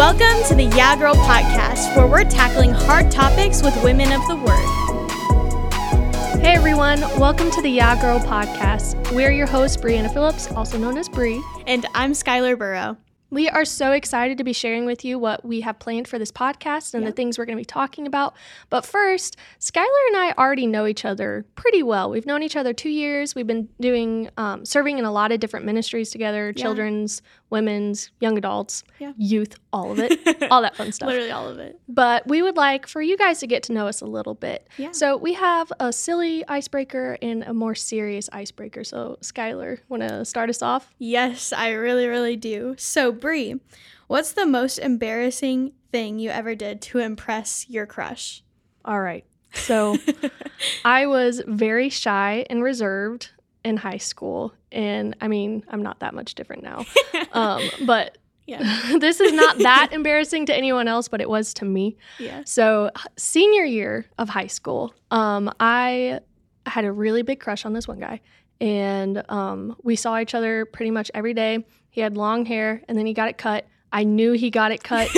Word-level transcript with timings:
Welcome 0.00 0.42
to 0.48 0.54
the 0.54 0.64
YA 0.74 0.96
Girl 0.96 1.14
podcast, 1.14 1.94
where 1.94 2.06
we're 2.06 2.24
tackling 2.24 2.70
hard 2.70 3.10
topics 3.10 3.62
with 3.62 3.76
women 3.84 4.10
of 4.12 4.26
the 4.28 4.36
word. 4.36 4.66
Hey 6.40 6.54
everyone, 6.54 7.00
welcome 7.20 7.50
to 7.50 7.60
the 7.60 7.68
YA 7.68 8.00
Girl 8.00 8.18
podcast. 8.18 9.12
We're 9.14 9.30
your 9.30 9.46
hosts, 9.46 9.76
Brianna 9.76 10.10
Phillips, 10.10 10.50
also 10.52 10.78
known 10.78 10.96
as 10.96 11.06
Bree. 11.06 11.42
And 11.66 11.84
I'm 11.94 12.12
Skylar 12.12 12.56
Burrow. 12.56 12.96
We 13.32 13.48
are 13.48 13.64
so 13.64 13.92
excited 13.92 14.38
to 14.38 14.44
be 14.44 14.52
sharing 14.52 14.86
with 14.86 15.04
you 15.04 15.16
what 15.16 15.44
we 15.44 15.60
have 15.60 15.78
planned 15.78 16.08
for 16.08 16.18
this 16.18 16.32
podcast 16.32 16.94
and 16.94 17.04
Yep. 17.04 17.12
the 17.12 17.14
things 17.14 17.38
we're 17.38 17.44
going 17.44 17.58
to 17.58 17.60
be 17.60 17.64
talking 17.64 18.08
about. 18.08 18.34
But 18.70 18.84
first, 18.84 19.36
Skylar 19.60 20.06
and 20.08 20.16
I 20.16 20.32
already 20.36 20.66
know 20.66 20.84
each 20.86 21.04
other 21.04 21.44
pretty 21.54 21.84
well. 21.84 22.10
We've 22.10 22.26
known 22.26 22.42
each 22.42 22.56
other 22.56 22.72
two 22.72 22.88
years. 22.88 23.36
We've 23.36 23.46
been 23.46 23.68
doing 23.80 24.30
um, 24.36 24.64
serving 24.64 24.98
in 24.98 25.04
a 25.04 25.12
lot 25.12 25.30
of 25.30 25.38
different 25.38 25.64
ministries 25.64 26.10
together: 26.10 26.52
Yeah. 26.56 26.60
children's, 26.60 27.22
women's, 27.50 28.10
young 28.20 28.38
adults, 28.38 28.84
Yeah. 28.98 29.12
youth, 29.16 29.56
all 29.72 29.92
of 29.92 29.98
it, 29.98 30.18
all 30.50 30.62
that 30.62 30.76
fun 30.76 30.92
stuff. 30.92 31.08
Literally 31.08 31.30
all 31.30 31.48
of 31.48 31.58
it. 31.58 31.78
But 31.88 32.26
we 32.26 32.42
would 32.42 32.56
like 32.56 32.86
for 32.86 33.02
you 33.02 33.16
guys 33.16 33.40
to 33.40 33.46
get 33.46 33.62
to 33.64 33.72
know 33.72 33.86
us 33.88 34.00
a 34.00 34.06
little 34.06 34.34
bit. 34.34 34.68
Yeah. 34.78 34.92
So 34.92 35.16
we 35.16 35.34
have 35.34 35.72
a 35.80 35.92
silly 35.92 36.46
icebreaker 36.48 37.18
and 37.20 37.42
a 37.42 37.52
more 37.52 37.74
serious 37.74 38.28
icebreaker. 38.32 38.84
So 38.84 39.18
Skylar, 39.20 39.80
want 39.88 40.02
to 40.02 40.24
start 40.24 40.48
us 40.50 40.62
off? 40.62 40.94
Yes, 40.98 41.52
I 41.52 41.70
really, 41.70 42.06
really 42.06 42.36
do. 42.36 42.74
So, 42.78 43.12
Bree, 43.12 43.56
what's 44.06 44.32
the 44.32 44.46
most 44.46 44.78
embarrassing 44.78 45.72
thing 45.92 46.18
you 46.18 46.30
ever 46.30 46.54
did 46.54 46.80
to 46.82 46.98
impress 46.98 47.68
your 47.68 47.86
crush? 47.86 48.42
All 48.84 49.00
right. 49.00 49.24
So 49.52 49.96
I 50.84 51.06
was 51.06 51.42
very 51.46 51.88
shy 51.88 52.46
and 52.48 52.62
reserved 52.62 53.30
in 53.64 53.76
high 53.76 53.98
school. 53.98 54.52
And 54.72 55.16
I 55.20 55.28
mean, 55.28 55.64
I'm 55.68 55.82
not 55.82 56.00
that 56.00 56.14
much 56.14 56.34
different 56.34 56.62
now. 56.62 56.84
Um, 57.32 57.62
but 57.86 58.18
Yeah. 58.46 58.62
this 58.98 59.20
is 59.20 59.32
not 59.32 59.58
that 59.58 59.90
embarrassing 59.92 60.46
to 60.46 60.56
anyone 60.56 60.88
else, 60.88 61.06
but 61.06 61.20
it 61.20 61.28
was 61.28 61.54
to 61.54 61.64
me. 61.64 61.96
Yeah. 62.18 62.42
So, 62.44 62.90
senior 63.16 63.62
year 63.64 64.06
of 64.18 64.28
high 64.28 64.48
school, 64.48 64.92
um, 65.12 65.48
I 65.60 66.20
had 66.66 66.84
a 66.84 66.90
really 66.90 67.22
big 67.22 67.38
crush 67.38 67.64
on 67.64 67.72
this 67.72 67.86
one 67.86 68.00
guy, 68.00 68.20
and 68.60 69.22
um, 69.30 69.76
we 69.84 69.94
saw 69.94 70.18
each 70.18 70.34
other 70.34 70.64
pretty 70.64 70.90
much 70.90 71.08
every 71.14 71.34
day. 71.34 71.64
He 71.90 72.00
had 72.00 72.16
long 72.16 72.44
hair, 72.46 72.82
and 72.88 72.98
then 72.98 73.06
he 73.06 73.12
got 73.14 73.28
it 73.28 73.38
cut. 73.38 73.66
I 73.92 74.02
knew 74.04 74.32
he 74.32 74.50
got 74.50 74.72
it 74.72 74.82
cut. 74.82 75.08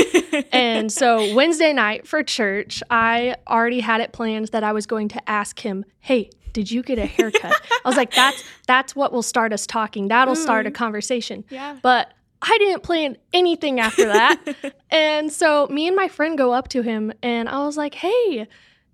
and 0.52 0.92
so, 0.92 1.34
Wednesday 1.34 1.72
night 1.72 2.06
for 2.06 2.22
church, 2.22 2.82
I 2.90 3.36
already 3.48 3.80
had 3.80 4.02
it 4.02 4.12
planned 4.12 4.48
that 4.48 4.64
I 4.64 4.72
was 4.72 4.86
going 4.86 5.08
to 5.08 5.30
ask 5.30 5.60
him, 5.60 5.84
Hey, 6.00 6.28
did 6.52 6.70
you 6.70 6.82
get 6.82 6.98
a 6.98 7.06
haircut? 7.06 7.60
I 7.84 7.88
was 7.88 7.96
like, 7.96 8.14
That's 8.14 8.42
that's 8.66 8.94
what 8.96 9.12
will 9.12 9.22
start 9.22 9.52
us 9.52 9.66
talking. 9.66 10.08
That'll 10.08 10.36
start 10.36 10.66
a 10.66 10.70
Mm. 10.70 10.74
conversation. 10.74 11.44
yeah. 11.50 11.78
But 11.82 12.12
I 12.42 12.56
didn't 12.58 12.82
plan 12.82 13.16
anything 13.32 13.78
after 13.80 14.04
that. 14.06 14.74
and 14.90 15.32
so 15.32 15.66
me 15.68 15.86
and 15.86 15.94
my 15.94 16.08
friend 16.08 16.36
go 16.36 16.52
up 16.52 16.68
to 16.68 16.82
him 16.82 17.12
and 17.22 17.48
I 17.48 17.64
was 17.64 17.76
like, 17.76 17.94
hey, 17.94 18.48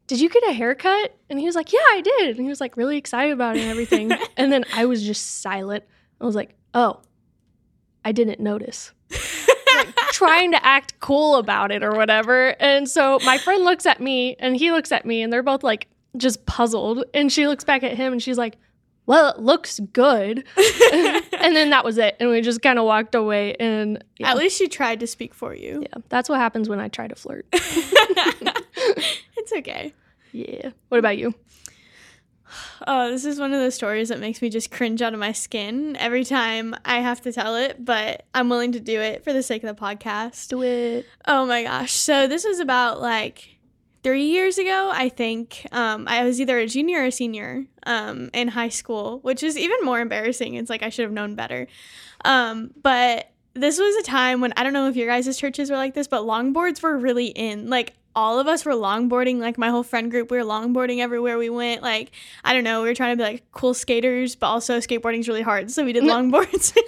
did 0.06 0.20
you 0.20 0.28
get 0.28 0.42
a 0.48 0.52
haircut? 0.52 1.16
And 1.30 1.38
he 1.40 1.46
was 1.46 1.54
like, 1.54 1.72
yeah, 1.72 1.78
I 1.92 2.00
did. 2.02 2.36
And 2.36 2.44
he 2.44 2.48
was 2.50 2.60
like 2.60 2.76
really 2.76 2.96
excited 2.98 3.32
about 3.32 3.56
it 3.56 3.60
and 3.62 3.70
everything. 3.70 4.12
and 4.36 4.52
then 4.52 4.64
I 4.74 4.84
was 4.84 5.02
just 5.02 5.40
silent. 5.40 5.84
I 6.20 6.26
was 6.26 6.34
like, 6.34 6.54
oh, 6.74 7.00
I 8.04 8.12
didn't 8.12 8.40
notice. 8.40 8.92
like, 9.10 9.94
trying 10.12 10.52
to 10.52 10.64
act 10.64 10.98
cool 11.00 11.36
about 11.36 11.70
it 11.72 11.82
or 11.82 11.92
whatever. 11.94 12.54
And 12.60 12.88
so 12.88 13.18
my 13.24 13.38
friend 13.38 13.64
looks 13.64 13.86
at 13.86 14.00
me 14.00 14.36
and 14.38 14.56
he 14.56 14.70
looks 14.72 14.92
at 14.92 15.04
me 15.06 15.22
and 15.22 15.32
they're 15.32 15.42
both 15.42 15.62
like 15.62 15.88
just 16.18 16.44
puzzled. 16.46 17.04
And 17.14 17.32
she 17.32 17.46
looks 17.46 17.64
back 17.64 17.82
at 17.82 17.96
him 17.96 18.12
and 18.12 18.22
she's 18.22 18.38
like, 18.38 18.56
well, 19.06 19.30
it 19.32 19.40
looks 19.40 19.80
good. 19.92 20.44
and 20.56 21.56
then 21.56 21.70
that 21.70 21.82
was 21.84 21.96
it. 21.96 22.16
And 22.20 22.28
we 22.28 22.42
just 22.42 22.60
kind 22.60 22.78
of 22.78 22.84
walked 22.84 23.14
away. 23.14 23.54
And 23.54 24.04
yeah, 24.18 24.30
At 24.30 24.36
least 24.36 24.58
she 24.58 24.68
tried 24.68 25.00
to 25.00 25.06
speak 25.06 25.32
for 25.32 25.54
you. 25.54 25.82
yeah, 25.82 26.02
that's 26.10 26.28
what 26.28 26.38
happens 26.38 26.68
when 26.68 26.78
I 26.78 26.88
try 26.88 27.08
to 27.08 27.14
flirt. 27.14 27.46
it's 27.52 29.52
okay. 29.52 29.94
yeah. 30.32 30.70
What 30.88 30.98
about 30.98 31.16
you? 31.16 31.34
Oh, 32.86 33.10
this 33.10 33.26
is 33.26 33.38
one 33.38 33.52
of 33.52 33.60
those 33.60 33.74
stories 33.74 34.08
that 34.08 34.20
makes 34.20 34.40
me 34.40 34.48
just 34.48 34.70
cringe 34.70 35.02
out 35.02 35.12
of 35.12 35.20
my 35.20 35.32
skin 35.32 35.96
every 35.96 36.24
time 36.24 36.74
I 36.84 37.00
have 37.00 37.20
to 37.22 37.32
tell 37.32 37.56
it, 37.56 37.84
but 37.84 38.24
I'm 38.34 38.48
willing 38.48 38.72
to 38.72 38.80
do 38.80 39.00
it 39.00 39.22
for 39.22 39.34
the 39.34 39.42
sake 39.42 39.62
of 39.64 39.74
the 39.74 39.80
podcast. 39.80 40.48
Do 40.48 40.62
it. 40.62 41.04
Oh 41.26 41.44
my 41.44 41.64
gosh. 41.64 41.92
So 41.92 42.26
this 42.26 42.46
was 42.46 42.58
about 42.60 43.02
like 43.02 43.57
three 44.02 44.26
years 44.26 44.58
ago, 44.58 44.90
I 44.92 45.08
think. 45.08 45.66
Um, 45.72 46.06
I 46.08 46.24
was 46.24 46.40
either 46.40 46.58
a 46.58 46.66
junior 46.66 47.00
or 47.00 47.06
a 47.06 47.12
senior 47.12 47.64
um, 47.84 48.30
in 48.32 48.48
high 48.48 48.68
school, 48.68 49.18
which 49.20 49.42
is 49.42 49.56
even 49.56 49.78
more 49.82 50.00
embarrassing. 50.00 50.54
It's 50.54 50.70
like 50.70 50.82
I 50.82 50.88
should 50.88 51.04
have 51.04 51.12
known 51.12 51.34
better. 51.34 51.66
Um, 52.24 52.72
but 52.82 53.30
this 53.54 53.78
was 53.78 53.96
a 53.96 54.02
time 54.02 54.40
when 54.40 54.52
I 54.56 54.62
don't 54.62 54.72
know 54.72 54.88
if 54.88 54.96
your 54.96 55.08
guys' 55.08 55.36
churches 55.36 55.70
were 55.70 55.76
like 55.76 55.94
this, 55.94 56.08
but 56.08 56.22
longboards 56.22 56.82
were 56.82 56.96
really 56.96 57.26
in. 57.26 57.68
Like 57.68 57.94
all 58.14 58.40
of 58.40 58.46
us 58.46 58.64
were 58.64 58.72
longboarding. 58.72 59.38
Like 59.38 59.58
my 59.58 59.70
whole 59.70 59.82
friend 59.82 60.10
group, 60.10 60.30
we 60.30 60.38
were 60.38 60.44
longboarding 60.44 60.98
everywhere 60.98 61.38
we 61.38 61.50
went. 61.50 61.82
Like 61.82 62.10
I 62.44 62.52
don't 62.52 62.64
know, 62.64 62.82
we 62.82 62.88
were 62.88 62.94
trying 62.94 63.16
to 63.16 63.22
be 63.22 63.28
like 63.28 63.44
cool 63.52 63.74
skaters, 63.74 64.34
but 64.34 64.46
also 64.46 64.78
skateboarding's 64.78 65.28
really 65.28 65.42
hard, 65.42 65.70
so 65.70 65.84
we 65.84 65.92
did 65.92 66.04
longboards. 66.04 66.76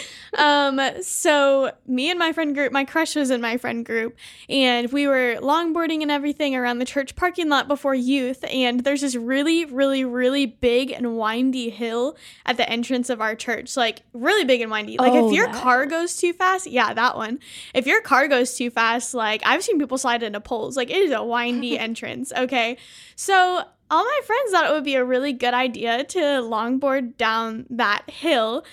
um, 0.38 0.80
so 1.02 1.72
me 1.86 2.10
and 2.10 2.18
my 2.18 2.32
friend 2.32 2.54
group, 2.54 2.72
my 2.72 2.84
crush 2.84 3.14
was 3.14 3.30
in 3.30 3.40
my 3.40 3.56
friend 3.58 3.84
group, 3.84 4.16
and 4.48 4.90
we 4.92 5.06
were 5.06 5.36
longboarding 5.40 6.02
and 6.02 6.10
everything 6.10 6.56
around 6.56 6.78
the 6.78 6.84
church 6.84 7.14
parking 7.14 7.48
lot 7.48 7.68
before 7.68 7.94
youth. 7.94 8.44
And 8.50 8.80
there's 8.80 9.02
this 9.02 9.14
really, 9.14 9.64
really, 9.64 10.04
really 10.04 10.46
big 10.46 10.90
and 10.90 11.18
windy 11.18 11.70
hill 11.70 12.16
at 12.46 12.56
the 12.56 12.68
entrance 12.68 13.10
of 13.10 13.20
our 13.20 13.34
church, 13.34 13.76
like 13.76 14.02
really 14.12 14.44
big 14.44 14.60
and 14.62 14.70
windy. 14.70 14.96
Like 14.98 15.12
Oh, 15.12 15.28
if 15.28 15.34
your 15.34 15.52
car 15.52 15.84
goes 15.86 16.16
too 16.16 16.32
fast, 16.32 16.66
yeah, 16.66 16.94
that 16.94 17.16
one. 17.16 17.38
If 17.74 17.86
your 17.86 18.00
car 18.00 18.26
goes 18.26 18.54
too 18.56 18.70
fast, 18.70 19.12
like 19.14 19.42
I've 19.44 19.62
seen 19.62 19.78
people 19.78 19.98
slide 19.98 20.22
into 20.22 20.40
poles. 20.40 20.76
Like 20.76 20.90
it 20.90 20.96
is 20.96 21.12
a 21.12 21.22
windy 21.22 21.78
entrance. 21.78 22.32
Okay, 22.34 22.78
so 23.16 23.62
all 23.90 24.04
my 24.04 24.20
friends 24.24 24.50
thought 24.50 24.70
it 24.70 24.72
would 24.72 24.84
be 24.84 24.94
a 24.94 25.04
really 25.04 25.34
good 25.34 25.52
idea 25.52 26.04
to 26.04 26.18
longboard 26.18 27.18
down 27.18 27.66
that 27.68 28.08
hill, 28.08 28.64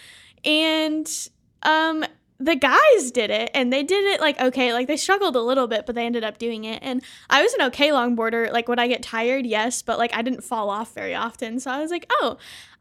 and 0.46 1.30
um 1.64 2.06
the 2.40 2.56
guys 2.56 3.12
did 3.12 3.30
it 3.30 3.52
and 3.54 3.72
they 3.72 3.84
did 3.84 4.04
it 4.06 4.22
like 4.22 4.40
okay 4.40 4.72
like 4.74 4.88
they 4.88 4.96
struggled 4.96 5.36
a 5.36 5.42
little 5.42 5.68
bit 5.68 5.86
but 5.86 5.94
they 5.96 6.06
ended 6.06 6.24
up 6.24 6.38
doing 6.38 6.64
it 6.64 6.80
and 6.82 7.04
i 7.30 7.44
was 7.44 7.54
an 7.54 7.62
okay 7.62 7.90
longboarder 7.90 8.52
like 8.52 8.68
would 8.68 8.80
i 8.80 8.88
get 8.88 9.04
tired 9.04 9.46
yes 9.46 9.82
but 9.82 9.98
like 9.98 10.14
i 10.14 10.22
didn't 10.22 10.44
fall 10.44 10.70
off 10.70 10.94
very 10.94 11.14
often 11.14 11.60
so 11.60 11.70
i 11.70 11.82
was 11.82 11.92
like 11.92 12.06
oh 12.22 12.38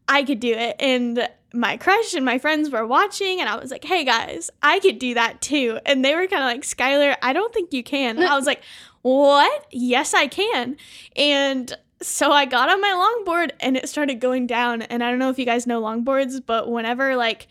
i 0.07 0.23
could 0.23 0.39
do 0.39 0.53
it 0.53 0.75
and 0.79 1.27
my 1.53 1.75
crush 1.75 2.13
and 2.13 2.23
my 2.23 2.37
friends 2.37 2.69
were 2.69 2.87
watching 2.87 3.41
and 3.41 3.49
i 3.49 3.57
was 3.57 3.69
like 3.69 3.83
hey 3.83 4.05
guys 4.05 4.49
i 4.63 4.79
could 4.79 4.97
do 4.97 5.13
that 5.13 5.41
too 5.41 5.77
and 5.85 6.05
they 6.05 6.15
were 6.15 6.27
kind 6.27 6.43
of 6.43 6.47
like 6.47 6.61
skylar 6.61 7.15
i 7.21 7.33
don't 7.33 7.53
think 7.53 7.73
you 7.73 7.83
can 7.83 8.17
and 8.17 8.25
i 8.25 8.35
was 8.35 8.45
like 8.45 8.61
what 9.01 9.65
yes 9.71 10.13
i 10.13 10.25
can 10.25 10.77
and 11.17 11.75
so 12.01 12.31
I 12.31 12.45
got 12.45 12.69
on 12.69 12.79
my 12.79 13.23
longboard 13.27 13.51
and 13.59 13.75
it 13.75 13.89
started 13.89 14.21
going 14.21 14.47
down. 14.47 14.81
And 14.83 15.03
I 15.03 15.09
don't 15.09 15.19
know 15.19 15.29
if 15.29 15.37
you 15.37 15.45
guys 15.45 15.67
know 15.67 15.81
longboards, 15.81 16.41
but 16.45 16.69
whenever 16.69 17.17
like 17.17 17.47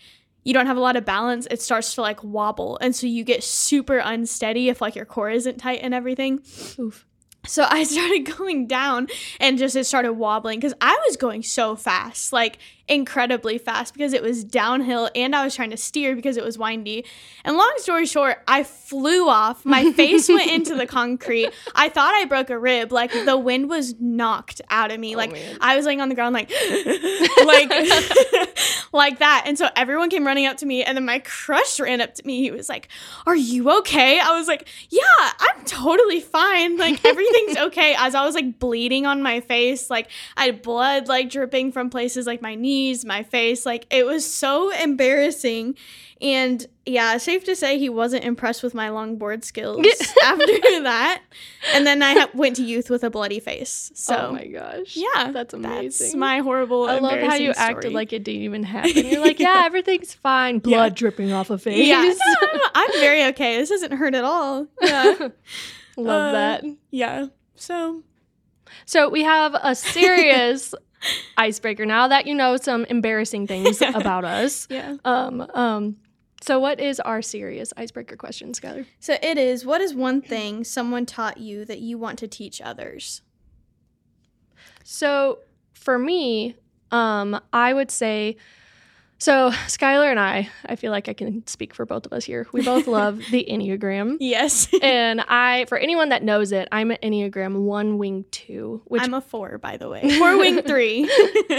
you 0.48 0.54
don't 0.54 0.66
have 0.66 0.78
a 0.78 0.80
lot 0.80 0.96
of 0.96 1.04
balance, 1.04 1.46
it 1.50 1.60
starts 1.60 1.94
to 1.94 2.00
like 2.00 2.24
wobble. 2.24 2.78
And 2.80 2.96
so 2.96 3.06
you 3.06 3.22
get 3.22 3.44
super 3.44 3.98
unsteady 3.98 4.70
if 4.70 4.80
like 4.80 4.96
your 4.96 5.04
core 5.04 5.28
isn't 5.28 5.58
tight 5.58 5.80
and 5.82 5.92
everything. 5.92 6.40
Oof. 6.78 7.04
So 7.46 7.66
I 7.68 7.84
started 7.84 8.34
going 8.38 8.66
down 8.66 9.08
and 9.40 9.58
just 9.58 9.76
it 9.76 9.84
started 9.84 10.14
wobbling 10.14 10.58
because 10.58 10.72
I 10.80 10.98
was 11.06 11.18
going 11.18 11.42
so 11.42 11.76
fast, 11.76 12.32
like 12.32 12.56
incredibly 12.88 13.58
fast 13.58 13.92
because 13.92 14.12
it 14.12 14.22
was 14.22 14.44
downhill 14.44 15.10
and 15.14 15.34
I 15.34 15.44
was 15.44 15.54
trying 15.54 15.70
to 15.70 15.76
steer 15.76 16.16
because 16.16 16.36
it 16.36 16.44
was 16.44 16.58
windy. 16.58 17.04
And 17.44 17.56
long 17.56 17.72
story 17.78 18.06
short, 18.06 18.42
I 18.48 18.64
flew 18.64 19.28
off. 19.28 19.64
My 19.64 19.92
face 19.92 20.28
went 20.28 20.50
into 20.50 20.74
the 20.74 20.86
concrete. 20.86 21.50
I 21.74 21.88
thought 21.88 22.14
I 22.14 22.24
broke 22.24 22.50
a 22.50 22.58
rib. 22.58 22.92
Like 22.92 23.12
the 23.12 23.36
wind 23.36 23.68
was 23.68 23.94
knocked 24.00 24.60
out 24.70 24.90
of 24.90 24.98
me. 24.98 25.14
Oh, 25.14 25.18
like 25.18 25.32
man. 25.32 25.58
I 25.60 25.76
was 25.76 25.86
laying 25.86 26.00
on 26.00 26.08
the 26.08 26.14
ground 26.14 26.34
like 26.34 26.50
like 27.44 27.70
like 28.92 29.18
that. 29.18 29.44
And 29.46 29.58
so 29.58 29.68
everyone 29.76 30.10
came 30.10 30.26
running 30.26 30.46
up 30.46 30.56
to 30.58 30.66
me 30.66 30.82
and 30.82 30.96
then 30.96 31.04
my 31.04 31.18
crush 31.20 31.78
ran 31.80 32.00
up 32.00 32.14
to 32.14 32.26
me. 32.26 32.40
He 32.40 32.50
was 32.50 32.68
like, 32.68 32.88
"Are 33.26 33.36
you 33.36 33.70
okay?" 33.78 34.20
I 34.20 34.36
was 34.38 34.48
like, 34.48 34.66
"Yeah, 34.90 35.02
I'm 35.18 35.64
totally 35.64 36.20
fine. 36.20 36.76
Like 36.76 37.04
everything's 37.04 37.56
okay." 37.58 37.94
As 37.98 38.14
I 38.14 38.24
was 38.24 38.34
like 38.34 38.58
bleeding 38.58 39.06
on 39.06 39.22
my 39.22 39.40
face, 39.40 39.90
like 39.90 40.08
I 40.36 40.46
had 40.46 40.62
blood 40.62 41.08
like 41.08 41.30
dripping 41.30 41.72
from 41.72 41.90
places 41.90 42.26
like 42.26 42.42
my 42.42 42.54
knees, 42.78 43.04
my 43.04 43.22
face. 43.22 43.66
Like 43.66 43.86
it 43.90 44.06
was 44.06 44.24
so 44.30 44.70
embarrassing. 44.70 45.76
And 46.20 46.66
yeah, 46.84 47.16
safe 47.18 47.44
to 47.44 47.54
say 47.54 47.78
he 47.78 47.88
wasn't 47.88 48.24
impressed 48.24 48.64
with 48.64 48.74
my 48.74 48.88
longboard 48.88 49.44
skills 49.44 49.86
after 50.24 50.46
that. 50.82 51.22
And 51.74 51.86
then 51.86 52.02
I 52.02 52.12
ha- 52.14 52.30
went 52.34 52.56
to 52.56 52.64
youth 52.64 52.90
with 52.90 53.04
a 53.04 53.10
bloody 53.10 53.38
face. 53.38 53.92
So 53.94 54.16
oh 54.16 54.32
my 54.32 54.46
gosh. 54.48 54.96
yeah, 54.96 55.30
That's 55.30 55.54
amazing. 55.54 56.06
That's 56.06 56.14
my 56.16 56.40
horrible. 56.40 56.88
I 56.88 56.98
love 56.98 57.12
how 57.20 57.34
you 57.36 57.50
embarrassing 57.50 57.56
acted 57.56 57.92
like 57.92 58.12
it 58.12 58.24
didn't 58.24 58.42
even 58.42 58.62
happen. 58.76 59.06
You're 59.06 59.20
like, 59.20 59.38
yeah, 59.38 59.62
everything's 59.64 60.12
fine. 60.12 60.58
Blood 60.58 60.96
dripping 60.96 61.32
off 61.32 61.50
a 61.50 61.58
face. 61.58 61.86
Yeah, 61.86 62.02
no, 62.02 62.48
I'm, 62.52 62.60
I'm 62.74 62.92
very 63.00 63.24
okay. 63.26 63.58
This 63.58 63.68
doesn't 63.68 63.92
hurt 63.92 64.14
at 64.16 64.24
all. 64.24 64.66
Yeah, 64.82 65.14
love 65.96 66.28
Uh, 66.30 66.32
that. 66.32 66.64
yeah. 66.90 67.26
So 67.54 68.02
So 68.86 69.08
we 69.08 69.22
have 69.22 69.54
a 69.62 69.74
serious 69.76 70.74
icebreaker 71.36 71.86
now 71.86 72.08
that 72.08 72.26
you 72.26 72.34
know 72.34 72.56
some 72.56 72.84
embarrassing 72.86 73.46
things 73.46 73.80
about 73.94 74.24
us. 74.24 74.66
yeah, 74.70 74.96
Um, 75.04 75.40
um, 75.54 75.96
So, 76.42 76.58
what 76.58 76.78
is 76.80 77.00
our 77.00 77.20
serious 77.22 77.72
icebreaker 77.76 78.16
question, 78.16 78.52
Skylar? 78.52 78.86
So 79.00 79.16
it 79.22 79.38
is 79.38 79.64
what 79.66 79.80
is 79.80 79.94
one 79.94 80.20
thing 80.20 80.64
someone 80.64 81.06
taught 81.06 81.38
you 81.38 81.64
that 81.64 81.80
you 81.80 81.98
want 81.98 82.18
to 82.20 82.28
teach 82.28 82.60
others? 82.60 83.22
So, 84.84 85.40
for 85.74 85.98
me, 85.98 86.56
um, 86.90 87.40
I 87.52 87.72
would 87.72 87.90
say 87.90 88.36
so 89.18 89.50
Skylar 89.66 90.10
and 90.10 90.18
I, 90.20 90.48
I 90.64 90.76
feel 90.76 90.92
like 90.92 91.08
I 91.08 91.12
can 91.12 91.46
speak 91.46 91.74
for 91.74 91.84
both 91.84 92.06
of 92.06 92.12
us 92.12 92.24
here. 92.24 92.46
We 92.52 92.62
both 92.64 92.86
love 92.86 93.18
the 93.30 93.44
Enneagram. 93.50 94.16
Yes. 94.20 94.68
and 94.82 95.20
I, 95.22 95.64
for 95.68 95.76
anyone 95.76 96.10
that 96.10 96.22
knows 96.22 96.52
it, 96.52 96.68
I'm 96.70 96.90
an 96.92 96.98
Enneagram 97.02 97.62
one 97.62 97.98
wing 97.98 98.24
two, 98.30 98.80
which 98.84 99.02
I'm 99.02 99.14
a 99.14 99.20
four, 99.20 99.58
by 99.58 99.76
the 99.76 99.88
way. 99.88 100.08
Four 100.18 100.38
wing 100.38 100.62
three. 100.62 101.10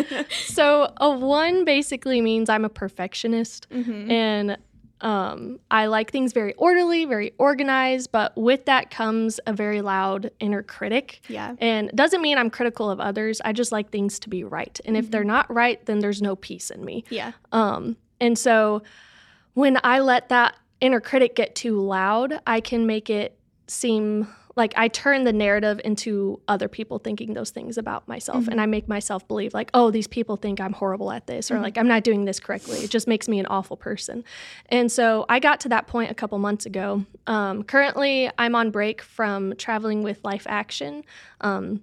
so 0.45 0.91
a 0.97 1.09
one 1.11 1.65
basically 1.65 2.21
means 2.21 2.49
I'm 2.49 2.65
a 2.65 2.69
perfectionist, 2.69 3.67
Mhm. 3.69 4.09
and 4.09 4.57
um, 5.01 5.59
I 5.71 5.85
like 5.85 6.11
things 6.11 6.33
very 6.33 6.53
orderly, 6.55 7.05
very 7.05 7.33
organized. 7.37 8.11
But 8.11 8.35
with 8.37 8.65
that 8.65 8.91
comes 8.91 9.39
a 9.47 9.53
very 9.53 9.81
loud 9.81 10.31
inner 10.39 10.63
critic. 10.63 11.21
Yeah. 11.27 11.55
And 11.59 11.89
it 11.89 11.95
doesn't 11.95 12.21
mean 12.21 12.37
I'm 12.37 12.49
critical 12.49 12.89
of 12.89 12.99
others. 12.99 13.41
I 13.43 13.53
just 13.53 13.71
like 13.71 13.89
things 13.89 14.19
to 14.19 14.29
be 14.29 14.43
right. 14.43 14.79
And 14.85 14.97
if 14.97 15.09
they're 15.09 15.23
not 15.23 15.51
right, 15.53 15.83
then 15.85 15.99
there's 15.99 16.21
no 16.21 16.35
peace 16.35 16.69
in 16.69 16.83
me. 16.83 17.03
Yeah. 17.09 17.31
Um, 17.51 17.97
and 18.19 18.37
so 18.37 18.83
when 19.53 19.77
I 19.83 19.99
let 19.99 20.29
that 20.29 20.55
inner 20.81 20.99
critic 21.01 21.35
get 21.35 21.55
too 21.55 21.79
loud, 21.79 22.39
I 22.45 22.61
can 22.61 22.85
make 22.85 23.09
it 23.09 23.37
seem 23.67 24.27
like 24.59 24.73
I 24.75 24.89
turn 24.89 25.23
the 25.23 25.31
narrative 25.31 25.79
into 25.85 26.41
other 26.49 26.67
people 26.67 26.99
thinking 26.99 27.33
those 27.33 27.49
things 27.49 27.77
about 27.77 28.09
myself. 28.09 28.49
And 28.49 28.59
I 28.59 28.65
make 28.65 28.89
myself 28.89 29.25
believe, 29.25 29.53
like, 29.53 29.71
oh, 29.73 29.89
these 29.89 30.05
people 30.05 30.35
think 30.35 30.59
I'm 30.59 30.73
horrible 30.73 31.13
at 31.13 31.27
this, 31.27 31.49
or 31.49 31.59
like 31.61 31.77
I'm 31.77 31.87
not 31.87 32.03
doing 32.03 32.25
this 32.25 32.41
correctly. 32.41 32.79
It 32.79 32.89
just 32.89 33.07
makes 33.07 33.29
me 33.29 33.39
an 33.39 33.45
awful 33.45 33.77
person. 33.77 34.25
And 34.67 34.91
so 34.91 35.25
I 35.29 35.39
got 35.39 35.61
to 35.61 35.69
that 35.69 35.87
point 35.87 36.11
a 36.11 36.13
couple 36.13 36.37
months 36.39 36.65
ago. 36.65 37.05
Um, 37.25 37.63
currently, 37.63 38.29
I'm 38.37 38.53
on 38.53 38.69
break 38.69 39.01
from 39.01 39.55
traveling 39.55 40.03
with 40.03 40.19
Life 40.25 40.45
Action. 40.49 41.05
Um, 41.39 41.81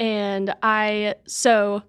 and 0.00 0.52
I, 0.60 1.14
so 1.28 1.84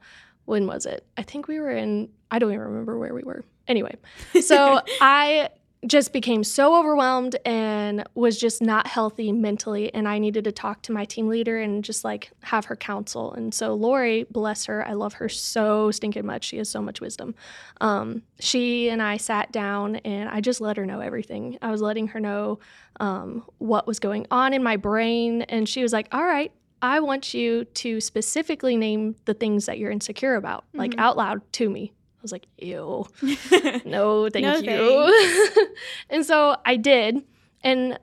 when 0.46 0.68
was 0.68 0.86
it? 0.86 1.04
I 1.18 1.24
think 1.24 1.48
we 1.48 1.60
were 1.60 1.72
in, 1.72 2.10
I 2.30 2.38
don't 2.38 2.52
even 2.52 2.62
remember 2.62 3.00
where 3.00 3.16
we 3.16 3.24
were. 3.24 3.44
Anyway, 3.68 3.96
so 4.40 4.82
I 5.02 5.50
just 5.88 6.12
became 6.12 6.44
so 6.44 6.78
overwhelmed 6.78 7.38
and 7.46 8.04
was 8.14 8.38
just 8.38 8.62
not 8.62 8.86
healthy 8.86 9.32
mentally. 9.32 9.94
And 9.94 10.10
I 10.10 10.20
needed 10.20 10.44
to 10.44 10.52
talk 10.52 10.82
to 10.84 10.92
my 10.92 11.06
team 11.06 11.30
leader 11.30 11.58
and 11.58 11.84
just 11.84 12.04
like 12.04 12.32
have 12.42 12.66
her 12.66 12.76
counsel. 12.76 13.34
And 13.34 13.54
so 13.54 13.74
Lori, 13.74 14.26
bless 14.30 14.66
her, 14.66 14.86
I 14.86 14.94
love 14.94 15.14
her 15.14 15.30
so 15.30 15.90
stinking 15.92 16.26
much. 16.26 16.44
She 16.44 16.58
has 16.58 16.70
so 16.70 16.82
much 16.82 17.00
wisdom. 17.00 17.34
Um, 17.80 18.24
she 18.40 18.90
and 18.90 19.02
I 19.02 19.16
sat 19.18 19.54
down 19.54 19.98
and 19.98 20.30
I 20.30 20.42
just 20.42 20.60
let 20.60 20.76
her 20.76 20.86
know 20.86 21.00
everything. 21.00 21.58
I 21.62 21.72
was 21.72 21.82
letting 21.82 22.08
her 22.08 22.20
know 22.20 22.60
um, 23.00 23.46
what 23.60 23.88
was 23.88 24.00
going 24.00 24.28
on 24.32 24.54
in 24.54 24.62
my 24.62 24.76
brain. 24.76 25.44
And 25.44 25.68
she 25.68 25.82
was 25.82 25.94
like, 25.94 26.10
all 26.12 26.26
right. 26.26 26.52
I 26.82 27.02
want 27.02 27.34
you 27.34 27.66
to 27.66 28.00
specifically 28.00 28.78
name 28.78 29.16
the 29.26 29.34
things 29.34 29.66
that 29.66 29.80
you're 29.80 29.92
insecure 29.92 30.36
about, 30.36 30.64
like 30.74 30.92
Mhm. 30.92 31.00
out 31.00 31.18
loud 31.18 31.42
to 31.54 31.70
me. 31.70 31.92
I 32.20 32.22
was 32.22 32.32
like, 32.34 32.48
ew 32.58 33.08
no, 33.86 34.30
thank 34.30 34.44
No 34.46 34.56
you. 34.58 35.68
and 36.10 36.26
so 36.26 36.58
I 36.66 36.76
did. 36.76 37.24
And 37.64 37.98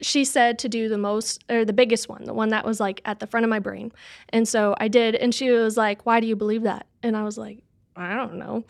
she 0.00 0.24
said 0.24 0.58
to 0.60 0.68
do 0.68 0.88
the 0.88 0.98
most, 0.98 1.44
or 1.50 1.64
the 1.64 1.72
biggest 1.72 2.08
one, 2.08 2.24
the 2.24 2.34
one 2.34 2.48
that 2.48 2.64
was 2.64 2.80
like 2.80 3.00
at 3.04 3.20
the 3.20 3.26
front 3.26 3.44
of 3.44 3.50
my 3.50 3.58
brain. 3.60 3.92
And 4.30 4.48
so 4.48 4.74
I 4.78 4.88
did. 4.88 5.14
And 5.14 5.34
she 5.34 5.50
was 5.50 5.76
like, 5.76 6.04
why 6.06 6.20
do 6.20 6.26
you 6.26 6.36
believe 6.36 6.62
that? 6.62 6.86
And 7.02 7.16
I 7.16 7.22
was 7.22 7.36
like, 7.38 7.58
I 7.96 8.14
don't 8.14 8.36
know. 8.36 8.64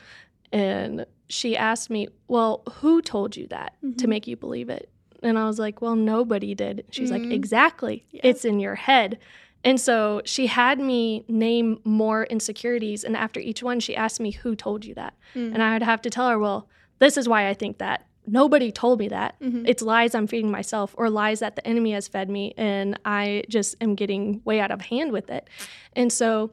And 0.52 1.06
she 1.28 1.56
asked 1.56 1.88
me, 1.90 2.08
well, 2.28 2.62
who 2.80 3.00
told 3.00 3.36
you 3.36 3.46
that 3.48 3.74
to 3.98 4.06
Mhm. 4.06 4.08
make 4.08 4.26
you 4.26 4.36
believe 4.36 4.68
it? 4.68 4.90
And 5.22 5.38
I 5.38 5.44
was 5.46 5.58
like, 5.58 5.80
well, 5.80 5.94
nobody 5.96 6.54
did. 6.54 6.84
She's 6.90 7.10
Mhm. 7.10 7.22
like, 7.24 7.32
exactly. 7.32 8.04
Yeah. 8.10 8.22
It's 8.24 8.44
in 8.44 8.58
your 8.58 8.74
head. 8.74 9.18
And 9.64 9.80
so 9.80 10.22
she 10.24 10.46
had 10.46 10.78
me 10.80 11.24
name 11.28 11.80
more 11.84 12.24
insecurities. 12.24 13.04
And 13.04 13.16
after 13.16 13.40
each 13.40 13.62
one, 13.62 13.80
she 13.80 13.94
asked 13.94 14.20
me, 14.20 14.30
who 14.30 14.54
told 14.56 14.84
you 14.84 14.94
that? 14.94 15.14
Mm. 15.34 15.54
And 15.54 15.62
I 15.62 15.74
would 15.74 15.82
have 15.82 16.00
to 16.02 16.10
tell 16.10 16.28
her, 16.28 16.38
well, 16.38 16.68
this 16.98 17.16
is 17.16 17.28
why 17.28 17.48
I 17.48 17.54
think 17.54 17.78
that. 17.78 18.06
Nobody 18.26 18.70
told 18.70 18.98
me 18.98 19.08
that. 19.08 19.38
Mhm. 19.40 19.64
It's 19.66 19.82
lies 19.82 20.14
I'm 20.14 20.26
feeding 20.26 20.50
myself 20.50 20.94
or 20.96 21.10
lies 21.10 21.40
that 21.40 21.56
the 21.56 21.66
enemy 21.66 21.92
has 21.92 22.06
fed 22.06 22.30
me. 22.30 22.54
And 22.56 22.98
I 23.04 23.44
just 23.48 23.76
am 23.80 23.94
getting 23.94 24.40
way 24.44 24.60
out 24.60 24.70
of 24.70 24.82
hand 24.82 25.12
with 25.12 25.30
it. 25.30 25.48
And 25.94 26.12
so 26.12 26.50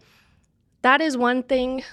that 0.82 1.02
is 1.02 1.18
one 1.18 1.44
thing 1.44 1.84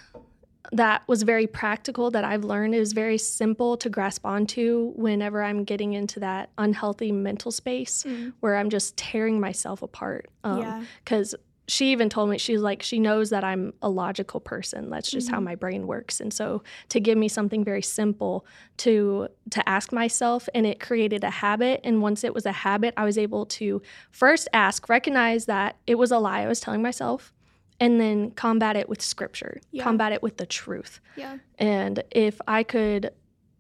that 0.73 1.03
was 1.07 1.23
very 1.23 1.47
practical 1.47 2.11
that 2.13 2.25
I've 2.25 2.45
learned 2.45 2.75
is 2.75 2.93
very 2.93 3.19
simple 3.19 3.77
to 3.77 3.89
grasp 3.91 4.25
onto 4.25 4.93
whenever 4.97 5.43
I'm 5.43 5.65
getting 5.65 5.93
into 5.93 6.21
that 6.21 6.51
unhealthy 6.59 7.13
mental 7.13 7.53
space 7.53 8.05
Mm. 8.05 8.33
where 8.41 8.57
I'm 8.57 8.71
just 8.71 8.97
tearing 8.97 9.41
myself 9.41 9.83
apart. 9.83 10.31
Um, 10.43 10.59
yeah. 10.61 10.85
because 11.05 11.35
she 11.67 11.93
even 11.93 12.11
told 12.11 12.29
me 12.29 12.37
she's 12.37 12.61
like 12.61 12.83
she 12.83 12.99
knows 12.99 13.31
that 13.31 13.43
i'm 13.43 13.73
a 13.81 13.89
logical 13.89 14.39
person 14.39 14.91
that's 14.91 15.11
just 15.11 15.31
how 15.31 15.41
Mhm. 15.41 15.45
my 15.45 15.55
brain 15.55 15.87
works 15.87 16.21
and 16.21 16.31
so 16.31 16.63
to 16.91 17.01
give 17.01 17.17
me 17.17 17.27
something 17.27 17.65
very 17.65 17.81
simple 17.81 18.45
to 18.77 19.29
to 19.49 19.67
ask 19.67 19.91
myself 19.91 20.47
and 20.55 20.67
it 20.67 20.79
created 20.79 21.25
a 21.25 21.31
habit 21.31 21.81
and 21.83 22.03
once 22.03 22.23
it 22.23 22.35
was 22.35 22.45
a 22.45 22.53
habit 22.53 22.93
i 22.99 23.05
was 23.07 23.17
able 23.17 23.47
to 23.47 23.81
first 24.11 24.47
ask 24.53 24.91
recognize 24.91 25.47
that 25.47 25.77
it 25.87 25.95
was 25.95 26.11
a 26.11 26.19
lie 26.19 26.43
i 26.43 26.47
was 26.47 26.61
telling 26.61 26.83
myself 26.83 27.33
and 27.81 28.01
then 28.01 28.31
combat 28.33 28.77
it 28.77 28.89
with 28.89 29.03
scripture 29.03 29.61
Yeah. 29.73 29.83
combat 29.85 30.13
it 30.13 30.23
with 30.23 30.37
the 30.37 30.47
truth 30.47 31.01
Yeah. 31.17 31.39
and 31.59 32.03
if 32.11 32.41
I 32.47 32.63
could 32.63 33.11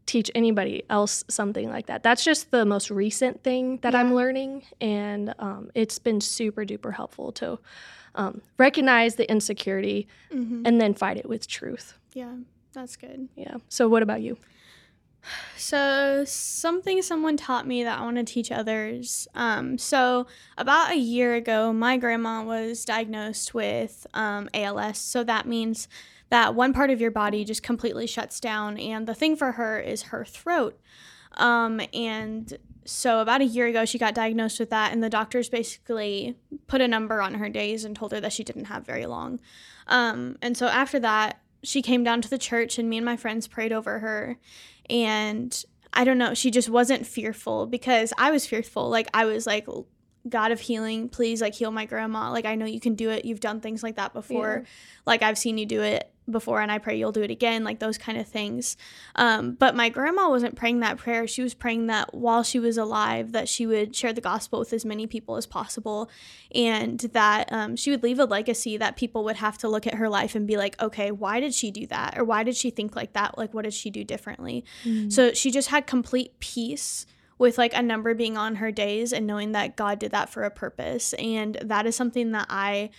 teach 0.06 0.30
anybody 0.34 0.82
else 0.90 1.24
something 1.28 1.70
like 1.70 1.86
that, 1.86 2.02
that's 2.02 2.22
just 2.22 2.50
the 2.50 2.66
most 2.66 2.90
recent 2.90 3.42
thing 3.42 3.78
that 3.78 3.94
I'm 3.94 4.12
learning. 4.14 4.62
And 4.78 5.34
um, 5.38 5.70
it's 5.74 5.98
been 5.98 6.20
super 6.20 6.66
duper 6.66 6.92
helpful 6.92 7.32
to 7.32 7.58
um, 8.14 8.42
recognize 8.58 9.14
the 9.14 9.28
insecurity 9.30 10.06
hmm 10.30 10.62
and 10.66 10.78
then 10.78 10.92
fight 10.92 11.16
it 11.16 11.26
with 11.26 11.48
truth. 11.48 11.94
Yeah. 12.12 12.34
That's 12.74 12.96
good. 12.96 13.28
Yeah. 13.34 13.56
So, 13.70 13.88
what 13.88 14.02
about 14.02 14.20
you? 14.20 14.36
So, 15.56 16.24
something 16.26 17.02
someone 17.02 17.36
taught 17.36 17.66
me 17.66 17.84
that 17.84 17.98
I 17.98 18.02
want 18.02 18.16
to 18.16 18.24
teach 18.24 18.52
others. 18.52 19.28
Um, 19.34 19.78
so, 19.78 20.26
about 20.58 20.92
a 20.92 20.96
year 20.96 21.34
ago, 21.34 21.72
my 21.72 21.96
grandma 21.96 22.42
was 22.42 22.84
diagnosed 22.84 23.54
with 23.54 24.06
um, 24.14 24.48
ALS. 24.54 24.98
So, 24.98 25.24
that 25.24 25.46
means 25.46 25.88
that 26.30 26.54
one 26.54 26.72
part 26.72 26.90
of 26.90 27.00
your 27.00 27.10
body 27.10 27.44
just 27.44 27.62
completely 27.62 28.06
shuts 28.06 28.40
down. 28.40 28.78
And 28.78 29.06
the 29.06 29.14
thing 29.14 29.36
for 29.36 29.52
her 29.52 29.78
is 29.78 30.02
her 30.04 30.24
throat. 30.24 30.78
Um, 31.36 31.80
and 31.92 32.56
so, 32.84 33.20
about 33.20 33.40
a 33.40 33.46
year 33.46 33.66
ago, 33.66 33.84
she 33.84 33.98
got 33.98 34.14
diagnosed 34.14 34.60
with 34.60 34.70
that. 34.70 34.92
And 34.92 35.02
the 35.02 35.10
doctors 35.10 35.48
basically 35.48 36.36
put 36.66 36.80
a 36.80 36.88
number 36.88 37.22
on 37.22 37.34
her 37.34 37.48
days 37.48 37.84
and 37.84 37.96
told 37.96 38.12
her 38.12 38.20
that 38.20 38.32
she 38.32 38.44
didn't 38.44 38.66
have 38.66 38.84
very 38.84 39.06
long. 39.06 39.40
Um, 39.86 40.36
and 40.42 40.56
so, 40.56 40.66
after 40.66 40.98
that, 41.00 41.40
she 41.62 41.80
came 41.80 42.04
down 42.04 42.20
to 42.22 42.28
the 42.28 42.38
church, 42.38 42.78
and 42.78 42.88
me 42.90 42.98
and 42.98 43.06
my 43.06 43.16
friends 43.16 43.48
prayed 43.48 43.72
over 43.72 44.00
her 44.00 44.38
and 44.88 45.64
I 45.92 46.04
don't 46.04 46.18
know, 46.18 46.34
she 46.34 46.50
just 46.50 46.68
wasn't 46.68 47.06
fearful 47.06 47.66
because 47.66 48.12
I 48.18 48.30
was 48.30 48.46
fearful. 48.46 48.88
Like 48.88 49.08
I 49.14 49.24
was 49.24 49.46
like 49.46 49.66
God 50.28 50.52
of 50.52 50.60
healing, 50.60 51.08
please 51.08 51.40
like 51.40 51.54
heal 51.54 51.70
my 51.70 51.84
grandma. 51.84 52.30
Like 52.30 52.44
I 52.44 52.54
know 52.54 52.66
you 52.66 52.80
can 52.80 52.94
do 52.94 53.10
it. 53.10 53.24
You've 53.24 53.40
done 53.40 53.60
things 53.60 53.82
like 53.82 53.96
that 53.96 54.12
before. 54.12 54.64
Like 55.06 55.22
I've 55.22 55.38
seen 55.38 55.58
you 55.58 55.66
do 55.66 55.82
it 55.82 56.10
before 56.30 56.60
and 56.60 56.72
I 56.72 56.78
pray 56.78 56.96
you'll 56.96 57.12
do 57.12 57.22
it 57.22 57.30
again, 57.30 57.64
like 57.64 57.78
those 57.78 57.98
kind 57.98 58.18
of 58.18 58.26
things. 58.26 58.76
Um, 59.14 59.52
but 59.52 59.74
my 59.74 59.88
grandma 59.88 60.28
wasn't 60.28 60.56
praying 60.56 60.80
that 60.80 60.96
prayer. 60.96 61.26
She 61.26 61.42
was 61.42 61.54
praying 61.54 61.86
that 61.88 62.14
while 62.14 62.42
she 62.42 62.58
was 62.58 62.78
alive, 62.78 63.32
that 63.32 63.48
she 63.48 63.66
would 63.66 63.94
share 63.94 64.12
the 64.12 64.20
gospel 64.20 64.58
with 64.60 64.72
as 64.72 64.84
many 64.84 65.06
people 65.06 65.36
as 65.36 65.46
possible 65.46 66.10
and 66.54 67.00
that 67.00 67.52
um, 67.52 67.76
she 67.76 67.90
would 67.90 68.02
leave 68.02 68.18
a 68.18 68.24
legacy 68.24 68.76
that 68.76 68.96
people 68.96 69.24
would 69.24 69.36
have 69.36 69.58
to 69.58 69.68
look 69.68 69.86
at 69.86 69.94
her 69.94 70.08
life 70.08 70.34
and 70.34 70.46
be 70.46 70.56
like, 70.56 70.80
okay, 70.82 71.10
why 71.10 71.40
did 71.40 71.54
she 71.54 71.70
do 71.70 71.86
that? 71.88 72.18
Or 72.18 72.24
why 72.24 72.42
did 72.42 72.56
she 72.56 72.70
think 72.70 72.96
like 72.96 73.12
that? 73.12 73.36
Like, 73.36 73.52
what 73.52 73.64
did 73.64 73.74
she 73.74 73.90
do 73.90 74.04
differently? 74.04 74.64
So 75.10 75.32
she 75.32 75.50
just 75.50 75.68
had 75.68 75.86
complete 75.86 76.38
peace 76.40 77.06
with 77.36 77.58
like 77.58 77.74
a 77.74 77.82
number 77.82 78.14
being 78.14 78.36
on 78.36 78.56
her 78.56 78.70
days 78.70 79.12
and 79.12 79.26
knowing 79.26 79.52
that 79.52 79.76
God 79.76 79.98
did 79.98 80.12
that 80.12 80.30
for 80.30 80.44
a 80.44 80.50
purpose. 80.50 81.12
And 81.14 81.58
that 81.62 81.84
is 81.86 81.96
something 81.96 82.32
that 82.32 82.46
I 82.48 82.90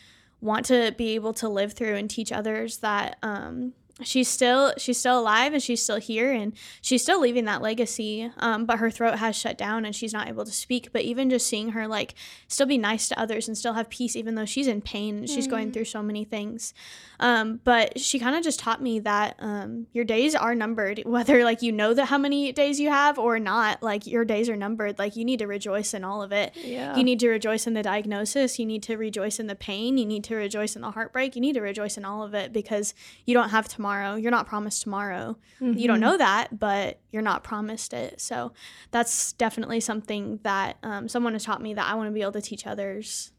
want 0.46 0.66
to 0.68 0.94
be 0.98 1.16
able 1.16 1.34
to 1.34 1.50
live 1.50 1.74
through 1.74 1.96
and 1.96 2.10
teach 2.10 2.32
others 2.32 2.78
that 2.78 3.18
um 3.24 3.74
she's 4.04 4.28
still 4.28 4.74
she's 4.78 4.98
still 4.98 5.18
alive 5.18 5.54
and 5.54 5.64
she's 5.64 5.82
still 5.82 5.96
here 6.00 6.30
and 6.34 6.52
she's 6.82 7.02
still 7.02 7.20
leaving 7.22 7.46
that 7.46 7.62
legacy 7.62 8.30
um, 8.40 8.66
but 8.66 8.80
her 8.80 8.92
throat 8.92 9.20
has 9.20 9.38
shut 9.38 9.58
down 9.58 9.86
and 9.86 9.96
she's 9.96 10.12
not 10.12 10.28
able 10.28 10.44
to 10.44 10.52
speak 10.52 10.90
but 10.92 11.02
even 11.04 11.30
just 11.30 11.48
seeing 11.48 11.70
her 11.70 11.88
like 11.88 12.14
still 12.50 12.66
be 12.68 12.78
nice 12.78 13.08
to 13.08 13.18
others 13.18 13.48
and 13.48 13.58
still 13.58 13.72
have 13.72 13.90
peace 13.90 14.18
even 14.18 14.36
though 14.36 14.44
she's 14.44 14.68
in 14.68 14.82
pain 14.82 15.20
and 15.20 15.30
she's 15.30 15.48
going 15.48 15.70
Mm. 15.70 15.74
through 15.74 15.86
so 15.86 16.04
many 16.04 16.25
things 16.25 16.74
um, 17.22 17.62
but 17.64 17.98
she 17.98 18.20
kind 18.20 18.36
of 18.36 18.44
just 18.44 18.60
taught 18.60 18.82
me 18.82 19.00
that 19.00 19.38
um, 19.40 19.88
your 19.94 20.04
days 20.04 20.36
are 20.36 20.54
numbered 20.54 21.02
whether 21.06 21.46
like 21.46 21.62
you 21.62 21.72
know 21.72 21.94
that 21.94 22.08
how 22.08 22.18
many 22.18 22.52
days 22.52 22.82
you 22.82 22.90
have 22.90 23.18
or 23.18 23.40
not 23.40 23.82
like 23.82 24.06
your 24.06 24.25
days 24.25 24.50
are 24.50 24.58
numbered 24.58 25.00
like 25.00 25.16
you 25.16 25.24
need 25.24 25.40
to 25.40 25.48
rejoice 25.48 25.94
in 25.94 26.04
all 26.04 26.22
of 26.22 26.34
it 26.34 26.52
Yeah. 26.58 26.98
you 26.98 27.04
need 27.06 27.22
to 27.22 27.30
rejoice 27.30 27.66
in 27.66 27.74
the 27.75 27.84
diagnosis. 27.84 28.60
You 28.60 28.66
need 28.66 28.84
to 28.84 28.98
rejoice 28.98 29.40
in 29.40 29.48
the 29.48 29.56
pain. 29.56 29.98
You 29.98 30.06
need 30.06 30.25
to 30.25 30.36
rejoice 30.36 30.75
in 30.75 30.82
the 30.82 30.92
heartbreak. 30.92 31.36
You 31.36 31.42
need 31.42 31.54
to 31.54 31.62
rejoice 31.62 31.96
in 31.98 32.04
all 32.04 32.22
of 32.24 32.34
it 32.34 32.52
because 32.52 32.94
you 33.25 33.34
don't 33.34 33.50
have 33.50 33.68
tomorrow 33.70 33.85
tomorrow. 33.86 34.15
You're 34.15 34.32
not 34.32 34.48
promised 34.48 34.82
tomorrow. 34.82 35.38
You 35.60 35.68
Mhm. 35.74 35.88
don't 35.88 36.00
know 36.00 36.18
that, 36.18 36.58
but 36.60 37.00
you're 37.12 37.22
not 37.22 37.44
promised 37.44 37.94
it. 37.94 38.20
So 38.20 38.51
that's 38.92 39.34
definitely 39.34 39.80
something 39.80 40.39
that 40.44 40.77
um, 40.84 41.08
someone 41.08 41.34
has 41.34 41.44
taught 41.44 41.62
me 41.62 41.74
that 41.75 41.86
I 41.86 41.94
want 41.96 42.08
to 42.08 42.12
be 42.12 42.22
able 42.22 42.32
to 42.34 42.42
teach 42.42 42.65
others. 42.65 43.32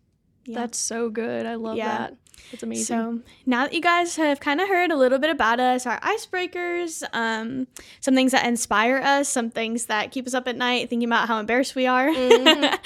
Yeah. 0.44 0.60
That's 0.60 0.78
so 0.78 1.10
good. 1.10 1.44
I 1.46 1.56
love 1.56 1.76
Yeah. 1.76 1.98
that. 1.98 2.16
That's 2.50 2.62
amazing. 2.62 2.84
So 2.84 3.20
now 3.44 3.64
that 3.64 3.72
you 3.74 3.80
guys 3.80 4.16
have 4.16 4.40
kind 4.40 4.60
of 4.60 4.68
heard 4.68 4.90
a 4.90 4.96
little 4.96 5.18
bit 5.18 5.30
about 5.30 5.58
us, 5.60 5.86
our 5.86 5.98
icebreakers, 6.00 7.02
um, 7.12 7.66
some 8.00 8.14
things 8.14 8.32
that 8.32 8.46
inspire 8.46 8.98
us, 8.98 9.28
some 9.28 9.50
things 9.50 9.86
that 9.86 10.12
keep 10.12 10.26
us 10.26 10.34
up 10.34 10.46
at 10.46 10.56
night 10.56 10.88
thinking 10.88 11.08
about 11.08 11.28
how 11.28 11.38
embarrassed 11.40 11.74
we 11.74 11.86
are, 11.86 12.08
Mhm. 12.08 12.78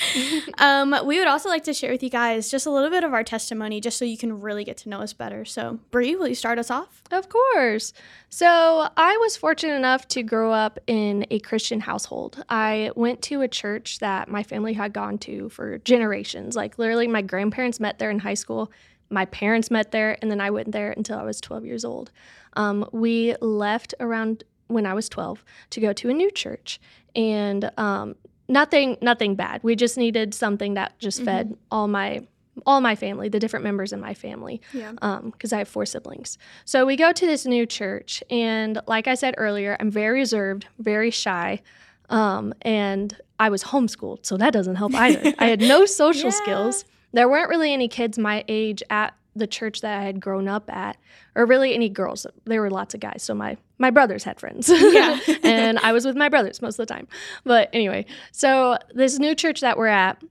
um, 0.61 1.07
we 1.07 1.19
would 1.19 1.29
also 1.29 1.49
like 1.49 1.65
to 1.65 1.73
share 1.75 1.91
with 1.91 2.03
you 2.03 2.11
guys 2.11 2.51
just 2.51 2.67
a 2.67 2.71
little 2.71 2.91
bit 2.91 3.05
of 3.05 3.13
our 3.13 3.25
testimony, 3.25 3.81
just 3.81 3.99
so 3.99 4.05
you 4.05 4.17
can 4.19 4.41
really 4.41 4.65
get 4.65 4.77
to 4.79 4.89
know 4.89 5.01
us 5.01 5.13
better. 5.13 5.45
So, 5.45 5.79
Bree, 5.91 6.17
will 6.17 6.29
you 6.29 6.35
start 6.35 6.59
us 6.59 6.71
off? 6.71 7.03
Of 7.11 7.29
course. 7.29 7.93
So, 8.29 8.89
I 8.97 9.17
was 9.19 9.37
fortunate 9.37 9.75
enough 9.75 10.07
to 10.09 10.23
grow 10.23 10.53
up 10.53 10.79
in 10.87 11.27
a 11.31 11.39
Christian 11.41 11.81
household. 11.81 12.43
I 12.49 12.93
went 12.95 13.23
to 13.23 13.41
a 13.43 13.49
church 13.49 13.99
that 13.99 14.29
my 14.29 14.43
family 14.43 14.75
had 14.75 14.93
gone 14.93 15.19
to 15.19 15.49
for 15.49 15.79
generations. 15.79 16.57
Like, 16.57 16.79
literally, 16.79 17.09
my 17.09 17.23
grandparents 17.23 17.81
met 17.81 17.99
there 17.99 18.11
in 18.11 18.21
high 18.21 18.35
school, 18.35 18.71
my 19.11 19.25
parents 19.27 19.71
met 19.71 19.91
there, 19.91 20.17
and 20.23 20.31
then 20.31 20.41
I 20.41 20.51
went 20.51 20.73
there 20.73 20.93
until 20.97 21.19
I 21.19 21.23
was 21.25 21.41
12 21.41 21.65
years 21.67 21.85
old. 21.85 22.11
Um, 22.55 22.89
we 22.93 23.35
left 23.41 23.95
around 24.01 24.45
when 24.69 24.87
I 24.87 24.95
was 24.95 25.09
12 25.09 25.45
to 25.71 25.81
go 25.81 25.93
to 25.93 26.11
a 26.11 26.15
new 26.15 26.31
church. 26.31 26.81
And 27.17 27.71
um, 27.77 28.15
nothing 28.49 28.97
nothing 29.03 29.35
bad. 29.35 29.63
We 29.65 29.75
just 29.77 29.97
needed 29.99 30.33
something 30.35 30.75
that 30.75 30.99
just 30.99 31.23
fed 31.23 31.57
all 31.71 31.89
my 31.89 32.27
all 32.67 32.81
my 32.81 32.95
family, 32.95 33.29
the 33.29 33.39
different 33.41 33.65
members 33.65 33.93
in 33.93 34.01
my 34.01 34.13
family 34.13 34.61
Yeah. 34.73 34.93
because 35.25 35.53
I 35.53 35.59
have 35.59 35.69
four 35.69 35.87
siblings. 35.87 36.37
So 36.65 36.85
we 36.85 36.95
go 36.97 37.11
to 37.13 37.27
this 37.27 37.47
new 37.47 37.65
church, 37.65 38.23
and 38.31 38.81
like 38.87 39.07
I 39.09 39.15
said 39.15 39.35
earlier, 39.39 39.77
I'm 39.81 39.91
very 39.91 40.19
reserved, 40.21 40.67
very 40.79 41.11
shy, 41.11 41.63
um, 42.11 42.53
and 42.63 43.17
I 43.39 43.49
was 43.49 43.65
homeschooled, 43.65 44.27
so 44.27 44.37
that 44.37 44.53
doesn't 44.53 44.77
help 44.77 44.95
either. 44.95 45.33
I 45.39 45.47
had 45.47 45.61
no 45.61 45.85
social 46.03 46.31
Yeah. 46.31 46.43
skills. 46.43 46.85
There 47.13 47.29
weren't 47.29 47.49
really 47.49 47.73
any 47.73 47.89
kids 47.89 48.19
my 48.19 48.45
age 48.49 48.83
at 48.91 49.15
the 49.37 49.47
church 49.47 49.81
that 49.81 49.99
I 49.99 50.03
had 50.03 50.21
grown 50.21 50.49
up 50.49 50.71
at, 50.71 50.97
or 51.35 51.47
really 51.47 51.75
any 51.75 51.89
girls. 51.89 52.27
There 52.45 52.61
were 52.61 52.71
lots 52.71 52.95
of 52.95 53.01
guys, 53.01 53.23
so 53.23 53.35
my 53.35 53.57
my 53.79 53.91
brothers 53.91 54.25
had 54.25 54.41
friends. 54.41 54.69
Yeah. 54.69 55.19
and 55.43 55.79
I 55.79 55.93
was 55.93 56.05
with 56.05 56.17
my 56.17 56.29
brothers 56.29 56.61
most 56.61 56.79
of 56.79 56.87
the 56.87 56.93
time. 56.93 57.09
But 57.45 57.71
anyway, 57.73 58.07
so 58.33 58.77
this 58.93 59.19
new 59.19 59.35
church 59.35 59.61
that 59.61 59.79
we're 59.79 59.87
at, 59.87 60.23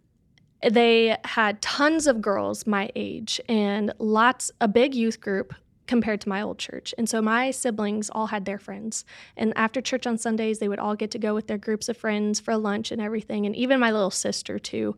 they 0.70 1.18
had 1.24 1.62
tons 1.62 2.08
of 2.08 2.22
girls 2.22 2.68
my 2.68 2.90
age 2.96 3.40
and 3.48 3.94
lots 4.00 4.52
a 4.60 4.68
big 4.68 4.94
youth 4.94 5.22
group 5.22 5.54
compared 5.88 6.22
to 6.22 6.30
my 6.30 6.40
old 6.40 6.60
church. 6.60 6.94
And 7.00 7.10
so 7.10 7.20
my 7.20 7.50
siblings 7.50 8.12
all 8.12 8.28
had 8.28 8.46
their 8.46 8.60
friends. 8.60 9.06
And 9.36 9.54
after 9.56 9.82
church 9.82 10.06
on 10.06 10.20
Sundays, 10.20 10.60
they 10.60 10.68
would 10.68 10.78
all 10.78 10.96
get 10.96 11.10
to 11.12 11.18
go 11.18 11.34
with 11.34 11.48
their 11.48 11.58
groups 11.58 11.90
of 11.90 11.98
friends 11.98 12.40
for 12.40 12.56
lunch 12.56 12.92
and 12.92 13.02
everything, 13.02 13.48
and 13.48 13.56
even 13.56 13.80
my 13.80 13.90
little 13.92 14.12
sister 14.12 14.60
too. 14.60 14.96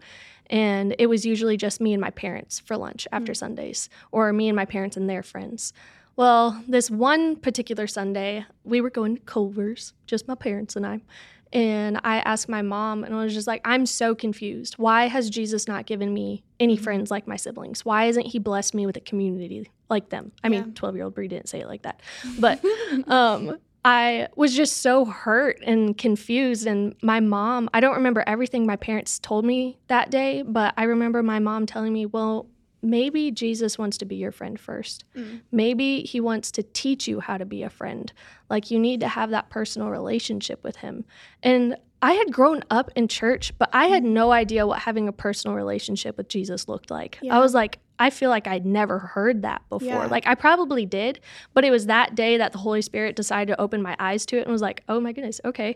And 0.50 0.96
it 1.00 1.08
was 1.08 1.26
usually 1.26 1.58
just 1.58 1.80
me 1.82 1.94
and 1.94 2.02
my 2.02 2.10
parents 2.12 2.60
for 2.60 2.76
lunch 2.78 3.08
after 3.12 3.34
Sundays, 3.34 3.90
or 4.12 4.34
me 4.34 4.50
and 4.50 4.56
my 4.56 4.66
parents 4.66 4.98
and 4.98 5.10
their 5.10 5.24
friends. 5.24 5.72
Well, 6.18 6.62
this 6.68 6.92
one 6.92 7.38
particular 7.38 7.88
Sunday, 7.88 8.46
we 8.66 8.82
were 8.82 8.90
going 8.90 9.16
to 9.16 9.22
Culver's, 9.22 9.94
just 10.06 10.28
my 10.28 10.36
parents 10.36 10.76
and 10.76 10.86
I. 10.86 11.00
And 11.54 12.00
I 12.06 12.18
asked 12.20 12.48
my 12.48 12.62
mom, 12.62 13.04
and 13.04 13.14
I 13.14 13.24
was 13.24 13.34
just 13.34 13.48
like, 13.48 13.62
I'm 13.66 13.86
so 13.86 14.16
confused. 14.16 14.76
Why 14.76 15.08
has 15.08 15.30
Jesus 15.30 15.68
not 15.68 15.86
given 15.86 16.14
me 16.14 16.44
any 16.62 16.78
friends 16.78 17.12
like 17.12 17.28
my 17.28 17.36
siblings? 17.36 17.84
Why 17.84 18.06
hasn't 18.06 18.28
he 18.28 18.40
blessed 18.40 18.74
me 18.74 18.86
with 18.86 18.96
a 18.96 19.02
community 19.02 19.70
like 19.90 20.10
them? 20.10 20.32
I 20.44 20.48
Yeah. 20.48 20.62
mean, 20.62 20.74
12 20.74 20.96
year 20.96 21.04
old 21.06 21.14
Bree 21.16 21.28
didn't 21.28 21.50
say 21.50 21.60
it 21.60 21.68
like 21.68 21.82
that. 21.82 22.02
But 22.40 22.64
um, 23.08 23.58
I 23.84 24.28
was 24.36 24.56
just 24.56 24.78
so 24.78 25.06
hurt 25.06 25.60
and 25.66 25.98
confused. 25.98 26.68
And 26.68 26.96
my 27.02 27.20
mom, 27.20 27.70
I 27.74 27.80
don't 27.80 27.96
remember 27.96 28.24
everything 28.28 28.66
my 28.66 28.76
parents 28.76 29.20
told 29.20 29.44
me 29.46 29.80
that 29.88 30.12
day, 30.12 30.44
but 30.44 30.74
I 30.78 30.84
remember 30.84 31.24
my 31.24 31.40
mom 31.40 31.66
telling 31.66 31.92
me, 31.92 32.06
well, 32.06 32.48
maybe 32.84 33.32
Jesus 33.32 33.78
wants 33.78 33.98
to 34.00 34.06
be 34.06 34.16
your 34.16 34.32
friend 34.32 34.60
first. 34.60 35.06
Mm. 35.16 35.42
Maybe 35.52 36.02
he 36.02 36.20
wants 36.20 36.52
to 36.52 36.64
teach 36.64 37.08
you 37.08 37.20
how 37.20 37.38
to 37.38 37.46
be 37.46 37.64
a 37.64 37.70
friend. 37.70 38.12
Like 38.50 38.72
you 38.72 38.80
need 38.80 39.00
to 39.02 39.08
have 39.08 39.32
that 39.32 39.50
personal 39.50 39.90
relationship 39.90 40.64
with 40.64 40.78
him. 40.78 41.06
And 41.44 41.76
I 42.04 42.14
had 42.14 42.32
grown 42.32 42.64
up 42.72 42.90
in 42.96 43.08
church, 43.08 43.54
but 43.60 43.70
I 43.74 43.88
had 43.88 44.04
no 44.04 44.32
idea 44.32 44.66
what 44.66 44.80
having 44.80 45.08
a 45.08 45.14
personal 45.14 45.56
relationship 45.56 46.18
with 46.18 46.28
Jesus 46.28 46.68
looked 46.68 46.90
like. 46.90 47.20
Yeah. 47.22 47.36
I 47.36 47.40
was 47.40 47.54
like, 47.54 47.78
I 48.02 48.10
feel 48.10 48.32
like 48.32 48.48
I'd 48.48 48.66
never 48.66 48.98
heard 48.98 49.44
that 49.44 49.62
before. 49.70 49.88
Yeah. 49.88 50.06
Like 50.08 50.26
I 50.26 50.34
probably 50.34 50.88
did, 50.88 51.20
but 51.54 51.64
it 51.64 51.70
was 51.70 51.86
that 51.86 52.16
day 52.16 52.36
that 52.36 52.52
the 52.52 52.58
Holy 52.58 52.82
Spirit 52.82 53.16
decided 53.16 53.54
to 53.54 53.62
open 53.62 53.80
my 53.80 53.96
eyes 54.00 54.26
to 54.26 54.38
it 54.38 54.42
and 54.42 54.52
was 54.52 54.62
like, 54.62 54.84
"Oh 54.90 55.00
my 55.00 55.12
goodness, 55.12 55.40
okay." 55.46 55.76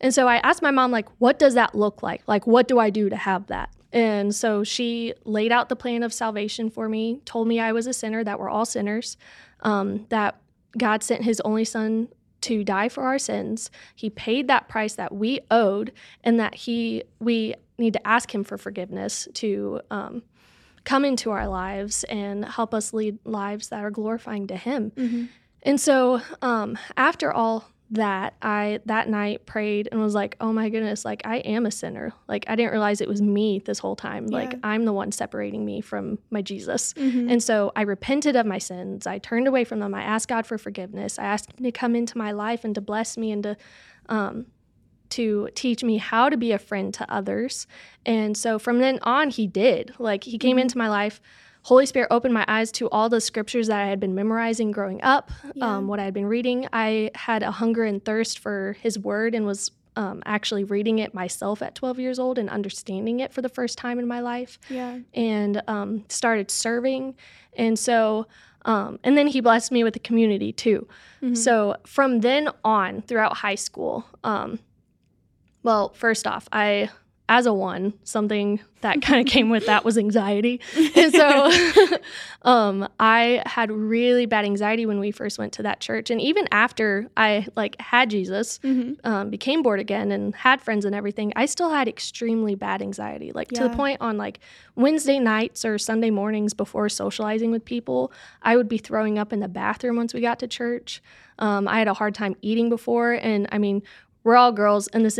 And 0.00 0.14
so 0.14 0.26
I 0.26 0.36
asked 0.38 0.62
my 0.62 0.70
mom 0.70 0.90
like, 0.90 1.06
"What 1.18 1.38
does 1.38 1.52
that 1.52 1.74
look 1.74 2.02
like? 2.02 2.22
Like 2.26 2.46
what 2.46 2.66
do 2.66 2.78
I 2.78 2.88
do 2.88 3.10
to 3.10 3.16
have 3.16 3.48
that?" 3.48 3.68
And 3.92 4.34
so 4.34 4.64
she 4.64 5.12
laid 5.26 5.52
out 5.52 5.68
the 5.68 5.76
plan 5.76 6.02
of 6.02 6.14
salvation 6.14 6.70
for 6.70 6.88
me, 6.88 7.20
told 7.26 7.46
me 7.46 7.60
I 7.60 7.72
was 7.72 7.86
a 7.86 7.92
sinner, 7.92 8.24
that 8.24 8.38
we're 8.40 8.48
all 8.48 8.64
sinners, 8.64 9.18
um, 9.60 10.06
that 10.08 10.40
God 10.78 11.02
sent 11.02 11.24
his 11.24 11.40
only 11.40 11.64
son 11.66 12.08
to 12.42 12.64
die 12.64 12.88
for 12.88 13.04
our 13.04 13.18
sins. 13.18 13.70
He 13.94 14.08
paid 14.08 14.48
that 14.48 14.66
price 14.66 14.94
that 14.94 15.14
we 15.14 15.40
owed, 15.50 15.92
and 16.24 16.40
that 16.40 16.54
he 16.54 17.04
we 17.20 17.54
need 17.76 17.92
to 17.92 18.06
ask 18.06 18.34
him 18.34 18.44
for 18.44 18.56
forgiveness 18.56 19.28
to 19.34 19.82
um, 19.90 20.22
come 20.86 21.04
into 21.04 21.30
our 21.30 21.46
lives 21.48 22.04
and 22.04 22.46
help 22.46 22.72
us 22.72 22.94
lead 22.94 23.18
lives 23.26 23.68
that 23.68 23.84
are 23.84 23.90
glorifying 23.90 24.46
to 24.46 24.56
him. 24.56 24.92
Mhm. 24.96 25.28
And 25.62 25.78
so 25.80 26.22
um, 26.40 26.78
after 26.96 27.30
all 27.32 27.68
that, 27.90 28.34
I 28.42 28.80
that 28.86 29.08
night 29.08 29.46
prayed 29.46 29.88
and 29.92 30.00
was 30.00 30.14
like, 30.14 30.36
"Oh 30.40 30.52
my 30.52 30.68
goodness, 30.68 31.04
like 31.04 31.22
I 31.24 31.36
am 31.38 31.66
a 31.66 31.70
sinner. 31.70 32.12
Like 32.28 32.44
I 32.48 32.56
didn't 32.56 32.72
realize 32.72 33.00
it 33.00 33.08
was 33.08 33.22
me 33.22 33.60
this 33.64 33.78
whole 33.80 33.94
time. 33.96 34.26
Like 34.26 34.54
I'm 34.64 34.84
the 34.84 34.92
one 34.92 35.12
separating 35.12 35.64
me 35.64 35.80
from 35.80 36.18
my 36.30 36.40
Jesus." 36.42 36.94
Mhm. 36.94 37.30
And 37.30 37.42
so 37.42 37.70
I 37.76 37.82
repented 37.82 38.34
of 38.36 38.46
my 38.46 38.58
sins. 38.58 39.06
I 39.06 39.18
turned 39.18 39.46
away 39.46 39.64
from 39.64 39.78
them. 39.80 39.94
I 39.94 40.02
asked 40.02 40.28
God 40.28 40.46
for 40.46 40.58
forgiveness. 40.58 41.18
I 41.18 41.24
asked 41.24 41.52
Him 41.52 41.64
to 41.64 41.70
come 41.72 41.94
into 41.94 42.16
my 42.18 42.32
life 42.32 42.64
and 42.64 42.74
to 42.74 42.80
bless 42.80 43.16
me 43.16 43.30
and 43.32 43.42
to 43.44 43.56
um, 44.08 44.46
to 45.10 45.48
teach 45.54 45.82
me 45.84 45.98
how 45.98 46.28
to 46.28 46.36
be 46.36 46.52
a 46.52 46.58
friend 46.58 46.92
to 46.94 47.10
others. 47.12 47.66
And 48.04 48.36
so 48.36 48.58
from 48.58 48.78
then 48.78 48.98
on, 49.02 49.30
He 49.30 49.46
did. 49.46 49.94
Like 49.98 50.24
He 50.24 50.38
came 50.38 50.56
Mhm. 50.56 50.62
into 50.62 50.78
my 50.78 50.88
life. 50.88 51.20
Holy 51.62 51.84
Spirit 51.86 52.08
opened 52.12 52.32
my 52.32 52.44
eyes 52.46 52.70
to 52.72 52.88
all 52.90 53.08
the 53.08 53.20
scriptures 53.20 53.66
that 53.66 53.80
I 53.80 53.86
had 53.86 53.98
been 53.98 54.14
memorizing 54.14 54.70
growing 54.70 55.02
up, 55.02 55.32
Yeah. 55.54 55.76
um, 55.78 55.88
what 55.88 55.98
I 55.98 56.04
had 56.04 56.14
been 56.14 56.26
reading. 56.26 56.68
I 56.72 57.10
had 57.14 57.42
a 57.42 57.50
hunger 57.50 57.82
and 57.82 58.04
thirst 58.04 58.38
for 58.38 58.76
His 58.80 58.98
Word 58.98 59.34
and 59.34 59.44
was 59.46 59.72
um, 59.98 60.22
actually 60.26 60.62
reading 60.62 60.98
it 60.98 61.14
myself 61.14 61.62
at 61.62 61.74
12 61.74 61.98
years 61.98 62.18
old 62.18 62.36
and 62.38 62.50
understanding 62.50 63.18
it 63.20 63.32
for 63.32 63.40
the 63.40 63.48
first 63.48 63.78
time 63.78 63.98
in 63.98 64.06
my 64.06 64.20
life 64.20 64.58
yeah. 64.68 64.98
and 65.14 65.62
um, 65.68 66.04
started 66.10 66.50
serving. 66.50 67.14
And 67.56 67.78
so, 67.78 68.26
um, 68.66 68.98
and 69.02 69.16
then 69.16 69.26
he 69.26 69.40
blessed 69.40 69.72
me 69.72 69.82
with 69.84 69.96
a 69.96 69.98
community 69.98 70.52
too. 70.52 70.86
Mhm. 71.22 71.34
So 71.34 71.76
from 71.86 72.20
then 72.20 72.50
on 72.62 73.00
throughout 73.00 73.38
high 73.38 73.54
school, 73.54 74.04
um, 74.22 74.58
well, 75.66 75.90
first 75.94 76.26
off, 76.28 76.48
I, 76.52 76.88
as 77.28 77.44
a 77.46 77.52
one, 77.52 77.92
something 78.04 78.60
that 78.82 79.02
kind 79.02 79.18
of 79.26 79.26
came 79.32 79.50
with 79.50 79.66
that 79.66 79.84
was 79.84 79.98
anxiety. 79.98 80.60
And 80.94 81.12
so 81.12 81.50
um, 82.42 82.88
I 83.00 83.42
had 83.46 83.72
really 83.72 84.26
bad 84.26 84.44
anxiety 84.44 84.86
when 84.86 85.00
we 85.00 85.10
first 85.10 85.36
went 85.36 85.52
to 85.54 85.64
that 85.64 85.80
church. 85.80 86.08
And 86.08 86.20
even 86.20 86.46
after 86.52 87.08
I 87.16 87.48
like 87.56 87.74
had 87.80 88.10
Jesus, 88.10 88.60
Mhm. 88.62 88.96
um, 89.04 89.28
became 89.30 89.62
bored 89.64 89.80
again 89.80 90.12
and 90.12 90.36
had 90.36 90.60
friends 90.60 90.84
and 90.84 90.94
everything, 90.94 91.32
I 91.34 91.46
still 91.46 91.70
had 91.70 91.88
extremely 91.88 92.54
bad 92.54 92.80
anxiety. 92.80 93.32
Like 93.32 93.48
to 93.48 93.64
the 93.64 93.70
point 93.70 94.00
on 94.00 94.16
like 94.18 94.38
Wednesday 94.76 95.18
nights 95.18 95.64
or 95.64 95.78
Sunday 95.78 96.10
mornings 96.10 96.54
before 96.54 96.88
socializing 96.88 97.50
with 97.50 97.64
people, 97.64 98.12
I 98.42 98.56
would 98.56 98.68
be 98.68 98.78
throwing 98.78 99.18
up 99.18 99.32
in 99.32 99.40
the 99.40 99.48
bathroom 99.48 99.96
once 99.96 100.14
we 100.14 100.20
got 100.20 100.38
to 100.38 100.46
church. 100.46 101.02
Um, 101.40 101.66
I 101.66 101.80
had 101.80 101.88
a 101.88 101.94
hard 101.94 102.14
time 102.14 102.36
eating 102.40 102.68
before, 102.68 103.14
and 103.14 103.48
I 103.50 103.58
mean, 103.58 103.82
we're 104.22 104.36
all 104.36 104.52
girls, 104.52 104.86
and 104.88 105.04
this. 105.04 105.18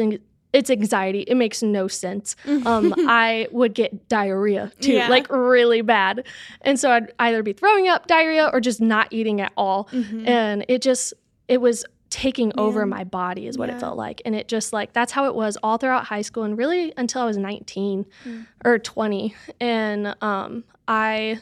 It's 0.57 0.71
anxiety. 0.71 1.21
It 1.29 1.35
makes 1.37 1.63
no 1.63 1.87
sense. 1.87 2.35
Um, 2.47 2.95
I 3.07 3.47
would 3.53 3.75
get 3.75 4.09
diarrhea 4.09 4.73
too, 4.81 4.93
Yeah. 4.95 5.09
like 5.09 5.27
really 5.31 5.83
bad. 5.83 6.25
And 6.63 6.81
so 6.81 6.91
I'd 6.91 7.13
either 7.19 7.43
be 7.43 7.53
throwing 7.53 7.89
up 7.89 8.07
diarrhea 8.07 8.49
or 8.53 8.61
just 8.61 8.81
not 8.81 9.07
eating 9.11 9.41
at 9.41 9.53
all 9.57 9.89
Mhm. 9.93 10.27
and 10.27 10.65
it 10.69 10.81
just 10.83 11.13
it 11.47 11.61
was 11.61 11.85
taking 12.09 12.53
over 12.57 12.87
my 12.87 13.05
body 13.05 13.47
is 13.47 13.59
what 13.59 13.69
Yeah. 13.69 13.77
it 13.77 13.81
felt 13.81 13.99
like 13.99 14.23
and 14.25 14.35
it 14.35 14.49
just 14.49 14.73
like 14.73 14.93
that's 14.95 15.13
how 15.13 15.27
it 15.27 15.35
was 15.35 15.59
all 15.63 15.77
throughout 15.77 16.05
high 16.05 16.23
school 16.23 16.45
and 16.45 16.57
really 16.57 16.93
until 16.97 17.21
i 17.21 17.27
was 17.27 17.37
19 17.37 18.07
Mm. 18.25 18.47
or 18.65 18.79
20 18.79 19.35
and 19.61 20.15
um 20.23 20.65
i 20.89 21.39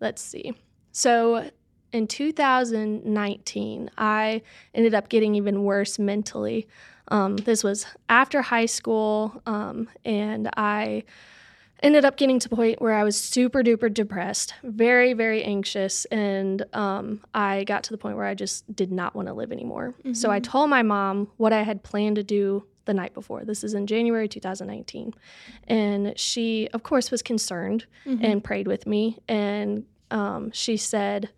let's 0.00 0.20
see 0.20 0.52
so 0.90 1.48
in 1.92 2.06
2019 2.08 3.90
i 3.98 4.42
ended 4.74 4.94
up 4.94 5.08
getting 5.08 5.34
even 5.34 5.64
worse 5.64 5.98
mentally 5.98 6.66
um, 7.12 7.36
this 7.36 7.62
was 7.62 7.86
after 8.08 8.42
high 8.42 8.66
school 8.66 9.40
um, 9.46 9.88
and 10.04 10.48
i 10.56 11.04
ended 11.82 12.04
up 12.04 12.16
getting 12.16 12.38
to 12.38 12.48
the 12.48 12.54
point 12.54 12.80
where 12.80 12.94
I 12.94 13.02
was 13.02 13.20
super 13.20 13.62
duper 13.62 13.92
depressed, 13.92 14.54
very, 14.62 15.14
very 15.14 15.42
anxious. 15.42 16.04
And 16.06 16.64
um, 16.72 17.20
I 17.34 17.64
got 17.64 17.82
to 17.84 17.90
the 17.90 17.98
point 17.98 18.16
where 18.16 18.24
I 18.24 18.34
just 18.34 18.72
did 18.74 18.92
not 18.92 19.16
want 19.16 19.26
to 19.26 19.34
live 19.34 19.50
anymore. 19.50 19.92
So 20.12 20.30
I 20.30 20.38
told 20.38 20.70
my 20.70 20.82
mom 20.82 21.28
what 21.38 21.52
I 21.52 21.62
had 21.62 21.82
planned 21.82 22.16
to 22.16 22.22
do 22.22 22.64
the 22.84 22.94
night 22.94 23.14
before. 23.14 23.44
This 23.44 23.64
is 23.64 23.74
in 23.74 23.88
January 23.88 24.28
2019. 24.28 25.12
And 25.66 26.16
she, 26.16 26.68
of 26.72 26.84
course, 26.84 27.10
was 27.10 27.20
concerned 27.20 27.86
and 28.22 28.44
prayed 28.44 28.68
with 28.68 28.86
me. 28.86 29.18
And 29.28 29.84
um, 30.12 30.52
she 30.52 30.76
said, 30.76 31.30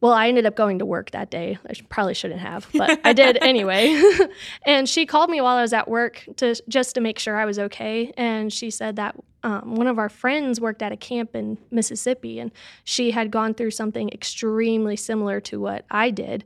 well, 0.00 0.12
I 0.12 0.28
ended 0.28 0.46
up 0.46 0.56
going 0.56 0.78
to 0.78 0.86
work 0.86 1.10
that 1.10 1.30
day. 1.30 1.58
I 1.68 1.72
sh- 1.74 1.82
probably 1.88 2.14
shouldn't 2.14 2.40
have, 2.40 2.66
but 2.74 3.00
I 3.04 3.12
did 3.12 3.36
anyway. 3.42 4.00
and 4.66 4.88
she 4.88 5.04
called 5.06 5.28
me 5.30 5.40
while 5.40 5.56
I 5.56 5.62
was 5.62 5.72
at 5.72 5.88
work 5.88 6.26
to 6.36 6.54
just 6.68 6.94
to 6.94 7.00
make 7.00 7.18
sure 7.18 7.36
I 7.36 7.44
was 7.44 7.58
okay. 7.58 8.12
And 8.16 8.52
she 8.52 8.70
said 8.70 8.96
that 8.96 9.14
um, 9.42 9.74
one 9.76 9.86
of 9.86 9.98
our 9.98 10.08
friends 10.08 10.60
worked 10.60 10.82
at 10.82 10.92
a 10.92 10.96
camp 10.96 11.34
in 11.34 11.58
Mississippi, 11.70 12.38
and 12.38 12.50
she 12.84 13.10
had 13.10 13.30
gone 13.30 13.54
through 13.54 13.70
something 13.72 14.08
extremely 14.10 14.96
similar 14.96 15.40
to 15.42 15.58
what 15.60 15.84
I 15.90 16.10
did, 16.10 16.44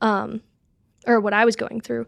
um, 0.00 0.40
or 1.06 1.20
what 1.20 1.32
I 1.32 1.44
was 1.44 1.56
going 1.56 1.80
through. 1.80 2.06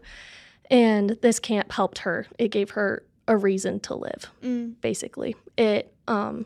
And 0.69 1.11
this 1.21 1.39
camp 1.39 1.71
helped 1.71 1.99
her. 1.99 2.27
It 2.37 2.49
gave 2.49 2.71
her 2.71 3.03
a 3.27 3.35
reason 3.37 3.79
to 3.81 3.95
live 3.95 4.31
Mm. 4.41 4.75
basically. 4.81 5.35
It 5.57 5.93
um 6.07 6.45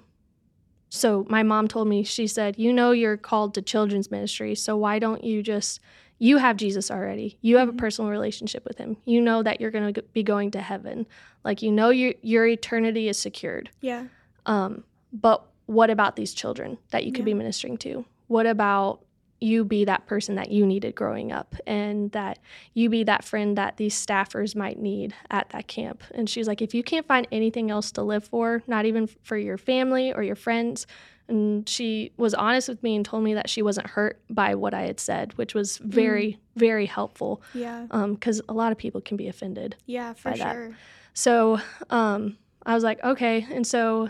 so 0.96 1.26
my 1.28 1.42
mom 1.42 1.68
told 1.68 1.88
me 1.88 2.04
she 2.04 2.28
said, 2.28 2.60
"You 2.60 2.72
know 2.72 2.92
you're 2.92 3.18
called 3.18 3.56
to 3.56 3.64
children's 3.64 4.12
ministry, 4.12 4.54
so 4.54 4.78
why 4.78 5.00
don't 5.00 5.24
you 5.24 5.42
just 5.42 5.80
you 6.20 6.38
have 6.38 6.56
Jesus 6.56 6.92
already. 6.92 7.40
You 7.42 7.58
have 7.58 7.68
a 7.68 7.74
personal 7.74 8.12
relationship 8.12 8.64
with 8.64 8.78
him. 8.78 8.98
You 9.04 9.20
know 9.20 9.42
that 9.42 9.60
you're 9.60 9.72
going 9.72 9.92
to 9.92 10.04
be 10.14 10.22
going 10.22 10.52
to 10.52 10.62
heaven. 10.62 11.08
Like 11.44 11.64
you 11.64 11.72
know 11.72 11.90
your 11.90 12.14
your 12.22 12.46
eternity 12.46 13.10
is 13.10 13.18
secured. 13.18 13.72
Yeah. 13.82 14.06
Um 14.46 14.84
but 15.12 15.44
what 15.66 15.90
about 15.90 16.16
these 16.16 16.32
children 16.32 16.78
that 16.92 17.06
you 17.06 17.12
could 17.12 17.26
be 17.26 17.34
ministering 17.34 17.78
to? 17.80 18.06
What 18.28 18.46
about 18.46 19.02
you 19.44 19.64
be 19.66 19.86
that 19.86 20.06
person 20.08 20.36
that 20.36 20.50
you 20.52 20.66
needed 20.66 20.96
growing 20.96 21.32
up 21.32 21.54
and 21.68 22.12
that 22.14 22.40
you 22.74 22.90
be 22.90 23.04
that 23.04 23.24
friend 23.24 23.58
that 23.58 23.78
these 23.78 23.94
staffers 23.94 24.56
might 24.56 24.80
need 24.80 25.14
at 25.30 25.50
that 25.50 25.68
camp. 25.68 26.02
And 26.16 26.30
she's 26.30 26.48
like, 26.48 26.62
if 26.62 26.74
you 26.74 26.82
can't 26.84 27.06
find 27.06 27.28
anything 27.32 27.70
else 27.70 27.92
to 27.94 28.02
live 28.04 28.24
for, 28.24 28.64
not 28.68 28.86
even 28.86 29.08
for 29.24 29.38
your 29.38 29.58
family 29.58 30.14
or 30.14 30.24
your 30.24 30.36
friends, 30.38 30.88
and 31.28 31.68
she 31.68 32.12
was 32.18 32.34
honest 32.34 32.68
with 32.70 32.82
me 32.84 32.96
and 32.96 33.06
told 33.06 33.24
me 33.24 33.34
that 33.34 33.50
she 33.50 33.62
wasn't 33.62 33.88
hurt 33.88 34.22
by 34.30 34.56
what 34.56 34.74
I 34.74 34.82
had 34.84 35.00
said, 35.00 35.34
which 35.38 35.54
was 35.54 35.78
very, 35.78 36.38
very 36.56 36.86
helpful 36.86 37.42
Yeah. 37.54 37.86
because 38.10 38.42
a 38.50 38.54
lot 38.54 38.72
of 38.72 38.78
people 38.78 39.02
can 39.02 39.18
be 39.18 39.28
offended. 39.28 39.76
Yeah, 39.86 40.14
for 40.14 40.32
by 40.32 40.38
that. 40.38 40.54
sure. 40.54 40.78
So 41.14 41.60
um, 41.90 42.38
I 42.66 42.74
was 42.76 42.84
like, 42.84 43.04
okay. 43.04 43.46
And 43.52 43.66
so 43.66 44.10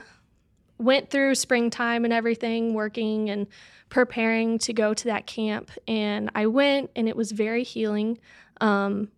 went 0.78 1.10
through 1.10 1.36
springtime 1.36 2.04
and 2.04 2.14
everything, 2.14 2.74
working 2.74 3.30
and 3.30 3.48
preparing 3.90 4.58
to 4.60 4.74
go 4.74 4.94
to 4.94 5.06
that 5.06 5.26
camp. 5.28 5.72
And 5.88 6.30
I 6.36 6.48
went, 6.48 6.90
and 6.96 7.08
it 7.08 7.16
was 7.16 7.32
very 7.32 7.64
healing. 7.64 8.18
Um, 8.60 9.10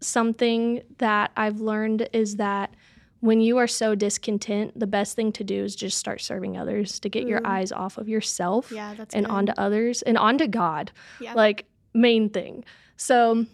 something 0.00 0.82
that 0.98 1.30
I've 1.36 1.60
learned 1.60 2.08
is 2.12 2.36
that 2.36 2.74
when 3.20 3.40
you 3.40 3.56
are 3.56 3.66
so 3.66 3.94
discontent, 3.94 4.78
the 4.78 4.86
best 4.86 5.16
thing 5.16 5.32
to 5.32 5.44
do 5.44 5.64
is 5.64 5.74
just 5.74 5.96
start 5.96 6.20
serving 6.20 6.58
others 6.58 7.00
to 7.00 7.08
get 7.08 7.26
your 7.26 7.40
eyes 7.46 7.72
off 7.72 7.96
of 7.96 8.06
yourself 8.08 8.70
Yeah, 8.70 8.92
that's 8.94 9.14
and 9.14 9.24
good. 9.24 9.32
onto 9.32 9.52
others 9.56 10.02
and 10.02 10.18
onto 10.18 10.46
God 10.46 10.92
Yeah. 11.20 11.32
like 11.32 11.64
main 11.94 12.28
thing. 12.28 12.64
So 12.98 13.46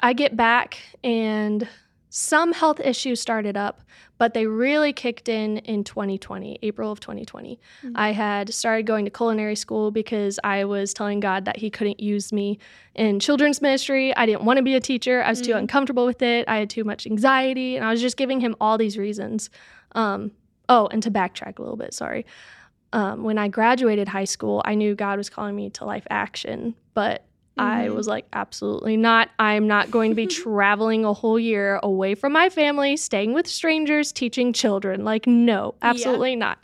I 0.00 0.12
get 0.12 0.36
back 0.36 0.78
and 1.02 1.66
some 2.10 2.52
health 2.52 2.78
issues 2.78 3.20
started 3.20 3.56
up, 3.56 3.80
but 4.22 4.34
they 4.34 4.46
really 4.46 4.92
kicked 4.92 5.28
in 5.28 5.58
in 5.58 5.82
2020, 5.82 6.56
April 6.62 6.92
of 6.92 7.00
2020. 7.00 7.58
Mhm. 7.82 7.90
I 7.96 8.12
had 8.12 8.54
started 8.54 8.86
going 8.86 9.04
to 9.04 9.10
culinary 9.10 9.56
school 9.56 9.90
because 9.90 10.38
I 10.44 10.64
was 10.64 10.94
telling 10.94 11.18
God 11.18 11.44
that 11.46 11.56
He 11.56 11.70
couldn't 11.70 11.98
use 11.98 12.32
me 12.32 12.60
in 12.94 13.18
children's 13.18 13.60
ministry. 13.60 14.14
I 14.16 14.26
didn't 14.26 14.44
want 14.44 14.58
to 14.58 14.62
be 14.62 14.76
a 14.76 14.80
teacher. 14.80 15.24
I 15.24 15.30
was 15.30 15.40
too 15.40 15.54
Mhm. 15.54 15.58
uncomfortable 15.58 16.06
with 16.06 16.22
it. 16.22 16.46
I 16.46 16.58
had 16.58 16.70
too 16.70 16.84
much 16.84 17.04
anxiety, 17.04 17.74
and 17.74 17.84
I 17.84 17.90
was 17.90 18.00
just 18.00 18.16
giving 18.16 18.38
Him 18.38 18.54
all 18.60 18.78
these 18.78 18.96
reasons. 18.96 19.50
Um, 19.96 20.30
oh, 20.68 20.86
and 20.92 21.02
to 21.02 21.10
backtrack 21.10 21.58
a 21.58 21.62
little 21.62 21.76
bit, 21.76 21.92
sorry. 21.92 22.24
Um, 22.92 23.24
when 23.24 23.38
I 23.38 23.48
graduated 23.48 24.06
high 24.06 24.22
school, 24.36 24.62
I 24.64 24.76
knew 24.76 24.94
God 24.94 25.18
was 25.18 25.30
calling 25.30 25.56
me 25.56 25.68
to 25.70 25.84
life 25.84 26.06
action, 26.10 26.76
but 26.94 27.24
I 27.58 27.88
Mhm. 27.88 27.94
was 27.94 28.06
like, 28.06 28.26
absolutely 28.32 28.96
not. 28.96 29.28
I'm 29.38 29.66
not 29.66 29.90
going 29.90 30.10
to 30.12 30.14
be 30.14 30.26
traveling 30.42 31.04
a 31.04 31.12
whole 31.12 31.38
year 31.38 31.78
away 31.82 32.14
from 32.14 32.32
my 32.32 32.48
family, 32.48 32.96
staying 32.96 33.32
with 33.34 33.46
strangers, 33.46 34.10
teaching 34.12 34.52
children. 34.52 35.04
Like, 35.04 35.26
no, 35.26 35.74
Yeah. 35.82 35.90
absolutely 35.90 36.36
not. 36.36 36.58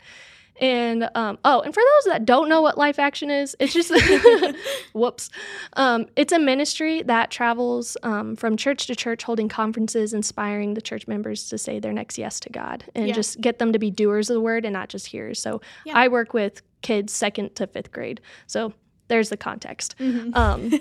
And 0.61 1.09
um, 1.15 1.37
oh, 1.45 1.61
and 1.61 1.73
for 1.73 1.79
those 1.81 2.11
that 2.11 2.25
don't 2.25 2.49
know 2.49 2.61
what 2.61 2.77
Life 2.77 2.99
Action 2.99 3.29
is, 3.31 3.55
it's 3.61 3.73
just 3.73 3.91
whoops. 4.93 5.29
Um, 5.73 6.07
it's 6.17 6.33
a 6.33 6.39
ministry 6.39 7.01
that 7.03 7.31
travels 7.31 7.95
um, 8.03 8.35
from 8.35 8.57
church 8.57 8.87
to 8.87 8.95
church, 8.95 9.23
holding 9.23 9.47
conferences, 9.47 10.13
inspiring 10.13 10.73
the 10.73 10.81
church 10.81 11.07
members 11.07 11.47
to 11.49 11.57
say 11.57 11.79
their 11.79 11.93
next 11.93 12.17
yes 12.17 12.39
to 12.41 12.49
God 12.49 12.83
and 12.95 13.07
Yeah. 13.07 13.13
just 13.13 13.39
get 13.39 13.59
them 13.59 13.71
to 13.71 13.79
be 13.79 13.89
doers 13.89 14.29
of 14.29 14.33
the 14.33 14.41
word 14.41 14.65
and 14.65 14.73
not 14.73 14.89
just 14.89 15.07
hearers. 15.07 15.41
So 15.41 15.61
Yeah. 15.85 15.93
I 15.95 16.07
work 16.09 16.33
with 16.33 16.61
kids 16.81 17.13
second 17.13 17.55
to 17.55 17.65
fifth 17.67 17.91
grade. 17.93 18.19
So 18.47 18.73
there's 19.09 19.29
the 19.29 19.37
context. 19.37 19.95
Mhm. 19.99 20.35
Um, 20.35 20.71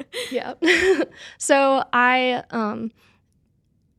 yeah. 0.30 0.54
so 1.38 1.84
I 1.92 2.44
um 2.50 2.92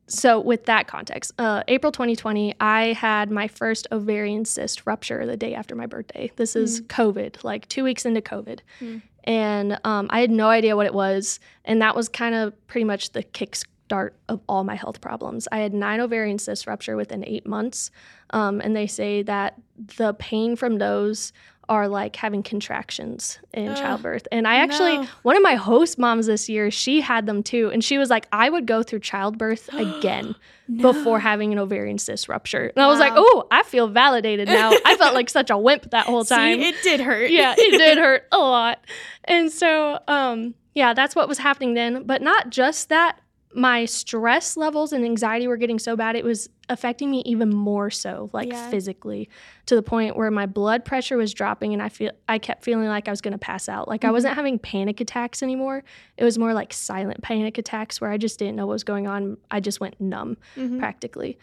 so 0.08 0.42
with 0.42 0.66
that 0.66 0.88
context, 0.88 1.32
uh, 1.40 1.64
April 1.70 1.90
2020, 1.92 2.56
I 2.60 2.92
had 2.92 3.32
my 3.32 3.48
first 3.48 3.88
ovarian 3.94 4.44
cyst 4.44 4.86
rupture 4.86 5.26
the 5.26 5.38
day 5.38 5.54
after 5.54 5.74
my 5.74 5.86
birthday. 5.86 6.30
This 6.36 6.56
is 6.58 6.82
COVID, 6.82 7.46
like 7.46 7.68
two 7.70 7.84
weeks 7.86 8.06
into 8.06 8.22
COVID, 8.22 8.60
Mm. 8.82 9.02
and 9.24 9.80
um, 9.86 10.08
I 10.10 10.20
had 10.20 10.30
no 10.32 10.48
idea 10.50 10.76
what 10.76 10.86
it 10.86 10.94
was, 10.94 11.40
and 11.64 11.82
that 11.82 11.96
was 11.96 12.10
kind 12.10 12.36
of 12.36 12.52
pretty 12.68 12.84
much 12.84 13.12
the 13.14 13.24
kickstart 13.24 14.10
of 14.28 14.42
all 14.50 14.66
my 14.66 14.76
health 14.76 15.00
problems. 15.00 15.48
I 15.50 15.60
had 15.60 15.74
nine 15.74 16.02
ovarian 16.02 16.40
cyst 16.40 16.68
rupture 16.68 16.98
within 16.98 17.24
eight 17.26 17.48
months, 17.48 17.90
um, 18.32 18.60
and 18.60 18.76
they 18.76 18.88
say 18.88 19.22
that 19.24 19.62
the 19.96 20.14
pain 20.16 20.58
from 20.58 20.78
those 20.80 21.32
are 21.72 21.88
like 21.88 22.18
having 22.18 22.44
contractions 22.44 23.40
in 23.54 23.70
Ugh, 23.70 23.78
childbirth. 23.78 24.28
And 24.30 24.46
I 24.46 24.58
actually, 24.58 24.98
no. 24.98 25.08
one 25.24 25.38
of 25.38 25.42
my 25.42 25.56
host 25.56 25.98
moms 25.98 26.26
this 26.26 26.50
year, 26.50 26.70
she 26.70 27.00
had 27.00 27.26
them 27.28 27.42
too. 27.44 27.72
And 27.72 27.82
she 27.82 27.98
was 27.98 28.10
like, 28.10 28.28
I 28.34 28.50
would 28.50 28.66
go 28.66 28.84
through 28.84 29.00
childbirth 29.00 29.70
again 29.74 30.36
before 30.82 31.18
having 31.22 31.54
an 31.54 31.60
ovarian 31.60 31.98
cyst 31.98 32.28
rupture. 32.28 32.74
And 32.76 32.84
I 32.84 32.88
was 32.88 33.00
like, 33.00 33.14
oh, 33.16 33.48
I 33.52 33.64
feel 33.64 33.88
validated 33.88 34.50
now. 34.50 34.72
I 34.86 34.98
felt 34.98 35.14
like 35.14 35.30
such 35.30 35.50
a 35.50 35.58
wimp 35.58 35.92
that 35.92 36.08
whole 36.08 36.26
time. 36.26 36.60
See, 36.60 36.68
it 36.68 36.76
did 36.84 37.00
hurt. 37.00 37.32
yeah, 37.32 37.56
it 37.58 37.78
did 37.78 37.98
hurt 37.98 38.28
a 38.34 38.38
lot. 38.38 38.84
And 39.24 39.50
so, 39.50 39.98
um, 40.10 40.54
yeah, 40.76 40.94
that's 40.94 41.16
what 41.16 41.30
was 41.30 41.38
happening 41.38 41.74
then. 41.74 42.04
But 42.04 42.22
not 42.22 42.50
just 42.50 42.90
that, 42.90 43.18
my 43.54 43.86
stress 43.86 44.56
levels 44.58 44.94
and 44.94 45.04
anxiety 45.04 45.48
were 45.48 45.58
getting 45.58 45.80
so 45.80 45.96
bad, 45.96 46.16
it 46.16 46.24
was 46.24 46.50
affecting 46.70 47.12
me 47.12 47.22
even 47.26 47.50
more 47.50 47.90
so, 47.90 48.30
like 48.34 48.48
Yeah. 48.50 48.70
physically, 48.70 49.30
to 49.66 49.76
the 49.76 49.82
point 49.84 50.16
where 50.16 50.32
my 50.32 50.46
blood 50.46 50.86
pressure 50.86 51.18
was 51.18 51.34
dropping 51.34 51.74
and 51.74 51.82
I 51.82 51.90
feel 51.90 52.12
I 52.30 52.38
kept 52.40 52.64
feeling 52.64 52.88
like 52.88 53.08
I 53.08 53.12
was 53.12 53.20
gonna 53.22 53.38
pass 53.38 53.68
out. 53.68 53.88
Like 53.88 54.06
I 54.06 54.12
wasn't 54.12 54.36
having 54.36 54.58
panic 54.58 55.02
attacks 55.02 55.44
anymore. 55.44 55.84
It 56.18 56.24
was 56.24 56.38
more 56.38 56.54
like 56.54 56.72
silent 56.72 57.22
panic 57.22 57.58
attacks 57.58 58.00
where 58.00 58.10
I 58.10 58.18
just 58.18 58.40
didn't 58.40 58.56
know 58.56 58.66
what 58.68 58.74
was 58.74 58.84
going 58.86 59.08
on. 59.08 59.38
I 59.50 59.60
just 59.60 59.80
went 59.82 60.00
numb 60.00 60.38
Mhm. 60.56 60.80
practically. 60.80 61.38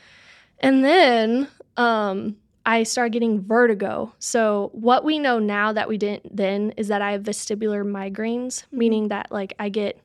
And 0.61 0.85
then 0.85 1.49
um, 1.77 2.37
I 2.66 2.83
started 2.83 3.12
getting 3.12 3.40
vertigo. 3.42 4.12
So, 4.18 4.71
what 4.73 5.05
we 5.05 5.18
know 5.18 5.38
now 5.38 5.73
that 5.73 5.88
we 5.88 5.97
didn't 5.99 6.35
then 6.37 6.73
is 6.77 6.88
that 6.88 7.01
I 7.03 7.12
have 7.12 7.23
vestibular 7.23 7.85
migraines, 7.85 8.64
meaning 8.73 9.09
that 9.09 9.31
like 9.31 9.55
I 9.59 9.68
get 9.68 10.01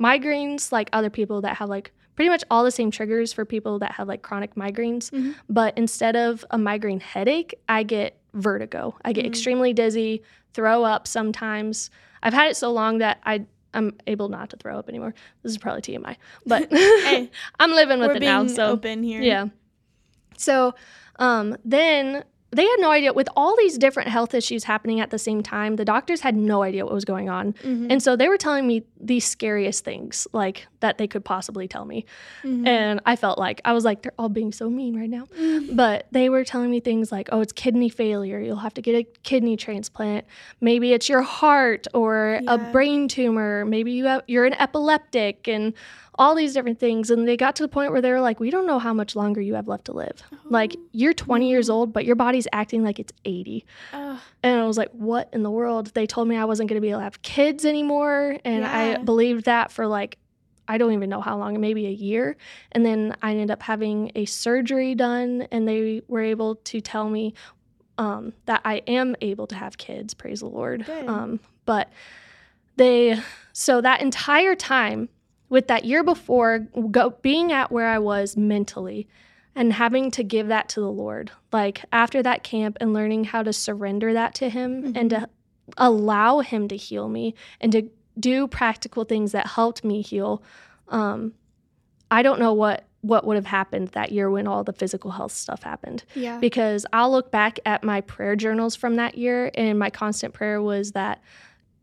migraines 0.00 0.72
like 0.72 0.88
other 0.92 1.10
people 1.10 1.40
that 1.42 1.56
have 1.58 1.68
like 1.68 1.92
pretty 2.16 2.28
much 2.28 2.42
all 2.50 2.64
the 2.64 2.70
same 2.70 2.90
triggers 2.90 3.32
for 3.32 3.44
people 3.44 3.78
that 3.78 3.92
have 3.92 4.08
like 4.08 4.22
chronic 4.22 4.54
migraines. 4.54 5.10
Mhm. 5.10 5.34
But 5.48 5.76
instead 5.78 6.16
of 6.16 6.44
a 6.50 6.58
migraine 6.58 7.00
headache, 7.00 7.54
I 7.68 7.82
get 7.82 8.18
vertigo. 8.34 8.96
I 9.04 9.12
get 9.12 9.24
Mhm. 9.24 9.28
extremely 9.28 9.72
dizzy, 9.72 10.22
throw 10.52 10.84
up 10.84 11.06
sometimes. 11.06 11.90
I've 12.22 12.34
had 12.34 12.50
it 12.50 12.56
so 12.56 12.72
long 12.72 12.98
that 12.98 13.20
I 13.24 13.44
I'm 13.72 13.96
able 14.08 14.28
not 14.28 14.50
to 14.50 14.56
throw 14.56 14.76
up 14.78 14.88
anymore. 14.88 15.14
This 15.44 15.52
is 15.52 15.58
probably 15.58 15.82
TMI, 15.82 16.16
but 16.44 16.68
Hey, 16.72 17.30
I'm 17.60 17.70
living 17.70 18.00
with 18.00 18.16
it 18.16 18.20
now. 18.22 18.44
So 18.48 18.66
open 18.72 19.02
here. 19.04 19.22
yeah. 19.22 19.46
So 20.36 20.74
um, 21.20 21.56
then 21.64 22.24
they 22.52 22.64
had 22.64 22.76
no 22.80 22.90
idea 22.90 23.12
with 23.12 23.28
all 23.36 23.56
these 23.56 23.78
different 23.78 24.08
health 24.08 24.34
issues 24.34 24.64
happening 24.64 25.00
at 25.00 25.10
the 25.10 25.18
same 25.18 25.42
time. 25.42 25.76
The 25.76 25.84
doctors 25.84 26.20
had 26.20 26.36
no 26.36 26.62
idea 26.62 26.84
what 26.84 26.92
was 26.94 27.04
going 27.04 27.28
on, 27.28 27.52
Mhm. 27.64 27.86
and 27.90 28.02
so 28.02 28.16
they 28.16 28.28
were 28.28 28.36
telling 28.38 28.66
me 28.66 28.82
the 29.00 29.20
scariest 29.20 29.84
things 29.84 30.26
like 30.32 30.66
that 30.80 30.98
they 30.98 31.06
could 31.06 31.24
possibly 31.24 31.68
tell 31.68 31.84
me. 31.84 32.04
Mhm. 32.42 32.66
And 32.66 33.00
I 33.06 33.16
felt 33.16 33.38
like 33.38 33.60
I 33.64 33.72
was 33.72 33.84
like 33.84 34.02
they're 34.02 34.12
all 34.18 34.28
being 34.28 34.52
so 34.52 34.68
mean 34.68 34.96
right 34.98 35.08
now. 35.10 35.26
Mhm. 35.38 35.76
But 35.76 36.06
they 36.10 36.28
were 36.28 36.44
telling 36.44 36.70
me 36.70 36.80
things 36.80 37.12
like, 37.12 37.28
oh, 37.32 37.40
it's 37.40 37.52
kidney 37.52 37.88
failure. 37.88 38.40
You'll 38.40 38.56
have 38.56 38.74
to 38.74 38.82
get 38.82 38.94
a 38.94 39.06
kidney 39.22 39.56
transplant. 39.56 40.24
Maybe 40.60 40.92
it's 40.92 41.08
your 41.08 41.22
heart 41.22 41.86
or 41.94 42.40
a 42.46 42.58
brain 42.58 43.08
tumor. 43.08 43.64
Maybe 43.64 43.92
you 43.92 44.06
have, 44.06 44.22
you're 44.26 44.44
an 44.46 44.54
epileptic 44.54 45.46
and 45.48 45.72
all 46.20 46.34
these 46.34 46.52
different 46.52 46.78
things. 46.78 47.10
And 47.10 47.26
they 47.26 47.36
got 47.36 47.56
to 47.56 47.62
the 47.62 47.68
point 47.68 47.92
where 47.92 48.02
they 48.02 48.12
were 48.12 48.20
like, 48.20 48.38
we 48.38 48.50
don't 48.50 48.66
know 48.66 48.78
how 48.78 48.92
much 48.92 49.16
longer 49.16 49.40
you 49.40 49.54
have 49.54 49.66
left 49.66 49.86
to 49.86 49.92
live. 49.92 50.22
Like, 50.44 50.74
Oh, 50.76 50.82
you're 50.92 51.14
20 51.14 51.48
years 51.48 51.70
old, 51.70 51.94
but 51.94 52.04
your 52.04 52.14
body's 52.14 52.46
acting 52.52 52.84
like 52.84 52.98
it's 53.00 53.12
80. 53.24 53.64
ugh. 53.94 54.18
And 54.42 54.60
I 54.60 54.66
was 54.66 54.76
like, 54.76 54.90
what 54.90 55.30
in 55.32 55.42
the 55.42 55.50
world? 55.50 55.88
They 55.94 56.06
told 56.06 56.28
me 56.28 56.36
I 56.36 56.44
wasn't 56.44 56.68
going 56.68 56.76
to 56.76 56.82
be 56.82 56.90
able 56.90 57.00
to 57.00 57.04
have 57.04 57.22
kids 57.22 57.64
anymore. 57.64 58.36
And 58.44 58.66
I 58.66 58.98
believed 58.98 59.46
that 59.46 59.72
for 59.72 59.86
like, 59.86 60.18
I 60.68 60.76
don't 60.78 60.92
even 60.92 61.08
know 61.08 61.22
how 61.22 61.38
long, 61.38 61.58
maybe 61.58 61.86
a 61.86 61.90
year. 61.90 62.36
And 62.72 62.84
then 62.84 63.16
I 63.22 63.30
ended 63.32 63.50
up 63.50 63.62
having 63.62 64.12
a 64.14 64.24
surgery 64.26 64.94
done, 64.94 65.48
and 65.50 65.66
they 65.66 66.02
were 66.06 66.20
able 66.22 66.56
to 66.56 66.80
tell 66.82 67.08
me 67.08 67.32
um, 67.98 68.34
that 68.44 68.60
I 68.64 68.76
am 68.86 69.16
able 69.22 69.46
to 69.48 69.54
have 69.56 69.78
kids. 69.78 70.12
Praise 70.14 70.40
the 70.40 70.46
Lord. 70.46 70.86
Um, 71.08 71.40
but 71.64 71.90
they, 72.76 73.18
so 73.52 73.80
that 73.80 74.00
entire 74.00 74.54
time 74.54 75.08
with 75.50 75.68
that 75.68 75.84
year 75.84 76.02
before, 76.02 76.60
go, 76.90 77.10
being 77.20 77.52
at 77.52 77.70
where 77.70 77.88
I 77.88 77.98
was 77.98 78.36
mentally, 78.36 79.06
and 79.54 79.72
having 79.74 80.10
to 80.12 80.22
give 80.22 80.46
that 80.48 80.68
to 80.70 80.80
the 80.80 80.90
Lord. 80.90 81.32
Like 81.52 81.84
after 81.92 82.22
that 82.22 82.42
camp 82.42 82.78
and 82.80 82.94
learning 82.94 83.24
how 83.24 83.42
to 83.42 83.52
surrender 83.52 84.14
that 84.14 84.34
to 84.36 84.48
Him 84.48 84.92
and 84.96 85.10
to 85.10 85.28
allow 85.76 86.38
Him 86.38 86.68
to 86.68 86.76
heal 86.76 87.08
me 87.08 87.34
and 87.60 87.70
to 87.72 87.90
do 88.18 88.46
practical 88.46 89.04
things 89.04 89.32
that 89.32 89.48
helped 89.48 89.84
me 89.84 90.02
heal. 90.02 90.42
Um, 90.88 91.34
I 92.10 92.22
don't 92.22 92.40
know 92.40 92.54
what 92.54 92.86
what 93.02 93.26
would 93.26 93.36
have 93.36 93.46
happened 93.46 93.88
that 93.88 94.12
year 94.12 94.30
when 94.30 94.46
all 94.46 94.62
the 94.62 94.74
physical 94.74 95.10
health 95.12 95.32
stuff 95.32 95.62
happened 95.62 96.04
Yeah. 96.14 96.38
because 96.38 96.84
I'll 96.92 97.10
look 97.10 97.30
back 97.30 97.58
at 97.64 97.82
my 97.82 98.02
prayer 98.02 98.36
journals 98.36 98.76
from 98.76 98.96
that 98.96 99.16
year 99.16 99.50
and 99.54 99.78
my 99.78 99.88
constant 99.88 100.34
prayer 100.34 100.60
was 100.60 100.92
that 100.92 101.22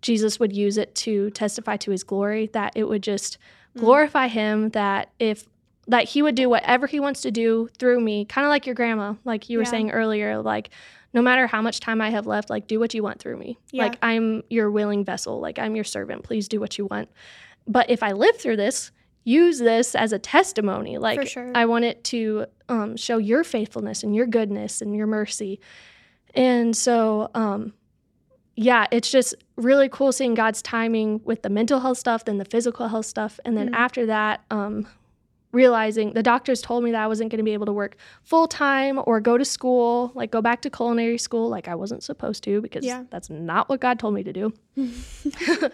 Jesus 0.04 0.40
would 0.40 0.54
use 0.54 0.78
it 0.78 0.94
to 0.96 1.32
testify 1.32 1.76
to 1.78 1.90
his 1.90 2.04
glory 2.04 2.52
that 2.54 2.74
it 2.76 2.84
would 2.88 3.02
just. 3.04 3.38
Glorify 3.78 4.28
him 4.28 4.70
that 4.70 5.10
if 5.20 5.46
that 5.88 6.04
he 6.04 6.22
would 6.22 6.36
do 6.36 6.50
whatever 6.50 6.86
he 6.88 7.00
wants 7.00 7.22
to 7.22 7.32
do 7.32 7.70
through 7.80 8.00
me 8.02 8.26
kind 8.26 8.46
of 8.46 8.50
like 8.50 8.66
your 8.66 8.76
grandma 8.76 9.14
like 9.24 9.50
you 9.50 9.58
were 9.58 9.64
Yeah. 9.64 9.70
saying 9.70 9.92
earlier 9.92 10.42
like 10.42 10.70
no 11.14 11.22
matter 11.22 11.48
how 11.48 11.62
much 11.62 11.80
time 11.80 12.02
I 12.02 12.10
have 12.10 12.28
left 12.28 12.50
like 12.50 12.68
do 12.68 12.80
what 12.80 12.94
you 12.94 13.02
want 13.04 13.20
through 13.20 13.38
me 13.38 13.58
Yeah. 13.72 13.84
like 13.84 13.98
I'm 14.02 14.44
your 14.50 14.70
willing 14.70 15.06
vessel 15.06 15.40
like 15.40 15.58
I'm 15.60 15.76
your 15.76 15.86
servant 15.86 16.24
please 16.24 16.48
do 16.48 16.60
what 16.60 16.78
you 16.78 16.86
want 16.88 17.10
but 17.68 17.90
if 17.90 18.04
I 18.04 18.12
live 18.12 18.38
through 18.38 18.58
this 18.58 18.92
use 19.24 19.60
this 19.60 19.96
as 19.96 20.12
a 20.14 20.20
testimony 20.20 20.98
like 20.98 21.28
sure. 21.28 21.52
I 21.56 21.66
want 21.66 21.86
it 21.86 22.04
to 22.06 22.46
um, 22.70 22.96
show 22.98 23.18
your 23.18 23.44
faithfulness 23.44 24.04
and 24.04 24.16
your 24.16 24.26
goodness 24.26 24.82
and 24.82 24.96
your 24.96 25.08
mercy 25.08 25.60
and 26.36 26.76
so 26.76 27.30
um, 27.34 27.74
yeah, 28.60 28.88
it's 28.92 29.10
just 29.12 29.36
really 29.56 29.88
cool 29.88 30.12
seeing 30.12 30.34
God's 30.34 30.62
timing 30.64 31.22
with 31.24 31.44
the 31.44 31.50
mental 31.50 31.80
health 31.80 32.00
stuff, 32.00 32.26
then 32.26 32.40
the 32.40 32.46
physical 32.46 32.88
health 32.88 33.06
stuff. 33.06 33.40
And 33.46 33.56
then 33.56 33.70
Mhm. 33.70 33.76
after 33.76 34.06
that, 34.08 34.42
um, 34.50 34.88
realizing 35.54 36.12
the 36.14 36.22
doctors 36.24 36.62
told 36.62 36.84
me 36.84 36.92
that 36.92 37.02
I 37.02 37.08
wasn't 37.08 37.32
going 37.32 37.38
to 37.38 37.44
be 37.44 37.54
able 37.54 37.68
to 37.68 37.72
work 37.74 37.96
full 38.24 38.48
time 38.48 39.00
or 39.06 39.20
go 39.22 39.38
to 39.38 39.46
school, 39.46 40.12
like 40.16 40.30
go 40.32 40.42
back 40.42 40.62
to 40.64 40.70
culinary 40.70 41.18
school, 41.18 41.48
like 41.50 41.68
I 41.68 41.76
wasn't 41.76 42.04
supposed 42.04 42.44
to 42.46 42.60
because 42.62 42.84
Yeah. 42.84 43.04
that's 43.12 43.30
not 43.30 43.70
what 43.70 43.80
God 43.80 43.98
told 44.00 44.14
me 44.16 44.24
to 44.24 44.34
do. 44.34 44.54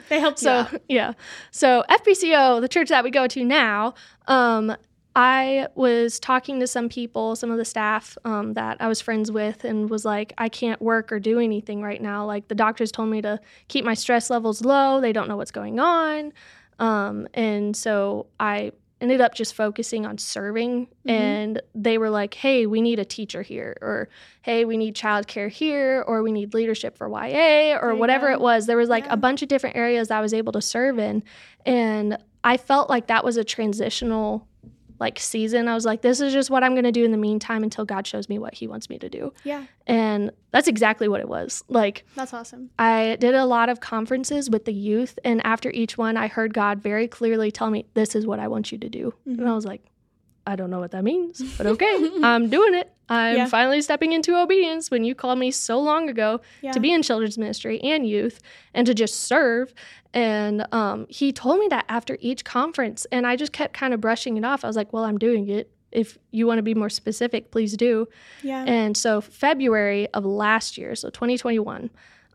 they 0.09 0.19
helped 0.19 0.39
So 0.39 0.67
yeah, 0.89 1.13
so 1.51 1.83
FBCO, 1.89 2.59
the 2.61 2.67
church 2.67 2.89
that 2.89 3.03
we 3.03 3.09
go 3.11 3.27
to 3.27 3.43
now, 3.43 3.95
um, 4.27 4.75
I 5.15 5.67
was 5.75 6.19
talking 6.19 6.59
to 6.59 6.67
some 6.67 6.89
people, 6.89 7.35
some 7.35 7.51
of 7.51 7.57
the 7.57 7.65
staff 7.65 8.17
um, 8.25 8.53
that 8.53 8.77
I 8.79 8.87
was 8.87 8.99
friends 8.99 9.31
with, 9.31 9.63
and 9.63 9.89
was 9.89 10.05
like, 10.05 10.33
I 10.37 10.49
can't 10.49 10.81
work 10.81 11.11
or 11.11 11.19
do 11.19 11.39
anything 11.39 11.81
right 11.83 12.01
now. 12.01 12.25
Like 12.25 12.47
the 12.47 12.55
doctors 12.55 12.91
told 12.91 13.09
me 13.09 13.21
to 13.21 13.39
keep 13.67 13.85
my 13.85 13.93
stress 13.93 14.29
levels 14.29 14.61
low. 14.65 15.01
They 15.01 15.13
don't 15.13 15.27
know 15.27 15.37
what's 15.37 15.51
going 15.51 15.79
on, 15.79 16.33
um, 16.79 17.27
and 17.35 17.75
so 17.77 18.25
I 18.39 18.71
ended 19.01 19.19
up 19.19 19.35
just 19.35 19.53
focusing 19.53 20.05
on 20.05 20.17
serving. 20.17 20.87
Mhm. 21.05 21.11
And 21.11 21.61
they 21.75 21.97
were 21.97 22.09
like, 22.09 22.33
Hey, 22.35 22.65
we 22.65 22.81
need 22.81 22.99
a 22.99 23.05
teacher 23.05 23.41
here, 23.41 23.75
or 23.81 24.07
Hey, 24.43 24.63
we 24.63 24.77
need 24.77 24.95
childcare 24.95 25.49
here, 25.49 26.03
or 26.07 26.23
we 26.23 26.31
need 26.31 26.53
leadership 26.53 26.97
for 26.97 27.09
YA, 27.09 27.75
or 27.81 27.89
There 27.89 27.95
whatever 27.97 28.31
it 28.31 28.39
was. 28.39 28.65
There 28.65 28.77
was 28.77 28.87
like 28.87 29.03
Yeah. 29.05 29.13
a 29.13 29.17
bunch 29.17 29.41
of 29.41 29.49
different 29.49 29.75
areas 29.75 30.09
I 30.09 30.21
was 30.21 30.33
able 30.33 30.53
to 30.53 30.61
serve 30.61 30.99
in. 30.99 31.21
And 31.65 32.17
I 32.45 32.55
felt 32.55 32.89
like 32.89 33.07
that 33.07 33.25
was 33.25 33.35
a 33.35 33.43
transitional 33.43 34.47
like 35.03 35.19
season. 35.19 35.67
I 35.67 35.73
was 35.73 35.83
like, 35.83 36.01
this 36.01 36.21
is 36.21 36.31
just 36.31 36.49
what 36.49 36.63
I'm 36.63 36.71
going 36.71 36.85
to 36.85 36.91
do 36.91 37.03
in 37.03 37.11
the 37.11 37.17
meantime 37.17 37.61
until 37.61 37.83
God 37.83 38.07
shows 38.07 38.29
me 38.29 38.39
what 38.39 38.53
he 38.53 38.67
wants 38.67 38.89
me 38.89 38.97
to 38.99 39.09
do. 39.09 39.33
Yeah, 39.43 39.65
And 39.85 40.31
that's 40.51 40.69
exactly 40.69 41.09
what 41.09 41.19
it 41.19 41.27
was. 41.27 41.61
Like 41.67 42.05
that's 42.15 42.33
awesome. 42.33 42.69
I 42.79 43.17
did 43.19 43.35
a 43.35 43.45
lot 43.45 43.67
of 43.67 43.81
conferences 43.81 44.49
with 44.49 44.63
the 44.63 44.73
youth 44.73 45.19
and 45.25 45.45
after 45.45 45.69
each 45.71 45.97
one 45.97 46.15
I 46.15 46.27
heard 46.27 46.53
God 46.53 46.81
very 46.81 47.07
clearly 47.09 47.51
tell 47.51 47.69
me 47.69 47.85
this 47.95 48.15
is 48.15 48.25
what 48.25 48.39
I 48.39 48.47
want 48.47 48.71
you 48.71 48.77
to 48.77 48.87
do. 48.87 49.13
And 49.25 49.39
mm-hmm. 49.39 49.47
I 49.47 49.53
was 49.53 49.65
like, 49.65 49.81
I 50.45 50.55
don't 50.55 50.69
know 50.69 50.79
what 50.79 50.91
that 50.91 51.03
means, 51.03 51.41
but 51.57 51.65
okay, 51.67 52.09
I'm 52.23 52.49
doing 52.49 52.73
it. 52.75 52.91
I'm 53.09 53.35
Yeah. 53.37 53.45
finally 53.47 53.81
stepping 53.81 54.11
into 54.13 54.35
obedience 54.35 54.89
when 54.91 55.03
you 55.03 55.15
called 55.15 55.39
me 55.39 55.51
so 55.51 55.79
long 55.79 56.09
ago 56.09 56.41
Yeah. 56.61 56.71
to 56.71 56.79
be 56.79 56.91
in 56.91 57.01
children's 57.01 57.37
ministry 57.37 57.79
and 57.81 58.07
youth 58.07 58.39
and 58.73 58.85
to 58.87 58.93
just 58.93 59.21
serve. 59.21 59.73
And 60.13 60.65
um, 60.73 61.05
he 61.09 61.31
told 61.31 61.59
me 61.59 61.67
that 61.69 61.85
after 61.89 62.17
each 62.21 62.43
conference, 62.45 63.05
and 63.11 63.25
I 63.25 63.35
just 63.35 63.51
kept 63.53 63.73
kind 63.73 63.93
of 63.93 64.01
brushing 64.01 64.37
it 64.37 64.45
off. 64.45 64.63
I 64.63 64.67
was 64.67 64.75
like, 64.75 64.93
well, 64.93 65.03
I'm 65.05 65.17
doing 65.17 65.49
it. 65.49 65.69
If 65.91 66.17
you 66.31 66.47
want 66.47 66.57
to 66.59 66.63
be 66.63 66.73
more 66.73 66.89
specific, 66.89 67.51
please 67.51 67.77
do. 67.77 68.07
yeah. 68.41 68.63
And 68.67 68.97
so, 68.97 69.21
February 69.21 70.07
of 70.13 70.25
last 70.25 70.77
year, 70.77 70.95
so 70.95 71.09
2021, 71.09 71.89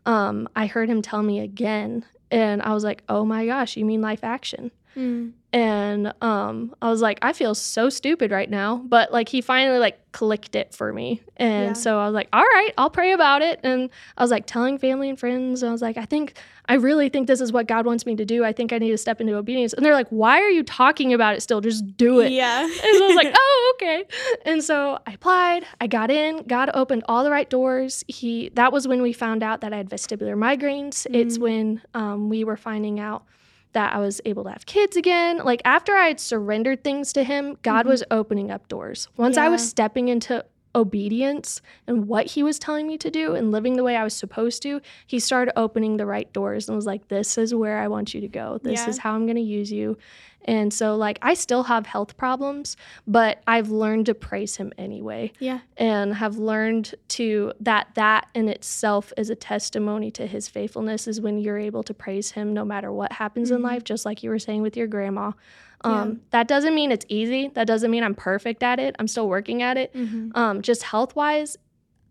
um, 0.05 0.47
I 0.55 0.65
heard 0.67 0.89
him 0.89 1.01
tell 1.01 1.21
me 1.23 1.39
again. 1.41 2.05
And 2.31 2.61
I 2.61 2.73
was 2.73 2.83
like, 2.83 3.03
oh 3.09 3.25
my 3.25 3.45
gosh, 3.45 3.75
you 3.75 3.85
mean 3.85 4.01
life 4.01 4.23
action? 4.23 4.71
Mm. 4.95 5.33
And 5.51 6.13
um 6.21 6.73
i 6.81 6.89
was 6.89 7.01
like 7.01 7.17
i 7.23 7.33
feel 7.33 7.55
so 7.55 7.89
stupid 7.89 8.29
right 8.31 8.49
now 8.51 8.77
but 8.85 9.11
like 9.11 9.27
he 9.29 9.41
finally 9.41 9.79
like 9.79 9.99
clicked 10.11 10.55
it 10.55 10.73
for 10.75 10.93
me 10.93 11.21
and 11.37 11.67
Yeah. 11.69 11.73
so 11.73 11.99
i 11.99 12.05
was 12.05 12.13
like 12.13 12.29
all 12.33 12.43
right 12.43 12.71
i'll 12.77 12.89
pray 12.89 13.13
about 13.13 13.41
it 13.41 13.59
and 13.63 13.89
i 14.17 14.21
was 14.23 14.29
like 14.31 14.45
telling 14.45 14.77
family 14.77 15.09
and 15.09 15.19
friends 15.19 15.63
i 15.63 15.71
was 15.71 15.81
like 15.81 15.97
i 15.97 16.05
think 16.05 16.33
i 16.67 16.75
really 16.75 17.09
think 17.09 17.27
this 17.27 17.41
is 17.41 17.51
what 17.51 17.67
god 17.67 17.85
wants 17.85 18.05
me 18.05 18.15
to 18.15 18.25
do 18.25 18.43
i 18.45 18.53
think 18.53 18.71
i 18.73 18.77
need 18.77 18.91
to 18.91 18.97
step 18.97 19.19
into 19.21 19.35
obedience 19.35 19.73
and 19.73 19.83
they're 19.83 19.93
like 19.93 20.09
why 20.09 20.39
are 20.39 20.49
you 20.49 20.63
talking 20.63 21.13
about 21.13 21.35
it 21.35 21.41
still 21.41 21.61
just 21.61 21.97
do 21.97 22.19
it 22.19 22.31
Yeah. 22.31 22.61
and 22.63 22.73
so 22.97 23.03
I 23.03 23.07
was 23.07 23.15
like, 23.15 23.33
oh, 23.35 23.73
okay. 23.75 24.03
And 24.45 24.63
so 24.63 24.99
I 25.07 25.13
applied, 25.13 25.65
I 25.81 25.87
got 25.87 26.11
in, 26.11 26.43
God 26.47 26.69
opened 26.73 27.03
all 27.07 27.23
the 27.23 27.31
right 27.31 27.49
doors. 27.49 28.03
He 28.07 28.49
that 28.53 28.71
was 28.71 28.87
when 28.87 29.01
we 29.01 29.13
found 29.13 29.41
out 29.41 29.61
that 29.61 29.73
I 29.73 29.77
had 29.77 29.89
vestibular 29.89 30.35
migraines. 30.37 31.07
It's 31.13 31.37
Mm. 31.37 31.41
when 31.41 31.81
um, 31.93 32.29
we 32.29 32.43
were 32.43 32.57
finding 32.57 32.99
out 32.99 33.23
that 33.73 33.93
I 33.93 33.99
was 33.99 34.19
able 34.25 34.43
to 34.45 34.49
have 34.51 34.65
kids 34.65 34.97
again. 34.97 35.37
Like 35.43 35.61
after 35.65 35.95
I 35.95 36.07
had 36.07 36.19
surrendered 36.19 36.83
things 36.83 37.13
to 37.13 37.23
him, 37.23 37.57
God 37.61 37.85
Mhm. 37.85 37.89
was 37.89 38.03
opening 38.11 38.49
up 38.51 38.67
doors. 38.67 39.07
Once 39.17 39.37
I 39.37 39.47
was 39.49 39.67
stepping 39.67 40.07
into 40.07 40.43
obedience 40.75 41.61
and 41.87 42.07
what 42.07 42.25
he 42.27 42.43
was 42.43 42.59
telling 42.59 42.87
me 42.87 42.97
to 42.97 43.09
do 43.11 43.35
and 43.35 43.51
living 43.51 43.75
the 43.75 43.83
way 43.83 43.95
I 43.95 44.03
was 44.03 44.15
supposed 44.15 44.61
to, 44.63 44.81
he 45.07 45.19
started 45.19 45.53
opening 45.59 45.97
the 45.97 46.05
right 46.05 46.31
doors 46.33 46.67
and 46.67 46.75
was 46.75 46.85
like, 46.85 47.07
This 47.07 47.37
is 47.37 47.53
where 47.53 47.79
I 47.79 47.87
want 47.87 48.13
you 48.13 48.21
to 48.21 48.27
go. 48.27 48.59
This 48.63 48.81
Yeah. 48.81 48.89
is 48.89 48.97
how 48.99 49.13
I'm 49.13 49.25
going 49.25 49.35
to 49.35 49.41
use 49.41 49.71
you. 49.71 49.97
And 50.45 50.73
so, 50.73 50.95
like, 50.95 51.19
I 51.21 51.33
still 51.33 51.63
have 51.63 51.85
health 51.85 52.15
problems, 52.15 52.77
but 53.05 53.43
I've 53.45 53.69
learned 53.69 54.05
to 54.05 54.13
praise 54.15 54.55
him 54.55 54.71
anyway 54.77 55.33
yeah. 55.39 55.59
and 55.75 56.13
have 56.15 56.37
learned 56.37 56.95
to 57.09 57.51
that 57.59 57.89
that 57.95 58.27
in 58.33 58.47
itself 58.47 59.11
is 59.17 59.29
a 59.29 59.35
testimony 59.35 60.09
to 60.11 60.25
his 60.25 60.47
faithfulness 60.47 61.07
is 61.07 61.19
when 61.19 61.39
you're 61.39 61.57
able 61.59 61.83
to 61.83 61.93
praise 61.93 62.31
him 62.31 62.53
no 62.53 62.63
matter 62.63 62.91
what 62.91 63.11
happens 63.13 63.51
in 63.51 63.59
Mhm. 63.59 63.63
life 63.65 63.83
just 63.83 64.05
like 64.05 64.23
you 64.23 64.29
were 64.29 64.39
saying 64.39 64.61
with 64.61 64.77
your 64.77 64.87
grandma 64.87 65.33
Yeah. 65.85 66.01
um, 66.01 66.21
that 66.31 66.47
doesn't 66.47 66.75
mean 66.75 66.91
it's 66.91 67.05
easy 67.09 67.49
that 67.55 67.65
doesn't 67.67 67.89
mean 67.89 68.03
i'm 68.03 68.15
perfect 68.15 68.63
at 68.63 68.79
it 68.79 68.95
i'm 68.99 69.07
still 69.07 69.29
working 69.29 69.61
at 69.63 69.77
it 69.77 69.93
Mm-hmm. 69.93 70.31
um, 70.35 70.61
just 70.61 70.83
health 70.83 71.15
wise 71.15 71.55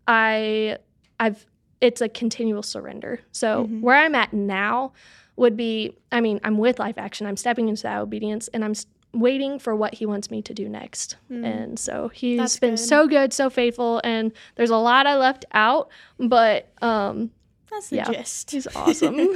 i 0.07 0.77
i've 1.19 1.45
it's 1.81 2.01
a 2.01 2.09
continual 2.09 2.63
surrender 2.63 3.19
so 3.31 3.65
Mhm. 3.65 3.81
where 3.81 3.95
i'm 3.97 4.15
at 4.15 4.33
now 4.33 4.91
would 5.35 5.55
be 5.55 5.95
i 6.11 6.19
mean 6.19 6.39
i'm 6.43 6.57
with 6.57 6.79
life 6.79 6.97
action 6.97 7.27
i'm 7.27 7.37
stepping 7.37 7.69
into 7.69 7.83
that 7.83 7.99
obedience 7.99 8.47
and 8.49 8.65
i'm 8.65 8.73
waiting 9.13 9.57
for 9.57 9.75
what 9.75 9.95
he 9.95 10.05
wants 10.05 10.29
me 10.29 10.41
to 10.41 10.53
do 10.53 10.67
next 10.69 11.15
Mm. 11.31 11.45
and 11.45 11.79
so 11.79 12.09
he's 12.09 12.39
That's 12.39 12.59
been 12.59 12.71
good. 12.71 12.77
so 12.79 13.07
good 13.07 13.33
so 13.33 13.49
faithful 13.49 14.01
and 14.03 14.31
there's 14.55 14.69
a 14.69 14.77
lot 14.77 15.07
i 15.07 15.15
left 15.17 15.45
out 15.51 15.89
but 16.19 16.69
um 16.81 17.31
That's 17.71 17.89
the 17.89 17.97
yeah. 17.97 18.11
gist. 18.11 18.51
he's 18.51 18.67
awesome 18.75 19.15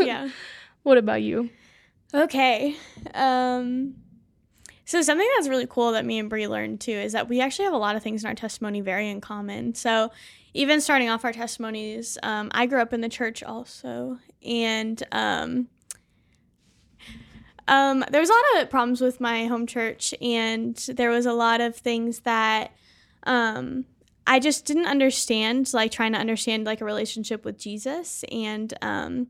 yeah. 0.00 0.28
what 0.82 0.98
about 0.98 1.22
you 1.22 1.50
Okay. 2.14 2.76
Um 3.14 3.94
so 4.84 5.00
something 5.00 5.28
that's 5.36 5.48
really 5.48 5.66
cool 5.66 5.92
that 5.92 6.04
me 6.04 6.18
and 6.18 6.28
Bree 6.28 6.46
learned 6.46 6.80
too 6.80 6.92
is 6.92 7.12
that 7.12 7.28
we 7.28 7.40
actually 7.40 7.64
have 7.64 7.74
a 7.74 7.78
lot 7.78 7.96
of 7.96 8.02
things 8.02 8.24
in 8.24 8.28
our 8.28 8.34
testimony 8.34 8.80
very 8.80 9.08
in 9.08 9.20
common. 9.20 9.74
So 9.74 10.10
even 10.54 10.80
starting 10.80 11.08
off 11.08 11.24
our 11.24 11.32
testimonies, 11.32 12.18
um, 12.22 12.50
I 12.52 12.66
grew 12.66 12.80
up 12.80 12.92
in 12.92 13.00
the 13.00 13.08
church 13.08 13.42
also, 13.42 14.18
and 14.44 15.02
um, 15.12 15.68
um, 17.68 18.04
there 18.10 18.20
was 18.20 18.28
a 18.28 18.34
lot 18.34 18.62
of 18.62 18.70
problems 18.70 19.00
with 19.00 19.20
my 19.20 19.46
home 19.46 19.66
church, 19.66 20.14
and 20.20 20.76
there 20.94 21.10
was 21.10 21.24
a 21.24 21.32
lot 21.32 21.60
of 21.60 21.76
things 21.76 22.20
that 22.20 22.72
um, 23.22 23.86
I 24.26 24.40
just 24.40 24.66
didn't 24.66 24.86
understand, 24.86 25.72
like 25.72 25.90
trying 25.90 26.12
to 26.12 26.18
understand 26.18 26.66
like 26.66 26.82
a 26.82 26.84
relationship 26.84 27.44
with 27.46 27.58
Jesus, 27.58 28.24
and 28.30 28.74
um, 28.82 29.28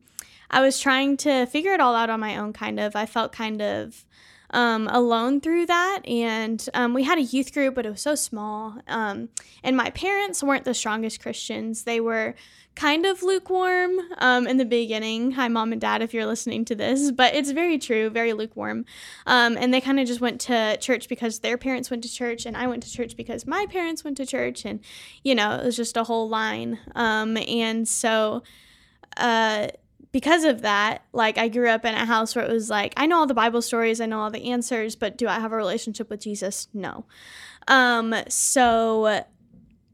I 0.52 0.60
was 0.60 0.78
trying 0.78 1.16
to 1.18 1.46
figure 1.46 1.72
it 1.72 1.80
all 1.80 1.94
out 1.94 2.10
on 2.10 2.20
my 2.20 2.36
own. 2.36 2.52
Kind 2.52 2.78
of, 2.78 2.94
I 2.94 3.06
felt 3.06 3.32
kind 3.32 3.62
of 3.62 4.04
um, 4.50 4.86
alone 4.88 5.40
through 5.40 5.66
that. 5.66 6.00
And 6.06 6.66
um, 6.74 6.94
we 6.94 7.04
had 7.04 7.18
a 7.18 7.22
youth 7.22 7.52
group, 7.52 7.74
but 7.74 7.86
it 7.86 7.90
was 7.90 8.02
so 8.02 8.14
small. 8.14 8.78
Um, 8.86 9.30
and 9.62 9.76
my 9.76 9.90
parents 9.90 10.42
weren't 10.42 10.64
the 10.64 10.74
strongest 10.74 11.20
Christians. 11.20 11.84
They 11.84 12.00
were 12.00 12.34
kind 12.74 13.04
of 13.04 13.22
lukewarm 13.22 13.98
um, 14.18 14.46
in 14.46 14.56
the 14.56 14.64
beginning. 14.64 15.32
Hi, 15.32 15.48
mom 15.48 15.72
and 15.72 15.80
dad, 15.80 16.02
if 16.02 16.14
you're 16.14 16.26
listening 16.26 16.64
to 16.66 16.74
this, 16.74 17.10
but 17.10 17.34
it's 17.34 17.50
very 17.50 17.78
true, 17.78 18.08
very 18.08 18.32
lukewarm. 18.32 18.84
Um, 19.26 19.56
and 19.58 19.72
they 19.72 19.80
kind 19.80 20.00
of 20.00 20.06
just 20.06 20.20
went 20.20 20.40
to 20.42 20.76
church 20.78 21.08
because 21.08 21.40
their 21.40 21.58
parents 21.58 21.90
went 21.90 22.02
to 22.04 22.12
church, 22.12 22.46
and 22.46 22.56
I 22.56 22.66
went 22.66 22.82
to 22.84 22.90
church 22.90 23.16
because 23.16 23.46
my 23.46 23.66
parents 23.68 24.04
went 24.04 24.16
to 24.18 24.26
church, 24.26 24.64
and 24.64 24.80
you 25.22 25.34
know, 25.34 25.56
it 25.56 25.64
was 25.64 25.76
just 25.76 25.96
a 25.96 26.04
whole 26.04 26.28
line. 26.28 26.78
Um, 26.94 27.36
and 27.36 27.86
so, 27.86 28.42
uh, 29.18 29.68
because 30.12 30.44
of 30.44 30.62
that, 30.62 31.02
like 31.12 31.38
I 31.38 31.48
grew 31.48 31.68
up 31.68 31.84
in 31.84 31.94
a 31.94 32.04
house 32.04 32.36
where 32.36 32.44
it 32.44 32.52
was 32.52 32.68
like, 32.70 32.92
I 32.96 33.06
know 33.06 33.18
all 33.18 33.26
the 33.26 33.34
Bible 33.34 33.62
stories, 33.62 34.00
I 34.00 34.06
know 34.06 34.20
all 34.20 34.30
the 34.30 34.50
answers, 34.50 34.94
but 34.94 35.16
do 35.16 35.26
I 35.26 35.40
have 35.40 35.52
a 35.52 35.56
relationship 35.56 36.10
with 36.10 36.20
Jesus? 36.20 36.68
No. 36.74 37.06
Um, 37.66 38.14
so 38.28 39.24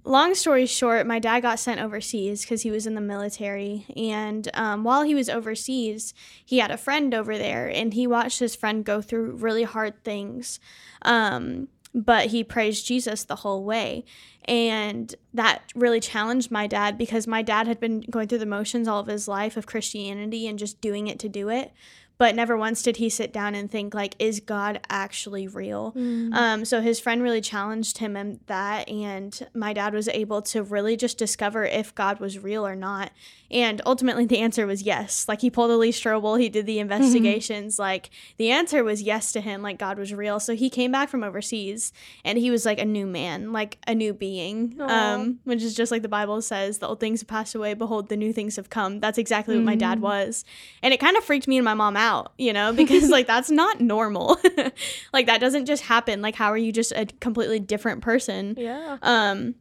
long 0.05 0.35
story 0.35 0.67
short, 0.67 1.07
my 1.07 1.19
dad 1.19 1.41
got 1.41 1.61
sent 1.61 1.81
overseas 1.81 2.43
because 2.43 2.63
he 2.63 2.71
was 2.71 2.87
in 2.87 2.95
the 2.95 3.01
military. 3.01 3.87
And 3.97 4.49
um, 4.55 4.83
while 4.83 5.03
he 5.03 5.15
was 5.15 5.29
overseas, 5.29 6.15
he 6.45 6.59
had 6.59 6.71
a 6.71 6.77
friend 6.77 7.15
over 7.15 7.39
there 7.39 7.69
and 7.69 7.95
he 7.95 8.07
watched 8.07 8.41
his 8.41 8.57
friend 8.57 8.85
go 8.85 9.01
through 9.01 9.37
really 9.37 9.65
hard 9.65 10.03
things. 10.03 10.59
Um, 11.03 11.69
but 11.95 12.27
he 12.27 12.45
praised 12.45 12.87
Jesus 12.87 13.25
the 13.25 13.37
whole 13.37 13.65
way. 13.65 14.05
And 14.49 15.15
that 15.35 15.63
really 15.75 16.01
challenged 16.01 16.51
my 16.51 16.67
dad 16.67 16.97
because 16.97 17.27
my 17.27 17.43
dad 17.43 17.67
had 17.67 17.79
been 17.79 18.01
going 18.01 18.29
through 18.29 18.39
the 18.39 18.47
motions 18.47 18.89
all 18.89 18.99
of 18.99 19.07
his 19.07 19.29
life 19.29 19.59
of 19.59 19.67
Christianity 19.67 20.49
and 20.49 20.59
just 20.59 20.81
doing 20.81 21.07
it 21.07 21.19
to 21.19 21.29
do 21.29 21.51
it 21.51 21.71
but 22.19 22.35
never 22.35 22.57
once 22.57 22.83
did 22.83 22.97
he 22.97 23.09
sit 23.09 23.33
down 23.33 23.55
and 23.55 23.71
think 23.71 23.95
like 23.95 24.15
is 24.19 24.41
god 24.41 24.81
actually 24.91 25.49
real 25.49 25.93
mm. 25.93 26.35
um, 26.35 26.65
so 26.65 26.81
his 26.81 27.01
friend 27.01 27.23
really 27.23 27.41
challenged 27.41 27.99
him 27.99 28.17
in 28.17 28.41
that 28.47 28.89
and 28.89 29.47
my 29.55 29.73
dad 29.73 29.95
was 29.95 30.09
able 30.09 30.43
to 30.43 30.63
really 30.63 30.97
just 30.97 31.17
discover 31.17 31.65
if 31.65 31.95
god 31.95 32.21
was 32.21 32.39
real 32.39 32.67
or 32.67 32.77
not 32.77 33.11
and 33.51 33.81
ultimately 33.87 34.27
the 34.27 34.39
answer 34.39 34.67
was 34.67 34.83
yes 34.83 35.27
like 35.29 35.41
he 35.41 35.49
pulled 35.49 35.71
a 35.71 35.77
lee 35.77 35.93
strobel 35.93 36.39
he 36.39 36.49
did 36.49 36.67
the 36.67 36.79
investigations 36.89 37.75
mm-hmm. 37.75 37.83
like 37.83 38.11
the 38.37 38.51
answer 38.51 38.85
was 38.85 39.01
yes 39.01 39.33
to 39.33 39.41
him 39.41 39.63
like 39.63 39.79
god 39.79 39.99
was 39.99 40.13
real 40.13 40.41
so 40.41 40.55
he 40.55 40.69
came 40.69 40.93
back 40.93 41.09
from 41.09 41.23
overseas 41.23 41.93
and 42.25 42.37
he 42.39 42.51
was 42.51 42.67
like 42.67 42.79
a 42.79 42.85
new 42.85 43.07
man 43.07 43.53
like 43.53 43.79
a 43.87 43.95
new 43.95 44.13
being 44.13 44.77
um, 44.81 45.39
which 45.45 45.63
is 45.63 45.75
just 45.75 45.93
like 45.93 46.03
the 46.03 46.09
bible 46.09 46.43
says 46.43 46.79
the 46.79 46.89
old 46.89 47.01
things 47.01 47.21
have 47.21 47.29
passed 47.29 47.55
away 47.55 47.75
behold 47.75 48.09
the 48.09 48.17
new 48.17 48.33
things 48.33 48.57
have 48.57 48.69
come 48.69 48.99
that's 49.01 49.19
exactly 49.19 49.55
mm-hmm. 49.55 49.65
what 49.65 49.73
my 49.73 49.77
dad 49.77 49.99
mm. 49.99 50.03
was 50.03 50.45
and 50.83 50.93
it 50.93 50.99
kind 50.99 51.17
of 51.17 51.25
freaked 51.25 51.47
me 51.47 51.57
and 51.57 51.65
my 51.65 51.75
mom 51.75 51.97
out 51.97 52.08
out, 52.09 52.33
you 52.39 52.53
know, 52.53 52.73
because 52.73 53.11
like 53.11 53.27
that's 53.27 53.51
not 53.63 53.81
normal. 53.81 54.39
like 55.13 55.27
that 55.27 55.41
doesn't 55.41 55.67
just 55.67 55.83
happen. 55.85 56.23
Like 56.23 56.35
how 56.35 56.51
are 56.51 56.57
you 56.57 56.73
just 56.73 56.93
a 56.93 57.07
completely 57.21 57.61
different 57.61 58.03
person? 58.03 58.55
Yeah. 58.57 58.99
Um 59.03 59.55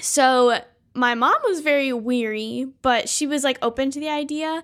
so 0.00 0.58
my 0.94 1.14
mom 1.14 1.36
was 1.44 1.60
very 1.60 1.92
weary, 1.92 2.68
but 2.82 3.08
she 3.08 3.26
was 3.26 3.44
like 3.44 3.58
open 3.62 3.90
to 3.90 4.00
the 4.00 4.08
idea. 4.08 4.62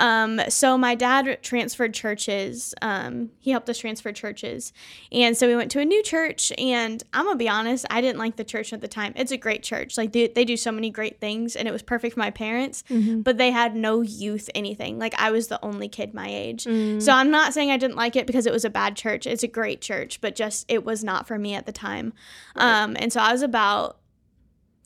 Um, 0.00 0.40
so 0.48 0.78
my 0.78 0.94
dad 0.94 1.38
transferred 1.42 1.92
churches. 1.92 2.74
Um, 2.80 3.30
he 3.38 3.50
helped 3.50 3.68
us 3.68 3.78
transfer 3.78 4.12
churches, 4.12 4.72
and 5.12 5.36
so 5.36 5.46
we 5.46 5.54
went 5.54 5.70
to 5.72 5.80
a 5.80 5.84
new 5.84 6.02
church. 6.02 6.52
And 6.58 7.02
I'm 7.12 7.26
gonna 7.26 7.36
be 7.36 7.48
honest, 7.48 7.84
I 7.90 8.00
didn't 8.00 8.18
like 8.18 8.36
the 8.36 8.44
church 8.44 8.72
at 8.72 8.80
the 8.80 8.88
time. 8.88 9.12
It's 9.14 9.30
a 9.30 9.36
great 9.36 9.62
church, 9.62 9.98
like 9.98 10.12
they, 10.12 10.28
they 10.28 10.44
do 10.44 10.56
so 10.56 10.72
many 10.72 10.90
great 10.90 11.20
things, 11.20 11.54
and 11.54 11.68
it 11.68 11.72
was 11.72 11.82
perfect 11.82 12.14
for 12.14 12.20
my 12.20 12.30
parents. 12.30 12.82
Mm-hmm. 12.88 13.20
But 13.20 13.36
they 13.36 13.50
had 13.50 13.76
no 13.76 14.00
youth 14.00 14.48
anything. 14.54 14.98
Like 14.98 15.14
I 15.18 15.30
was 15.30 15.48
the 15.48 15.62
only 15.62 15.88
kid 15.88 16.14
my 16.14 16.28
age. 16.28 16.64
Mm-hmm. 16.64 17.00
So 17.00 17.12
I'm 17.12 17.30
not 17.30 17.52
saying 17.52 17.70
I 17.70 17.76
didn't 17.76 17.96
like 17.96 18.16
it 18.16 18.26
because 18.26 18.46
it 18.46 18.52
was 18.52 18.64
a 18.64 18.70
bad 18.70 18.96
church. 18.96 19.26
It's 19.26 19.42
a 19.42 19.48
great 19.48 19.82
church, 19.82 20.20
but 20.22 20.34
just 20.34 20.64
it 20.68 20.84
was 20.84 21.04
not 21.04 21.28
for 21.28 21.38
me 21.38 21.54
at 21.54 21.66
the 21.66 21.72
time. 21.72 22.14
Right. 22.56 22.82
Um, 22.82 22.96
and 22.98 23.12
so 23.12 23.20
I 23.20 23.32
was 23.32 23.42
about 23.42 23.98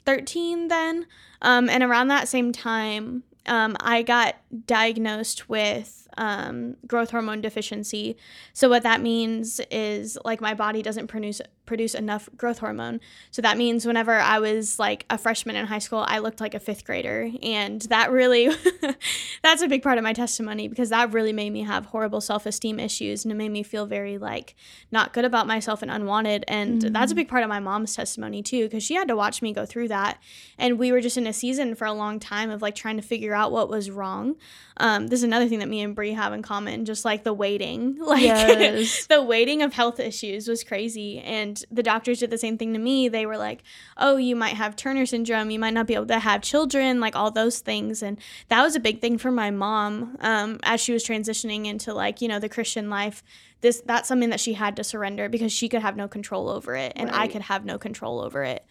13 0.04 0.68
then. 0.68 1.06
Um, 1.42 1.68
and 1.68 1.82
around 1.82 2.08
that 2.08 2.28
same 2.28 2.52
time, 2.52 3.22
um, 3.46 3.76
I 3.80 4.02
got 4.02 4.36
diagnosed 4.66 5.48
with 5.48 6.03
um, 6.16 6.76
growth 6.86 7.10
hormone 7.10 7.40
deficiency. 7.40 8.16
So 8.52 8.68
what 8.68 8.82
that 8.82 9.00
means 9.00 9.60
is 9.70 10.18
like 10.24 10.40
my 10.40 10.54
body 10.54 10.82
doesn't 10.82 11.08
produce 11.08 11.40
produce 11.66 11.94
enough 11.94 12.28
growth 12.36 12.58
hormone. 12.58 13.00
So 13.30 13.40
that 13.42 13.56
means 13.56 13.86
whenever 13.86 14.12
I 14.12 14.38
was 14.38 14.78
like 14.78 15.06
a 15.08 15.16
freshman 15.16 15.56
in 15.56 15.66
high 15.66 15.78
school, 15.78 16.04
I 16.06 16.18
looked 16.18 16.40
like 16.40 16.54
a 16.54 16.60
fifth 16.60 16.84
grader, 16.84 17.30
and 17.42 17.80
that 17.82 18.10
really 18.10 18.50
that's 19.42 19.62
a 19.62 19.68
big 19.68 19.82
part 19.82 19.98
of 19.98 20.04
my 20.04 20.12
testimony 20.12 20.68
because 20.68 20.90
that 20.90 21.12
really 21.12 21.32
made 21.32 21.50
me 21.50 21.62
have 21.62 21.86
horrible 21.86 22.20
self 22.20 22.46
esteem 22.46 22.78
issues, 22.78 23.24
and 23.24 23.32
it 23.32 23.36
made 23.36 23.50
me 23.50 23.62
feel 23.62 23.86
very 23.86 24.18
like 24.18 24.54
not 24.90 25.12
good 25.12 25.24
about 25.24 25.46
myself 25.46 25.82
and 25.82 25.90
unwanted. 25.90 26.44
And 26.48 26.82
mm-hmm. 26.82 26.92
that's 26.92 27.12
a 27.12 27.14
big 27.14 27.28
part 27.28 27.42
of 27.42 27.48
my 27.48 27.60
mom's 27.60 27.94
testimony 27.94 28.42
too 28.42 28.64
because 28.64 28.82
she 28.82 28.94
had 28.94 29.08
to 29.08 29.16
watch 29.16 29.42
me 29.42 29.52
go 29.52 29.64
through 29.64 29.88
that, 29.88 30.18
and 30.58 30.78
we 30.78 30.92
were 30.92 31.00
just 31.00 31.16
in 31.16 31.26
a 31.26 31.32
season 31.32 31.74
for 31.74 31.86
a 31.86 31.92
long 31.92 32.20
time 32.20 32.50
of 32.50 32.62
like 32.62 32.74
trying 32.74 32.96
to 32.96 33.02
figure 33.02 33.34
out 33.34 33.52
what 33.52 33.68
was 33.68 33.90
wrong. 33.90 34.36
Um, 34.76 35.06
this 35.06 35.20
is 35.20 35.24
another 35.24 35.48
thing 35.48 35.60
that 35.60 35.68
me 35.68 35.82
and 35.82 35.94
Bree 35.94 36.03
have 36.12 36.32
in 36.32 36.42
common, 36.42 36.84
just 36.84 37.04
like 37.04 37.24
the 37.24 37.32
waiting, 37.32 37.96
like 38.00 38.22
yes. 38.22 39.06
the 39.06 39.22
waiting 39.22 39.62
of 39.62 39.72
health 39.72 39.98
issues 39.98 40.48
was 40.48 40.62
crazy. 40.62 41.18
And 41.18 41.62
the 41.70 41.82
doctors 41.82 42.20
did 42.20 42.30
the 42.30 42.38
same 42.38 42.58
thing 42.58 42.72
to 42.74 42.78
me. 42.78 43.08
They 43.08 43.26
were 43.26 43.36
like, 43.36 43.62
"Oh, 43.96 44.16
you 44.16 44.36
might 44.36 44.54
have 44.54 44.76
Turner 44.76 45.06
syndrome. 45.06 45.50
You 45.50 45.58
might 45.58 45.74
not 45.74 45.86
be 45.86 45.94
able 45.94 46.06
to 46.06 46.18
have 46.18 46.42
children, 46.42 47.00
like 47.00 47.16
all 47.16 47.30
those 47.30 47.60
things." 47.60 48.02
And 48.02 48.18
that 48.48 48.62
was 48.62 48.76
a 48.76 48.80
big 48.80 49.00
thing 49.00 49.18
for 49.18 49.30
my 49.30 49.50
mom 49.50 50.16
um, 50.20 50.60
as 50.62 50.80
she 50.80 50.92
was 50.92 51.04
transitioning 51.04 51.66
into 51.66 51.94
like 51.94 52.20
you 52.20 52.28
know 52.28 52.38
the 52.38 52.48
Christian 52.48 52.90
life. 52.90 53.22
This 53.60 53.82
that's 53.84 54.08
something 54.08 54.30
that 54.30 54.40
she 54.40 54.52
had 54.52 54.76
to 54.76 54.84
surrender 54.84 55.28
because 55.28 55.52
she 55.52 55.68
could 55.68 55.82
have 55.82 55.96
no 55.96 56.08
control 56.08 56.48
over 56.48 56.76
it, 56.76 56.92
and 56.96 57.10
right. 57.10 57.20
I 57.20 57.28
could 57.28 57.42
have 57.42 57.64
no 57.64 57.78
control 57.78 58.20
over 58.20 58.44
it. 58.44 58.64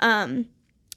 Um, 0.00 0.46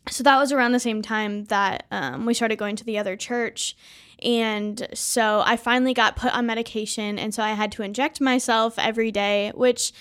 so 0.10 0.24
that 0.24 0.38
was 0.38 0.52
around 0.52 0.72
the 0.72 0.80
same 0.80 1.02
time 1.02 1.46
that 1.46 1.86
um, 1.92 2.26
we 2.26 2.34
started 2.34 2.58
going 2.58 2.76
to 2.76 2.84
the 2.84 2.98
other 2.98 3.16
church 3.16 3.76
and 4.22 4.88
so 4.94 5.42
I 5.46 5.58
finally 5.58 5.94
got 5.94 6.16
put 6.16 6.34
on 6.34 6.46
medication. 6.46 7.18
And 7.18 7.34
so 7.34 7.42
I 7.42 7.52
had 7.52 7.72
to 7.74 7.84
inject 7.84 8.22
myself 8.22 8.78
every 8.78 9.12
day, 9.12 9.52
which 9.56 9.94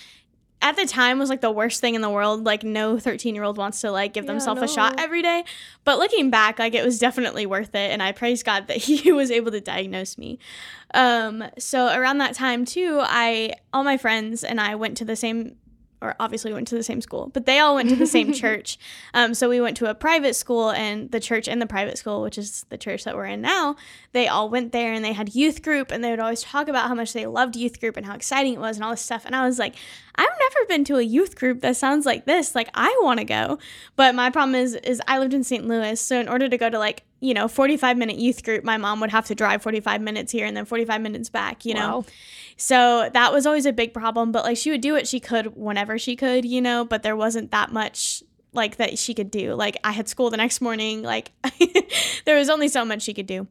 at 0.63 0.75
the 0.75 0.85
time 0.85 1.17
was 1.17 1.27
like 1.27 1.41
the 1.41 1.49
worst 1.49 1.81
thing 1.81 1.95
in 1.95 2.01
the 2.01 2.09
world. 2.09 2.43
Like 2.43 2.63
no 2.63 2.99
13 2.99 3.33
year 3.33 3.43
old 3.43 3.57
wants 3.57 3.81
to 3.81 3.91
like 3.91 4.13
give 4.13 4.25
yeah, 4.25 4.33
themselves 4.33 4.61
no. 4.61 4.65
a 4.65 4.67
shot 4.67 4.99
every 4.99 5.23
day. 5.23 5.43
But 5.85 5.97
looking 5.97 6.29
back, 6.29 6.59
like 6.59 6.75
it 6.75 6.85
was 6.85 6.99
definitely 6.99 7.47
worth 7.47 7.73
it. 7.73 7.91
And 7.91 8.03
I 8.03 8.11
praise 8.11 8.43
God 8.43 8.67
that 8.67 8.77
he 8.83 9.11
was 9.11 9.31
able 9.31 9.51
to 9.51 9.61
diagnose 9.61 10.19
me. 10.19 10.37
Um, 10.93 11.43
so 11.57 11.87
around 11.87 12.19
that 12.19 12.35
time 12.35 12.65
too, 12.65 12.99
I, 13.01 13.53
all 13.73 13.83
my 13.83 13.97
friends 13.97 14.43
and 14.43 14.61
I 14.61 14.75
went 14.75 14.97
to 14.97 15.05
the 15.05 15.15
same 15.15 15.55
or 16.01 16.15
obviously 16.19 16.51
went 16.53 16.67
to 16.69 16.75
the 16.75 16.83
same 16.83 17.01
school, 17.01 17.29
but 17.33 17.45
they 17.45 17.59
all 17.59 17.75
went 17.75 17.89
to 17.89 17.95
the 17.95 18.07
same 18.07 18.33
church. 18.43 18.77
Um, 19.13 19.33
so 19.33 19.49
we 19.49 19.61
went 19.61 19.77
to 19.77 19.89
a 19.89 19.95
private 19.95 20.35
school, 20.35 20.71
and 20.71 21.11
the 21.11 21.19
church 21.19 21.47
and 21.47 21.61
the 21.61 21.67
private 21.67 21.97
school, 21.97 22.21
which 22.21 22.37
is 22.37 22.65
the 22.69 22.77
church 22.77 23.03
that 23.03 23.15
we're 23.15 23.25
in 23.25 23.41
now, 23.41 23.75
they 24.11 24.27
all 24.27 24.49
went 24.49 24.71
there 24.71 24.93
and 24.93 25.05
they 25.05 25.13
had 25.13 25.35
youth 25.35 25.61
group, 25.61 25.91
and 25.91 26.03
they 26.03 26.09
would 26.09 26.19
always 26.19 26.41
talk 26.41 26.67
about 26.67 26.87
how 26.87 26.95
much 26.95 27.13
they 27.13 27.25
loved 27.25 27.55
youth 27.55 27.79
group 27.79 27.97
and 27.97 28.05
how 28.05 28.15
exciting 28.15 28.53
it 28.53 28.59
was 28.59 28.77
and 28.77 28.83
all 28.83 28.91
this 28.91 29.01
stuff. 29.01 29.25
And 29.25 29.35
I 29.35 29.45
was 29.45 29.59
like, 29.59 29.75
I've 30.15 30.27
never 30.27 30.65
been 30.67 30.83
to 30.85 30.97
a 30.97 31.01
youth 31.01 31.35
group 31.35 31.61
that 31.61 31.77
sounds 31.77 32.05
like 32.05 32.25
this. 32.25 32.55
Like 32.55 32.69
I 32.73 32.97
want 33.01 33.19
to 33.19 33.25
go, 33.25 33.59
but 33.95 34.15
my 34.15 34.29
problem 34.29 34.55
is, 34.55 34.75
is 34.75 35.01
I 35.07 35.19
lived 35.19 35.33
in 35.33 35.43
St. 35.43 35.67
Louis, 35.67 35.99
so 35.99 36.19
in 36.19 36.27
order 36.27 36.49
to 36.49 36.57
go 36.57 36.69
to 36.69 36.79
like 36.79 37.03
you 37.19 37.33
know 37.33 37.47
45 37.47 37.97
minute 37.97 38.17
youth 38.17 38.43
group, 38.43 38.63
my 38.63 38.77
mom 38.77 38.99
would 39.01 39.11
have 39.11 39.25
to 39.27 39.35
drive 39.35 39.61
45 39.61 40.01
minutes 40.01 40.31
here 40.31 40.45
and 40.45 40.55
then 40.55 40.65
45 40.65 41.01
minutes 41.01 41.29
back. 41.29 41.65
You 41.65 41.75
know. 41.75 41.97
Wow. 41.97 42.05
So 42.57 43.09
that 43.13 43.33
was 43.33 43.45
always 43.45 43.65
a 43.65 43.73
big 43.73 43.93
problem. 43.93 44.31
But 44.31 44.43
like 44.43 44.57
she 44.57 44.71
would 44.71 44.81
do 44.81 44.93
what 44.93 45.07
she 45.07 45.19
could 45.19 45.55
whenever 45.55 45.97
she 45.97 46.15
could, 46.15 46.45
you 46.45 46.61
know, 46.61 46.85
but 46.85 47.03
there 47.03 47.15
wasn't 47.15 47.51
that 47.51 47.71
much 47.71 48.23
like 48.53 48.77
that 48.77 48.97
she 48.99 49.13
could 49.13 49.31
do. 49.31 49.53
Like 49.55 49.77
I 49.83 49.91
had 49.91 50.07
school 50.07 50.29
the 50.29 50.37
next 50.37 50.61
morning, 50.61 51.03
like 51.03 51.31
there 52.25 52.37
was 52.37 52.49
only 52.49 52.67
so 52.67 52.85
much 52.85 53.01
she 53.01 53.13
could 53.13 53.27
do. 53.27 53.47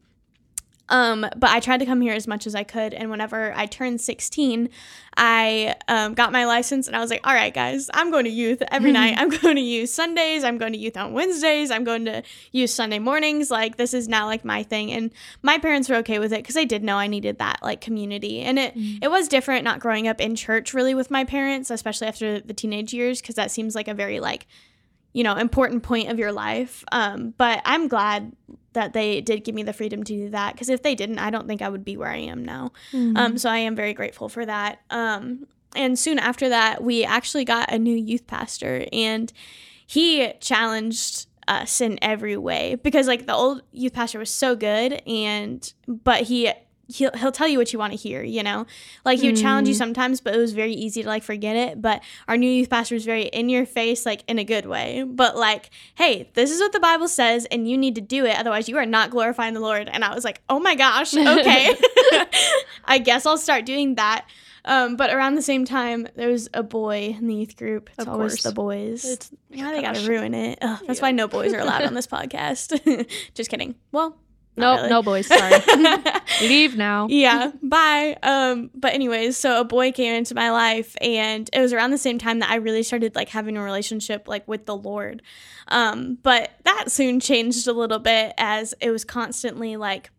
Um, 0.91 1.21
but 1.37 1.51
I 1.51 1.61
tried 1.61 1.79
to 1.79 1.87
come 1.87 2.01
here 2.01 2.13
as 2.13 2.27
much 2.27 2.47
as 2.47 2.55
I 2.55 2.65
could. 2.65 2.93
And 2.93 3.11
whenever 3.11 3.53
I 3.55 3.67
turned 3.67 4.01
16, 4.01 4.69
I 5.17 5.77
um, 5.89 6.15
got 6.15 6.33
my 6.33 6.45
license 6.45 6.89
and 6.89 6.97
I 6.97 7.01
was 7.01 7.11
like, 7.11 7.21
all 7.25 7.33
right, 7.33 7.55
guys, 7.55 7.89
I'm 7.95 8.11
going 8.11 8.25
to 8.25 8.31
youth 8.31 8.63
every 8.71 8.91
night. 8.91 9.15
I'm 9.19 9.29
going 9.29 9.57
to 9.57 9.63
youth 9.63 9.91
Sundays. 9.91 10.43
I'm 10.43 10.59
going 10.59 10.73
to 10.73 10.79
youth 10.79 10.97
on 10.97 11.13
Wednesdays. 11.13 11.71
I'm 11.71 11.85
going 11.85 12.05
to 12.07 12.23
youth 12.51 12.71
Sunday 12.71 12.99
mornings. 12.99 13.51
Like, 13.51 13.77
this 13.77 13.95
is 13.95 14.09
now 14.09 14.27
like 14.27 14.45
my 14.45 14.65
thing. 14.65 14.91
And 14.93 15.13
my 15.43 15.59
parents 15.59 15.89
were 15.89 15.97
okay 15.97 16.19
with 16.19 16.33
it 16.33 16.39
because 16.39 16.57
they 16.57 16.67
did 16.67 16.83
know 16.83 16.97
I 16.97 17.07
needed 17.07 17.39
that 17.39 17.61
like 17.63 17.81
community. 17.81 18.41
And 18.41 18.59
it, 18.59 18.75
mm-hmm. 18.77 19.03
it 19.03 19.11
was 19.11 19.29
different 19.29 19.65
not 19.65 19.79
growing 19.79 20.09
up 20.09 20.21
in 20.21 20.35
church 20.35 20.75
really 20.75 20.95
with 20.95 21.11
my 21.11 21.25
parents, 21.25 21.71
especially 21.71 22.09
after 22.09 22.41
the 22.41 22.55
teenage 22.55 22.93
years, 22.93 23.21
because 23.21 23.37
that 23.37 23.53
seems 23.53 23.77
like 23.77 23.87
a 23.87 23.95
very 23.95 24.19
like, 24.19 24.49
you 25.13 25.23
know, 25.23 25.37
important 25.37 25.83
point 25.85 26.09
of 26.09 26.19
your 26.19 26.33
life. 26.33 26.85
Um, 26.91 27.35
but 27.37 27.63
I'm 27.65 27.89
glad 27.89 28.33
that 28.73 28.93
they 28.93 29.21
did 29.21 29.45
give 29.45 29.55
me 29.55 29.63
the 29.63 29.73
freedom 29.73 30.05
to 30.05 30.13
do 30.13 30.31
that 30.31 30.55
because 30.55 30.69
if 30.69 30.83
they 30.83 30.95
didn't, 30.95 31.19
I 31.19 31.31
don't 31.31 31.47
think 31.47 31.63
I 31.63 31.69
would 31.69 31.85
be 31.85 31.97
where 31.97 32.11
I 32.11 32.19
am 32.19 32.45
now. 32.45 32.73
Mm-hmm. 32.93 33.17
Um, 33.17 33.39
so 33.39 33.51
I 33.51 33.59
am 33.59 33.75
very 33.75 33.95
grateful 33.95 34.29
for 34.29 34.47
that. 34.47 34.81
Um, 34.91 35.47
and 35.75 35.99
soon 35.99 36.19
after 36.19 36.49
that, 36.49 36.83
we 36.83 37.05
actually 37.05 37.45
got 37.45 37.73
a 37.73 37.79
new 37.79 37.97
youth 37.97 38.27
pastor, 38.27 38.87
and 38.93 39.33
he 39.87 40.33
challenged 40.41 41.27
us 41.49 41.81
in 41.81 41.99
every 42.03 42.37
way 42.37 42.77
because 42.77 43.07
like 43.07 43.27
the 43.27 43.35
old 43.35 43.63
youth 43.73 43.93
pastor 43.93 44.19
was 44.19 44.31
so 44.31 44.57
good, 44.57 45.03
and 45.07 45.73
but 45.87 46.23
he 46.23 46.53
he'll 46.91 47.11
he'll 47.17 47.33
tell 47.33 47.49
you 47.49 47.59
what 47.59 47.73
you 47.73 47.79
want 47.79 47.93
to 47.93 47.99
hear, 47.99 48.23
you 48.23 48.43
know. 48.43 48.67
Like 49.05 49.21
he 49.21 49.29
would 49.29 49.37
challenge 49.37 49.69
you 49.69 49.75
Mm. 49.75 49.79
sometimes, 49.79 50.21
but 50.21 50.35
it 50.35 50.39
was 50.39 50.53
very 50.53 50.73
easy 50.75 51.03
to 51.03 51.09
like 51.09 51.23
forget 51.23 51.57
it. 51.57 51.81
But 51.81 52.03
our 52.29 52.37
new 52.37 52.51
youth 52.51 52.69
pastor 52.71 52.95
was 52.95 53.05
very 53.05 53.25
in 53.25 53.49
your 53.49 53.65
face, 53.67 54.05
like 54.07 54.23
in 54.29 54.39
a 54.39 54.45
good 54.45 54.67
way. 54.67 55.05
But 55.07 55.37
like, 55.37 55.71
hey, 55.95 56.31
this 56.35 56.51
is 56.51 56.61
what 56.61 56.73
the 56.73 56.81
Bible 56.81 57.09
says, 57.09 57.47
and 57.51 57.69
you 57.69 57.77
need 57.79 57.95
to 57.95 58.01
do 58.01 58.25
it, 58.27 58.37
otherwise 58.39 58.69
you 58.69 58.77
are 58.79 58.87
not 58.87 59.11
glorifying 59.11 59.55
the 59.55 59.61
Lord. 59.61 59.89
And 59.91 60.05
I 60.05 60.15
was 60.15 60.25
like, 60.25 60.41
oh 60.49 60.61
my 60.61 60.75
gosh, 60.75 61.15
okay, 61.17 61.75
I 62.85 62.99
guess 62.99 63.27
I'll 63.27 63.39
start 63.39 63.65
doing 63.67 63.95
that. 63.97 64.27
Um, 64.63 64.97
but 64.97 65.11
around 65.11 65.37
the 65.37 65.43
same 65.43 65.65
time, 65.65 66.07
there 66.17 66.29
was 66.29 66.51
a 66.53 66.63
boy 66.63 67.17
in 67.19 67.27
the 67.29 67.35
youth 67.35 67.57
group. 67.57 67.89
It's 67.99 68.07
Of 68.07 68.13
course. 68.15 68.43
the 68.43 68.53
boys. 68.53 69.05
It's- 69.07 69.31
why 69.49 69.73
they 69.73 69.81
gosh. 69.83 69.97
gotta 70.01 70.11
ruin 70.11 70.35
it. 70.35 70.59
Ugh, 70.61 70.79
that's 70.87 70.99
Yeah. 71.01 71.07
why 71.07 71.13
no 71.13 71.29
boys 71.29 71.55
are 71.55 71.61
allowed 71.61 71.83
on 71.85 71.95
this 71.99 72.07
podcast. 72.07 72.79
Just 73.35 73.49
kidding. 73.51 73.75
Well, 73.91 74.19
No, 74.61 74.75
not 74.75 74.77
really. 74.79 74.91
no, 74.91 75.03
boys. 75.03 75.27
Sorry. 75.27 75.55
Leave 76.43 76.77
now. 76.77 77.07
yeah 77.11 77.53
bye 77.63 78.17
um 78.23 78.71
but 78.75 78.95
anyways 78.95 79.37
so 79.37 79.61
a 79.61 79.65
boy 79.65 79.93
came 79.93 80.15
into 80.15 80.35
my 80.35 80.51
life 80.51 80.97
and 81.01 81.51
it 81.53 81.61
was 81.61 81.73
around 81.73 81.91
the 81.91 81.99
same 81.99 82.19
time 82.19 82.39
that 82.39 82.49
i 82.51 82.55
really 82.55 82.83
started 82.83 83.15
like 83.15 83.29
having 83.29 83.57
a 83.57 83.63
relationship 83.63 84.27
like 84.27 84.47
with 84.49 84.65
the 84.65 84.75
lord 84.77 85.21
um 85.69 86.17
but 86.23 86.53
that 86.65 86.91
soon 86.91 87.21
changed 87.21 87.67
a 87.69 87.73
little 87.73 87.99
bit 87.99 88.33
as 88.39 88.75
it 88.81 88.91
was 88.91 89.05
constantly 89.05 89.77
like 89.77 90.11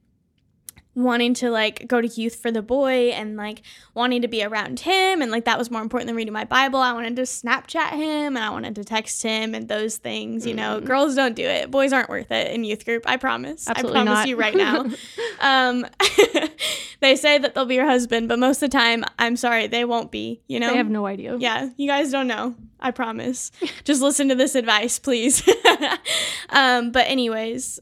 wanting 0.93 1.33
to 1.33 1.49
like 1.49 1.87
go 1.87 2.01
to 2.01 2.07
youth 2.07 2.35
for 2.35 2.51
the 2.51 2.61
boy 2.61 3.09
and 3.11 3.37
like 3.37 3.61
wanting 3.93 4.21
to 4.21 4.27
be 4.27 4.43
around 4.43 4.81
him 4.81 5.21
and 5.21 5.31
like 5.31 5.45
that 5.45 5.57
was 5.57 5.71
more 5.71 5.81
important 5.81 6.05
than 6.07 6.15
reading 6.17 6.33
my 6.33 6.43
bible 6.43 6.79
i 6.81 6.91
wanted 6.91 7.15
to 7.15 7.21
snapchat 7.21 7.91
him 7.91 8.35
and 8.35 8.39
i 8.39 8.49
wanted 8.49 8.75
to 8.75 8.83
text 8.83 9.23
him 9.23 9.55
and 9.55 9.69
those 9.69 9.95
things 9.97 10.45
you 10.45 10.53
know 10.53 10.81
Mm. 10.81 10.85
girls 10.85 11.15
don't 11.15 11.33
do 11.35 11.45
it 11.45 11.71
boys 11.71 11.93
aren't 11.93 12.09
worth 12.09 12.29
it 12.31 12.51
in 12.53 12.63
youth 12.65 12.83
group 12.83 13.03
i 13.05 13.15
promise 13.15 13.69
Absolutely 13.69 13.99
i 14.01 14.03
promise 14.03 14.19
not. 14.19 14.27
you 14.27 14.35
right 14.35 14.55
now 14.55 14.85
um, 15.39 15.85
they 16.99 17.15
say 17.15 17.37
that 17.37 17.55
they'll 17.55 17.65
be 17.65 17.75
your 17.75 17.85
husband, 17.87 18.27
but 18.29 18.37
most 18.37 18.61
of 18.61 18.69
the 18.69 18.77
time, 18.77 19.03
I'm 19.17 19.35
sorry, 19.35 19.65
they 19.67 19.85
won't 19.85 20.11
be. 20.11 20.41
You 20.47 20.59
know, 20.59 20.69
I 20.71 20.73
have 20.77 20.89
no 20.89 21.05
idea. 21.07 21.35
yeah, 21.37 21.69
you 21.77 21.87
guys 21.87 22.11
don't 22.11 22.27
know. 22.27 22.53
I 22.79 22.91
promise. 22.91 23.51
Just 23.83 24.01
listen 24.01 24.29
to 24.29 24.35
this 24.35 24.53
advice, 24.55 24.99
please. 24.99 25.41
um, 26.49 26.91
but 26.91 27.07
anyways, 27.07 27.79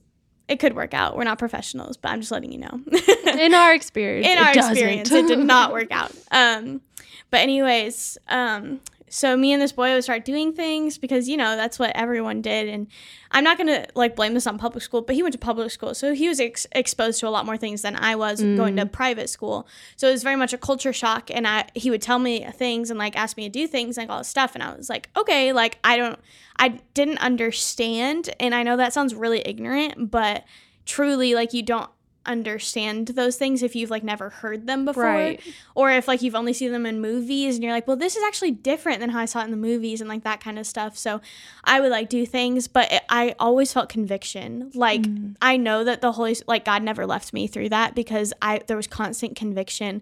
it 0.50 0.60
could 0.60 0.76
work 0.76 0.94
out. 0.94 1.16
We're 1.16 1.24
not 1.24 1.40
professionals, 1.40 1.96
but 1.96 2.10
I'm 2.10 2.20
just 2.20 2.32
letting 2.32 2.52
you 2.52 2.58
know. 2.60 2.82
In 3.40 3.54
our 3.54 3.74
experience, 3.74 4.26
in 4.28 4.38
it 4.38 4.42
our 4.42 4.54
doesn't. 4.54 4.72
experience, 4.72 5.12
it 5.12 5.28
did 5.28 5.40
not 5.40 5.72
work 5.72 5.92
out. 5.92 6.12
Um, 6.32 6.82
but 7.30 7.42
anyways, 7.42 8.18
um, 8.28 8.82
so 9.10 9.36
me 9.36 9.54
and 9.54 9.62
this 9.62 9.72
boy 9.72 9.94
would 9.94 10.04
start 10.04 10.26
doing 10.26 10.54
things 10.54 10.98
because 10.98 11.28
you 11.28 11.38
know 11.38 11.56
that's 11.56 11.80
what 11.80 11.92
everyone 11.96 12.42
did, 12.42 12.68
and 12.68 12.88
I'm 13.32 13.44
not 13.44 13.58
gonna 13.58 13.86
like 13.96 14.16
blame 14.16 14.34
this 14.34 14.48
on 14.48 14.58
public 14.58 14.84
school, 14.84 15.02
but 15.02 15.16
he 15.16 15.24
went 15.24 15.34
to 15.34 15.40
public 15.40 15.72
school, 15.72 15.94
so 15.94 16.14
he 16.14 16.28
was 16.28 16.40
ex- 16.40 16.68
exposed 16.72 17.20
to 17.20 17.28
a 17.28 17.30
lot 17.30 17.46
more 17.46 17.58
things 17.58 17.82
than 17.82 17.96
I 17.96 18.16
was 18.16 18.42
going 18.42 18.76
to 18.78 18.86
mm. 18.86 18.92
private 18.92 19.30
school. 19.30 19.68
So 19.96 20.08
it 20.08 20.12
was 20.12 20.24
very 20.24 20.36
much 20.36 20.54
a 20.54 20.58
culture 20.58 20.94
shock, 20.94 21.30
and 21.32 21.48
I 21.48 21.66
he 21.76 21.90
would 21.90 22.02
tell 22.02 22.20
me 22.20 22.46
things 22.54 22.90
and 22.90 22.98
like 22.98 23.16
ask 23.16 23.38
me 23.38 23.44
to 23.44 23.50
do 23.50 23.68
things 23.68 23.98
like 23.98 24.10
all 24.10 24.20
this 24.20 24.28
stuff, 24.28 24.56
and 24.56 24.64
I 24.64 24.76
was 24.76 24.90
like, 24.90 25.10
okay, 25.18 25.54
like 25.54 25.80
I 25.84 25.98
don't, 25.98 26.20
I 26.58 26.80
didn't 26.94 27.20
understand, 27.20 28.30
and 28.40 28.56
I 28.56 28.64
know 28.64 28.78
that 28.78 28.94
sounds 28.94 29.14
really 29.16 29.42
ignorant, 29.46 30.12
but 30.12 30.44
truly 30.86 31.36
like 31.36 31.54
you 31.54 31.62
don't 31.62 31.90
understand 32.26 33.08
those 33.10 33.38
things 33.38 33.64
if 33.64 33.76
you've 33.76 33.90
like 33.90 34.04
never 34.04 34.30
heard 34.30 34.68
them 34.68 34.86
before 34.86 35.04
Right. 35.04 35.42
or 35.76 35.90
if 35.92 36.08
like 36.08 36.22
you've 36.22 36.36
only 36.36 36.54
seen 36.54 36.72
them 36.72 36.86
in 36.86 37.02
movies 37.02 37.56
and 37.56 37.64
you're 37.64 37.74
like 37.74 37.88
well 37.88 37.98
this 37.98 38.16
is 38.16 38.24
actually 38.24 38.52
different 38.52 39.00
than 39.00 39.10
how 39.10 39.20
i 39.20 39.26
saw 39.26 39.42
it 39.42 39.46
in 39.46 39.52
the 39.52 39.58
movies 39.58 40.00
and 40.02 40.10
like 40.10 40.24
that 40.24 40.40
kind 40.42 40.60
of 40.60 40.68
stuff 40.68 40.98
so 40.98 41.22
i 41.64 41.80
would 41.80 41.90
like 41.92 42.10
do 42.10 42.26
things 42.26 42.68
but 42.68 42.92
it, 42.92 43.02
i 43.10 43.34
always 43.40 43.74
felt 43.74 43.90
conviction 43.90 44.70
like 44.76 45.02
Mm. 45.02 45.36
i 45.42 45.58
know 45.58 45.84
that 45.84 46.02
the 46.02 46.12
holy 46.12 46.36
like 46.48 46.66
god 46.66 46.84
never 46.84 47.06
left 47.06 47.34
me 47.34 47.48
through 47.48 47.70
that 47.70 47.96
because 47.96 48.34
i 48.42 48.62
there 48.68 48.78
was 48.78 48.88
constant 48.88 49.36
conviction 49.36 50.02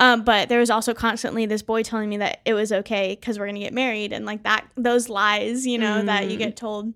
um, 0.00 0.22
but 0.22 0.48
there 0.48 0.60
was 0.60 0.70
also 0.70 0.94
constantly 0.94 1.44
this 1.44 1.60
boy 1.62 1.82
telling 1.82 2.08
me 2.08 2.18
that 2.18 2.40
it 2.44 2.54
was 2.54 2.70
okay 2.70 3.16
because 3.18 3.36
we're 3.38 3.46
gonna 3.46 3.58
get 3.58 3.74
married 3.74 4.12
and 4.12 4.24
like 4.24 4.44
that 4.44 4.64
those 4.76 5.08
lies 5.08 5.66
you 5.66 5.76
know 5.76 6.02
that 6.04 6.28
you 6.30 6.36
Mm. 6.36 6.38
get 6.38 6.56
told 6.56 6.94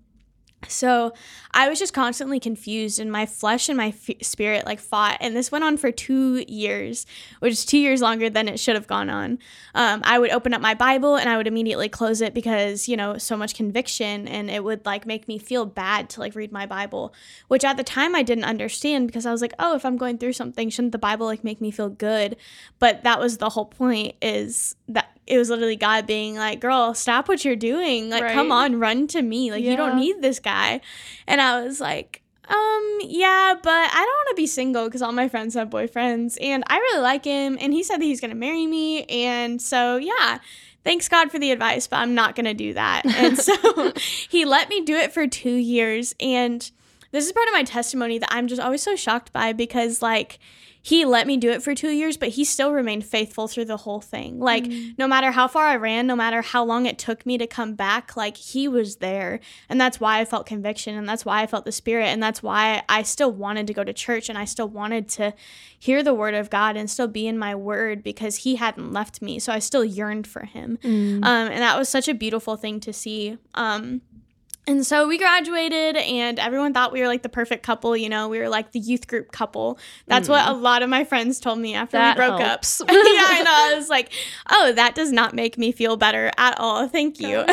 so 0.69 1.13
I 1.51 1.69
was 1.69 1.79
just 1.79 1.93
constantly 1.93 2.39
confused, 2.39 2.99
and 2.99 3.11
my 3.11 3.25
flesh 3.25 3.69
and 3.69 3.77
my 3.77 3.87
f- 3.87 4.21
spirit 4.21 4.65
like 4.65 4.79
fought. 4.79 5.17
And 5.21 5.35
this 5.35 5.51
went 5.51 5.63
on 5.63 5.77
for 5.77 5.91
two 5.91 6.43
years, 6.47 7.05
which 7.39 7.53
is 7.53 7.65
two 7.65 7.77
years 7.77 8.01
longer 8.01 8.29
than 8.29 8.47
it 8.47 8.59
should 8.59 8.75
have 8.75 8.87
gone 8.87 9.09
on. 9.09 9.39
Um, 9.75 10.01
I 10.03 10.19
would 10.19 10.31
open 10.31 10.53
up 10.53 10.61
my 10.61 10.73
Bible 10.73 11.15
and 11.15 11.29
I 11.29 11.37
would 11.37 11.47
immediately 11.47 11.89
close 11.89 12.21
it 12.21 12.33
because 12.33 12.87
you 12.87 12.97
know 12.97 13.17
so 13.17 13.37
much 13.37 13.55
conviction, 13.55 14.27
and 14.27 14.49
it 14.49 14.63
would 14.63 14.85
like 14.85 15.05
make 15.05 15.27
me 15.27 15.37
feel 15.37 15.65
bad 15.65 16.09
to 16.11 16.19
like 16.19 16.35
read 16.35 16.51
my 16.51 16.65
Bible, 16.65 17.13
which 17.47 17.63
at 17.63 17.77
the 17.77 17.83
time 17.83 18.15
I 18.15 18.23
didn't 18.23 18.45
understand 18.45 19.07
because 19.07 19.25
I 19.25 19.31
was 19.31 19.41
like, 19.41 19.53
oh, 19.59 19.75
if 19.75 19.85
I'm 19.85 19.97
going 19.97 20.17
through 20.17 20.33
something, 20.33 20.69
shouldn't 20.69 20.91
the 20.91 20.97
Bible 20.97 21.27
like 21.27 21.43
make 21.43 21.61
me 21.61 21.71
feel 21.71 21.89
good? 21.89 22.35
But 22.79 23.03
that 23.03 23.19
was 23.19 23.37
the 23.37 23.49
whole 23.49 23.65
point 23.65 24.15
is 24.21 24.75
that 24.87 25.12
it 25.25 25.37
was 25.37 25.49
literally 25.49 25.75
God 25.75 26.05
being 26.05 26.35
like, 26.35 26.59
girl, 26.59 26.93
stop 26.93 27.27
what 27.27 27.45
you're 27.45 27.55
doing. 27.55 28.09
Like, 28.09 28.21
come 28.33 28.51
on, 28.51 28.79
run 28.79 29.07
to 29.07 29.21
me. 29.21 29.51
Like, 29.51 29.63
you 29.63 29.77
don't 29.77 29.95
need 29.99 30.21
this 30.21 30.39
guy. 30.39 30.81
And 31.27 31.39
I 31.39 31.61
was 31.61 31.79
like, 31.79 32.21
um, 32.49 32.97
yeah, 33.01 33.53
but 33.61 33.69
I 33.71 34.05
don't 34.05 34.05
want 34.05 34.29
to 34.29 34.35
be 34.35 34.47
single 34.47 34.85
because 34.85 35.01
all 35.01 35.13
my 35.13 35.29
friends 35.29 35.53
have 35.55 35.69
boyfriends 35.69 36.37
and 36.41 36.63
I 36.67 36.77
really 36.77 37.01
like 37.01 37.23
him. 37.23 37.57
And 37.59 37.73
he 37.73 37.83
said 37.83 37.97
that 37.97 38.05
he's 38.05 38.19
going 38.19 38.31
to 38.31 38.37
marry 38.37 38.67
me. 38.67 39.03
And 39.05 39.61
so, 39.61 39.97
yeah. 39.97 40.39
Thanks 40.83 41.07
God 41.07 41.31
for 41.31 41.39
the 41.39 41.51
advice, 41.51 41.87
but 41.87 41.99
I'm 41.99 42.13
not 42.13 42.35
going 42.35 42.43
to 42.45 42.53
do 42.53 42.73
that. 42.73 43.03
And 43.05 43.37
so 43.37 43.93
he 44.29 44.43
let 44.43 44.67
me 44.67 44.81
do 44.81 44.97
it 44.97 45.13
for 45.13 45.25
two 45.27 45.55
years. 45.55 46.13
And 46.19 46.69
this 47.13 47.25
is 47.25 47.31
part 47.31 47.47
of 47.47 47.53
my 47.53 47.63
testimony 47.63 48.17
that 48.17 48.29
I'm 48.31 48.47
just 48.47 48.59
always 48.61 48.81
so 48.81 48.95
shocked 48.95 49.31
by 49.31 49.53
because, 49.53 50.01
like, 50.01 50.39
he 50.81 51.05
let 51.05 51.27
me 51.27 51.37
do 51.37 51.49
it 51.51 51.63
for 51.63 51.73
two 51.73 51.91
years, 51.91 52.17
but 52.17 52.29
he 52.29 52.43
still 52.43 52.73
remained 52.73 53.05
faithful 53.05 53.47
through 53.47 53.65
the 53.65 53.77
whole 53.77 54.01
thing. 54.01 54.39
Like, 54.39 54.65
no 54.97 55.07
matter 55.07 55.31
how 55.31 55.47
far 55.47 55.67
I 55.67 55.77
ran, 55.77 56.07
no 56.07 56.15
matter 56.15 56.41
how 56.41 56.65
long 56.65 56.85
it 56.85 56.97
took 56.97 57.25
me 57.25 57.37
to 57.37 57.47
come 57.47 57.75
back, 57.75 58.17
like, 58.17 58.35
he 58.35 58.67
was 58.67 58.97
there. 58.97 59.39
And 59.69 59.79
that's 59.79 60.01
why 60.01 60.19
I 60.19 60.25
felt 60.25 60.45
conviction, 60.45 60.95
and 60.95 61.07
that's 61.07 61.23
why 61.23 61.41
I 61.41 61.47
felt 61.47 61.63
the 61.63 61.71
Spirit, 61.71 62.07
and 62.07 62.21
that's 62.21 62.43
why 62.43 62.83
I 62.89 63.03
still 63.03 63.31
wanted 63.31 63.67
to 63.67 63.73
go 63.73 63.85
to 63.85 63.93
church, 63.93 64.27
and 64.27 64.37
I 64.37 64.43
still 64.43 64.67
wanted 64.67 65.07
to 65.09 65.33
hear 65.79 66.03
the 66.03 66.13
Word 66.13 66.33
of 66.33 66.49
God 66.49 66.75
and 66.75 66.89
still 66.89 67.07
be 67.07 67.27
in 67.27 67.37
my 67.37 67.55
Word 67.55 68.03
because 68.03 68.37
he 68.37 68.55
hadn't 68.55 68.91
left 68.91 69.21
me. 69.21 69.39
So 69.39 69.53
I 69.53 69.59
still 69.59 69.85
yearned 69.85 70.27
for 70.27 70.45
him. 70.45 70.79
Mm. 70.83 71.23
Um, 71.23 71.23
and 71.23 71.61
that 71.61 71.77
was 71.77 71.87
such 71.87 72.09
a 72.09 72.13
beautiful 72.13 72.57
thing 72.57 72.81
to 72.81 72.91
see. 72.91 73.37
Um, 73.53 74.01
and 74.65 74.85
so 74.85 75.07
we 75.07 75.17
graduated, 75.17 75.97
and 75.97 76.39
everyone 76.39 76.73
thought 76.73 76.93
we 76.93 77.01
were 77.01 77.07
like 77.07 77.21
the 77.21 77.29
perfect 77.29 77.63
couple. 77.63 77.97
You 77.97 78.07
know, 78.07 78.29
we 78.29 78.39
were 78.39 78.47
like 78.47 78.71
the 78.71 78.79
youth 78.79 79.07
group 79.07 79.31
couple. 79.31 79.77
That's 80.07 80.29
what 80.29 80.45
mm-hmm. 80.45 80.53
a 80.53 80.57
lot 80.57 80.83
of 80.83 80.89
my 80.89 81.03
friends 81.03 81.39
told 81.41 81.59
me 81.59 81.75
after 81.75 81.97
That 81.97 82.15
we 82.15 82.25
broke 82.25 82.39
helps. 82.39 82.79
up. 82.79 82.87
yeah, 82.91 82.95
I 82.97 83.41
know. 83.45 83.75
I 83.75 83.77
was 83.77 83.89
like, 83.89 84.11
oh, 84.49 84.71
that 84.73 84.95
does 84.95 85.11
not 85.11 85.33
make 85.33 85.57
me 85.57 85.73
feel 85.73 85.97
better 85.97 86.31
at 86.37 86.57
all. 86.59 86.87
Thank 86.87 87.19
you. 87.19 87.45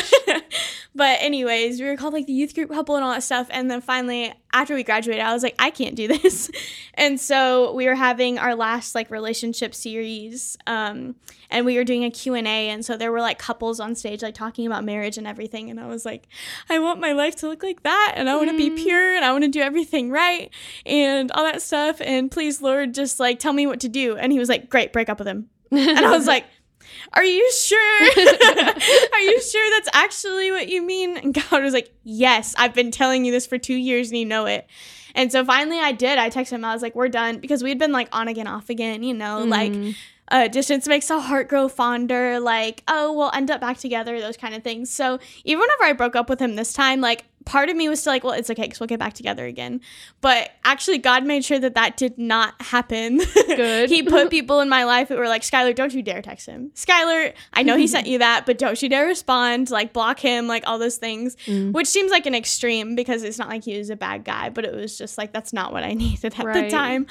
but, 0.95 1.19
anyways, 1.21 1.81
we 1.81 1.87
were 1.87 1.97
called 1.97 2.13
like 2.13 2.27
the 2.27 2.33
youth 2.33 2.55
group 2.55 2.71
couple 2.71 2.95
and 2.95 3.05
all 3.05 3.13
that 3.13 3.25
stuff. 3.25 3.49
And 3.51 3.69
then 3.69 3.81
finally, 3.81 4.33
after 4.53 4.75
we 4.75 4.83
graduated, 4.83 5.25
I 5.25 5.33
was 5.33 5.43
like, 5.43 5.55
I 5.59 5.71
can't 5.71 5.95
do 5.95 6.09
this. 6.09 6.51
and 6.95 7.21
so 7.21 7.73
we 7.75 7.87
were 7.87 7.95
having 7.95 8.39
our 8.39 8.55
last 8.55 8.95
like 8.95 9.11
relationship 9.11 9.75
series. 9.75 10.57
Um, 10.67 11.17
and 11.51 11.67
we 11.67 11.77
were 11.77 11.85
doing 11.85 12.05
a 12.05 12.11
q&a 12.11 12.47
and 12.47 12.85
so 12.85 12.97
there 12.97 13.11
were 13.11 13.21
like 13.21 13.39
couples 13.39 13.81
on 13.81 13.95
stage 13.95 14.23
like 14.23 14.35
talking 14.35 14.67
about 14.67 14.85
marriage 14.85 15.19
and 15.19 15.27
everything 15.27 15.71
and 15.71 15.81
i 15.81 15.87
was 15.87 16.05
like 16.05 16.29
i 16.69 16.79
want 16.79 17.01
my 17.01 17.13
life 17.13 17.37
to 17.37 17.49
look 17.49 17.63
like 17.63 17.83
that 17.83 18.15
and 18.17 18.31
i 18.31 18.37
want 18.37 18.49
to 18.51 18.57
be 18.57 18.71
pure 18.71 19.15
and 19.15 19.25
i 19.25 19.33
want 19.33 19.43
to 19.43 19.51
do 19.51 19.61
everything 19.61 20.11
right 20.11 20.51
and 20.87 21.31
all 21.33 21.43
that 21.43 21.61
stuff 21.61 22.01
and 22.01 22.31
please 22.31 22.63
lord 22.63 22.95
just 22.95 23.21
like 23.21 23.39
tell 23.39 23.53
me 23.53 23.67
what 23.67 23.81
to 23.81 23.89
do 23.89 24.17
and 24.17 24.33
he 24.33 24.39
was 24.39 24.49
like 24.49 24.71
great 24.71 24.93
break 24.93 25.09
up 25.09 25.19
with 25.19 25.29
him 25.29 25.49
and 25.71 26.07
i 26.07 26.17
was 26.17 26.27
like 26.29 26.45
are 27.13 27.25
you 27.25 27.51
sure 27.53 28.03
are 29.13 29.21
you 29.21 29.41
sure 29.41 29.71
that's 29.77 29.89
actually 29.93 30.51
what 30.51 30.69
you 30.69 30.83
mean 30.83 31.17
and 31.17 31.35
god 31.35 31.63
was 31.63 31.73
like 31.75 31.93
yes 32.05 32.55
i've 32.59 32.75
been 32.75 32.91
telling 32.91 33.25
you 33.25 33.33
this 33.33 33.47
for 33.47 33.59
two 33.59 33.75
years 33.75 34.11
and 34.11 34.19
you 34.19 34.27
know 34.27 34.47
it 34.47 34.67
and 35.13 35.33
so 35.33 35.45
finally 35.45 35.81
I 35.81 35.91
did. 35.91 36.19
I 36.19 36.31
texted 36.31 36.53
him. 36.53 36.65
I 36.65 36.73
was 36.73 36.83
like, 36.83 36.95
we're 36.95 37.09
done. 37.09 37.41
Because 37.41 37.65
we'd 37.65 37.81
been 37.81 37.91
like 37.91 38.09
on 38.13 38.29
again, 38.29 38.47
off 38.47 38.71
again, 38.71 39.03
you 39.03 39.13
know, 39.13 39.43
like 39.43 39.73
Mm. 39.73 39.97
uh, 40.31 40.47
distance 40.47 40.87
makes 40.87 41.09
the 41.09 41.19
heart 41.21 41.49
grow 41.49 41.69
fonder. 41.69 42.39
Like, 42.39 42.85
oh, 42.87 43.13
we'll 43.13 43.33
end 43.35 43.51
up 43.51 43.61
back 43.61 43.79
together, 43.79 44.21
those 44.21 44.37
kind 44.37 44.55
of 44.55 44.63
things. 44.63 44.89
So 44.89 45.19
even 45.43 45.59
whenever 45.59 45.83
I 45.83 45.95
broke 45.95 46.15
up 46.15 46.31
with 46.31 46.39
him 46.41 46.55
this 46.55 46.73
time, 46.73 47.01
like 47.01 47.25
part 47.47 47.69
of 47.71 47.77
me 47.77 47.89
was 47.89 48.01
still 48.01 48.13
like, 48.13 48.23
well, 48.23 48.35
it's 48.35 48.51
okay 48.51 48.63
because 48.63 48.81
we'll 48.81 48.87
get 48.87 48.99
back 48.99 49.15
together 49.15 49.47
again. 49.47 49.81
But 50.21 50.51
actually, 50.65 50.99
God 50.99 51.25
made 51.25 51.45
sure 51.45 51.59
that 51.59 51.75
that 51.75 51.97
did 51.97 52.19
not 52.19 52.61
happen. 52.61 53.19
Good. 53.35 53.89
he 53.91 54.03
put 54.03 54.31
people 54.39 54.61
in 54.61 54.69
my 54.69 54.85
life 54.85 55.09
who 55.09 55.17
were 55.17 55.27
like, 55.29 55.43
Skylar, 55.43 55.75
don't 55.75 55.93
you 55.95 56.03
dare 56.03 56.23
text 56.23 56.47
him. 56.47 56.71
Skylar, 56.75 57.33
I 57.53 57.63
know 57.63 57.77
he 57.77 57.87
sent 57.87 58.07
you 58.07 58.19
that, 58.19 58.45
but 58.47 58.59
don't 58.59 58.81
you 58.83 58.89
dare 58.89 59.07
respond. 59.07 59.71
Like, 59.71 59.93
block 59.93 60.21
him, 60.21 60.47
like 60.47 60.65
all 60.67 60.79
those 60.79 60.97
things, 60.97 61.37
Mm. 61.47 61.73
which 61.73 61.87
seems 61.87 62.11
like 62.11 62.27
an 62.27 62.35
extreme 62.35 62.95
because 62.95 63.23
it's 63.23 63.39
not 63.39 63.49
like 63.49 63.65
he 63.65 63.77
was 63.79 63.91
a 63.91 63.97
bad 63.97 64.25
guy, 64.25 64.51
but 64.51 64.65
it 64.65 64.75
was 64.75 64.97
just 64.99 65.17
like, 65.19 65.33
that's 65.33 65.53
not 65.53 65.73
what 65.73 65.83
I 65.83 65.95
needed 65.95 66.35
at 66.39 66.53
the 66.53 66.69
time. 66.71 67.07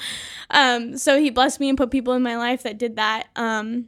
Um, 0.50 0.96
so 0.96 1.18
he 1.18 1.30
blessed 1.30 1.58
me 1.60 1.68
and 1.68 1.76
put 1.76 1.90
people 1.90 2.14
in 2.14 2.22
my 2.22 2.36
life 2.36 2.62
that 2.62 2.78
did 2.78 2.96
that. 2.96 3.28
Um, 3.36 3.86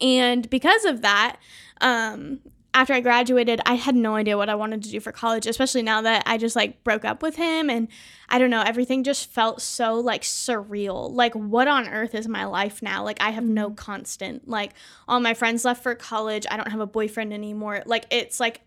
and 0.00 0.48
because 0.50 0.84
of 0.84 1.02
that, 1.02 1.36
um, 1.80 2.40
after 2.72 2.92
I 2.92 3.00
graduated, 3.00 3.60
I 3.66 3.74
had 3.74 3.96
no 3.96 4.14
idea 4.14 4.36
what 4.36 4.48
I 4.48 4.54
wanted 4.54 4.82
to 4.84 4.90
do 4.90 5.00
for 5.00 5.10
college, 5.12 5.46
especially 5.46 5.82
now 5.82 6.02
that 6.02 6.22
I 6.26 6.38
just 6.38 6.54
like 6.54 6.84
broke 6.84 7.04
up 7.04 7.22
with 7.22 7.36
him 7.36 7.68
and 7.68 7.88
I 8.28 8.38
don't 8.38 8.50
know, 8.50 8.62
everything 8.62 9.02
just 9.02 9.28
felt 9.28 9.60
so 9.60 9.94
like 9.94 10.22
surreal. 10.22 11.10
Like 11.12 11.34
what 11.34 11.66
on 11.66 11.88
earth 11.88 12.14
is 12.14 12.28
my 12.28 12.44
life 12.44 12.80
now? 12.80 13.02
Like 13.02 13.20
I 13.20 13.30
have 13.30 13.44
no 13.44 13.70
Mm-hmm. 13.70 13.74
constant. 13.74 14.48
Like 14.48 14.72
all 15.08 15.18
my 15.20 15.34
friends 15.34 15.64
left 15.64 15.82
for 15.82 15.94
college. 15.94 16.46
I 16.50 16.56
don't 16.56 16.70
have 16.70 16.80
a 16.80 16.86
boyfriend 16.86 17.32
anymore. 17.32 17.82
Like 17.86 18.06
it's 18.10 18.38
like 18.38 18.60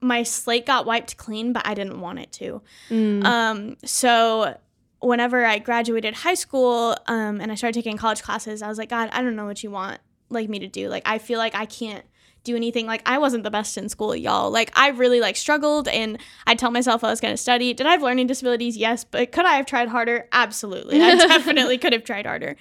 my 0.00 0.22
slate 0.22 0.64
got 0.64 0.86
wiped 0.86 1.18
clean, 1.18 1.52
but 1.52 1.66
I 1.66 1.74
didn't 1.74 2.00
want 2.00 2.18
it 2.18 2.32
to. 2.32 2.62
Mm. 2.88 3.24
Um, 3.24 3.76
so 3.84 4.56
whenever 5.00 5.44
I 5.44 5.58
graduated 5.58 6.14
high 6.14 6.34
school 6.34 6.96
um, 7.06 7.40
and 7.40 7.52
I 7.52 7.54
started 7.54 7.74
taking 7.74 7.98
college 7.98 8.22
classes, 8.22 8.62
I 8.62 8.68
was 8.68 8.78
like, 8.78 8.88
God, 8.88 9.10
I 9.12 9.20
don't 9.22 9.36
know 9.36 9.44
what 9.44 9.62
you 9.62 9.70
want 9.70 10.00
like 10.30 10.48
me 10.48 10.58
to 10.60 10.66
do. 10.68 10.88
Like 10.88 11.02
I 11.06 11.18
feel 11.18 11.38
like 11.38 11.54
I 11.54 11.66
can't 11.66 12.04
do 12.44 12.56
anything. 12.56 12.86
Like 12.86 13.02
I 13.06 13.18
wasn't 13.18 13.44
the 13.44 13.50
best 13.50 13.76
in 13.76 13.88
school, 13.88 14.14
y'all. 14.14 14.50
Like 14.50 14.72
I 14.74 14.88
really 14.88 15.20
like 15.20 15.36
struggled 15.36 15.88
and 15.88 16.18
I 16.46 16.54
tell 16.54 16.70
myself 16.70 17.04
I 17.04 17.10
was 17.10 17.20
gonna 17.20 17.36
study. 17.36 17.74
Did 17.74 17.86
I 17.86 17.92
have 17.92 18.02
learning 18.02 18.26
disabilities? 18.26 18.76
Yes, 18.76 19.04
but 19.04 19.32
could 19.32 19.44
I 19.44 19.54
have 19.54 19.66
tried 19.66 19.88
harder? 19.88 20.28
Absolutely. 20.32 21.00
I 21.02 21.14
definitely 21.26 21.78
could 21.78 21.92
have 21.92 22.04
tried 22.04 22.26
harder. 22.26 22.56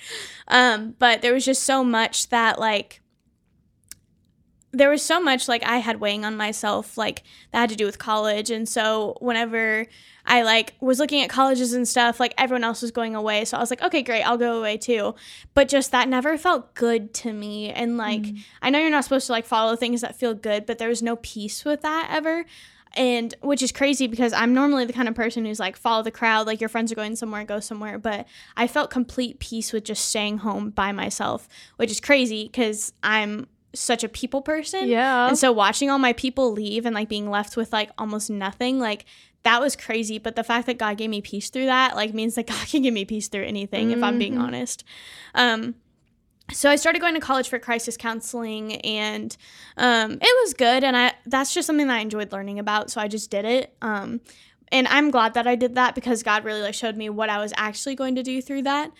Um, 0.47 0.95
but 0.99 1.21
there 1.21 1.33
was 1.33 1.45
just 1.45 1.63
so 1.63 1.83
much 1.83 2.29
that 2.29 2.59
like 2.59 3.01
there 4.71 4.89
was 4.89 5.01
so 5.01 5.19
much 5.19 5.47
like 5.47 5.63
I 5.63 5.77
had 5.77 5.99
weighing 5.99 6.25
on 6.25 6.37
myself, 6.37 6.97
like 6.97 7.23
that 7.51 7.59
had 7.59 7.69
to 7.69 7.75
do 7.75 7.85
with 7.85 7.97
college. 7.97 8.51
And 8.51 8.69
so 8.69 9.17
whenever 9.19 9.87
I 10.25 10.43
like 10.43 10.75
was 10.79 10.99
looking 10.99 11.21
at 11.23 11.29
colleges 11.29 11.73
and 11.73 11.87
stuff, 11.87 12.19
like 12.19 12.35
everyone 12.37 12.63
else 12.63 12.83
was 12.83 12.91
going 12.91 13.15
away. 13.15 13.45
So 13.45 13.57
I 13.57 13.61
was 13.61 13.71
like, 13.71 13.81
okay, 13.81 14.03
great, 14.03 14.21
I'll 14.21 14.37
go 14.37 14.59
away 14.59 14.77
too. 14.77 15.15
But 15.55 15.69
just 15.69 15.91
that 15.91 16.07
never 16.07 16.37
felt 16.37 16.75
good 16.75 17.13
to 17.15 17.33
me. 17.33 17.71
And 17.71 17.97
like, 17.97 18.21
mm-hmm. 18.21 18.37
I 18.61 18.69
know 18.69 18.79
you're 18.79 18.91
not 18.91 19.03
supposed 19.03 19.25
to 19.27 19.31
like 19.31 19.45
follow 19.45 19.75
things 19.75 20.01
that 20.01 20.15
feel 20.15 20.35
good, 20.35 20.67
but 20.67 20.77
there 20.77 20.89
was 20.89 21.01
no 21.01 21.15
peace 21.15 21.65
with 21.65 21.81
that 21.81 22.09
ever. 22.11 22.45
And 22.95 23.33
which 23.41 23.61
is 23.61 23.71
crazy 23.71 24.07
because 24.07 24.33
I'm 24.33 24.53
normally 24.53 24.85
the 24.85 24.93
kind 24.93 25.07
of 25.07 25.15
person 25.15 25.45
who's 25.45 25.59
like, 25.59 25.77
follow 25.77 26.03
the 26.03 26.11
crowd, 26.11 26.47
like 26.47 26.59
your 26.59 26.69
friends 26.69 26.91
are 26.91 26.95
going 26.95 27.15
somewhere, 27.15 27.43
go 27.43 27.59
somewhere. 27.59 27.97
But 27.97 28.27
I 28.55 28.67
felt 28.67 28.91
complete 28.91 29.39
peace 29.39 29.73
with 29.73 29.83
just 29.83 30.05
staying 30.05 30.39
home 30.39 30.69
by 30.69 30.91
myself, 30.91 31.47
which 31.77 31.91
is 31.91 31.99
crazy 31.99 32.45
because 32.45 32.93
I'm 33.01 33.47
such 33.73 34.03
a 34.03 34.09
people 34.09 34.41
person. 34.41 34.87
yeah. 34.87 35.27
And 35.27 35.37
so 35.37 35.51
watching 35.51 35.89
all 35.89 35.99
my 35.99 36.13
people 36.13 36.51
leave 36.51 36.85
and 36.85 36.95
like 36.95 37.07
being 37.09 37.29
left 37.29 37.55
with 37.55 37.71
like 37.71 37.91
almost 37.97 38.29
nothing, 38.29 38.79
like 38.79 39.05
that 39.43 39.61
was 39.61 39.75
crazy. 39.75 40.17
But 40.17 40.35
the 40.35 40.43
fact 40.43 40.65
that 40.67 40.77
God 40.77 40.97
gave 40.97 41.09
me 41.09 41.21
peace 41.21 41.49
through 41.49 41.67
that, 41.67 41.95
like 41.95 42.13
means 42.13 42.35
that 42.35 42.47
God 42.53 42.67
can 42.67 42.81
give 42.81 42.93
me 42.93 43.05
peace 43.05 43.27
through 43.27 43.45
anything 43.45 43.91
if 43.91 44.01
I'm 44.03 44.17
being 44.17 44.35
Mhm. 44.35 44.41
honest. 44.41 44.83
Um 45.35 45.75
so 46.51 46.67
I 46.67 46.77
started 46.77 46.99
going 46.99 47.13
to 47.13 47.19
college 47.19 47.47
for 47.47 47.59
crisis 47.59 47.95
counseling 47.95 48.77
and 48.77 49.37
um 49.77 50.13
it 50.13 50.35
was 50.43 50.55
good 50.55 50.83
and 50.83 50.97
I 50.97 51.13
that's 51.27 51.53
just 51.53 51.67
something 51.67 51.87
that 51.87 51.97
I 51.97 51.99
enjoyed 51.99 52.31
learning 52.31 52.57
about. 52.57 52.89
So 52.89 52.99
I 52.99 53.07
just 53.07 53.29
did 53.29 53.45
it. 53.45 53.75
Um 53.83 54.21
and 54.71 54.87
I'm 54.87 55.09
glad 55.11 55.33
that 55.35 55.47
I 55.47 55.55
did 55.55 55.75
that 55.75 55.95
because 55.95 56.21
God 56.23 56.43
really 56.43 56.61
like 56.61 56.73
showed 56.75 56.95
me 56.97 57.09
what 57.09 57.29
I 57.29 57.37
was 57.39 57.53
actually 57.55 57.95
going 57.95 58.15
to 58.15 58.23
do 58.23 58.41
through 58.41 58.63
that. 58.63 58.91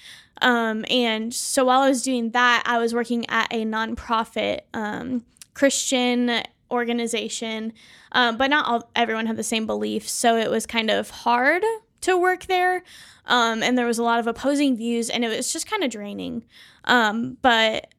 Um, 0.42 0.86
and 0.90 1.34
so 1.34 1.66
while 1.66 1.82
I 1.82 1.90
was 1.90 2.02
doing 2.02 2.32
that, 2.32 2.64
I 2.66 2.78
was 2.78 2.94
working 2.94 3.26
at 3.30 3.48
a 3.52 3.66
nonprofit 3.66 4.62
um, 4.74 5.24
Christian 5.54 6.44
organization, 6.72 7.74
um, 8.12 8.38
but 8.38 8.50
not 8.50 8.66
all 8.66 8.90
everyone 8.96 9.26
had 9.26 9.36
the 9.38 9.44
same 9.44 9.66
beliefs, 9.66 10.12
so 10.12 10.36
it 10.38 10.50
was 10.50 10.66
kind 10.66 10.90
of 10.90 11.10
hard 11.10 11.64
to 12.02 12.18
work 12.18 12.46
there. 12.46 12.84
Um, 13.26 13.62
and 13.62 13.78
there 13.78 13.86
was 13.86 14.00
a 14.00 14.04
lot 14.04 14.20
of 14.20 14.28
opposing 14.28 14.76
views, 14.78 15.10
and 15.10 15.24
it 15.24 15.28
was 15.28 15.52
just 15.54 15.70
kind 15.70 15.84
of 15.84 15.92
draining. 15.92 16.46
Um, 16.86 17.38
but 17.42 17.94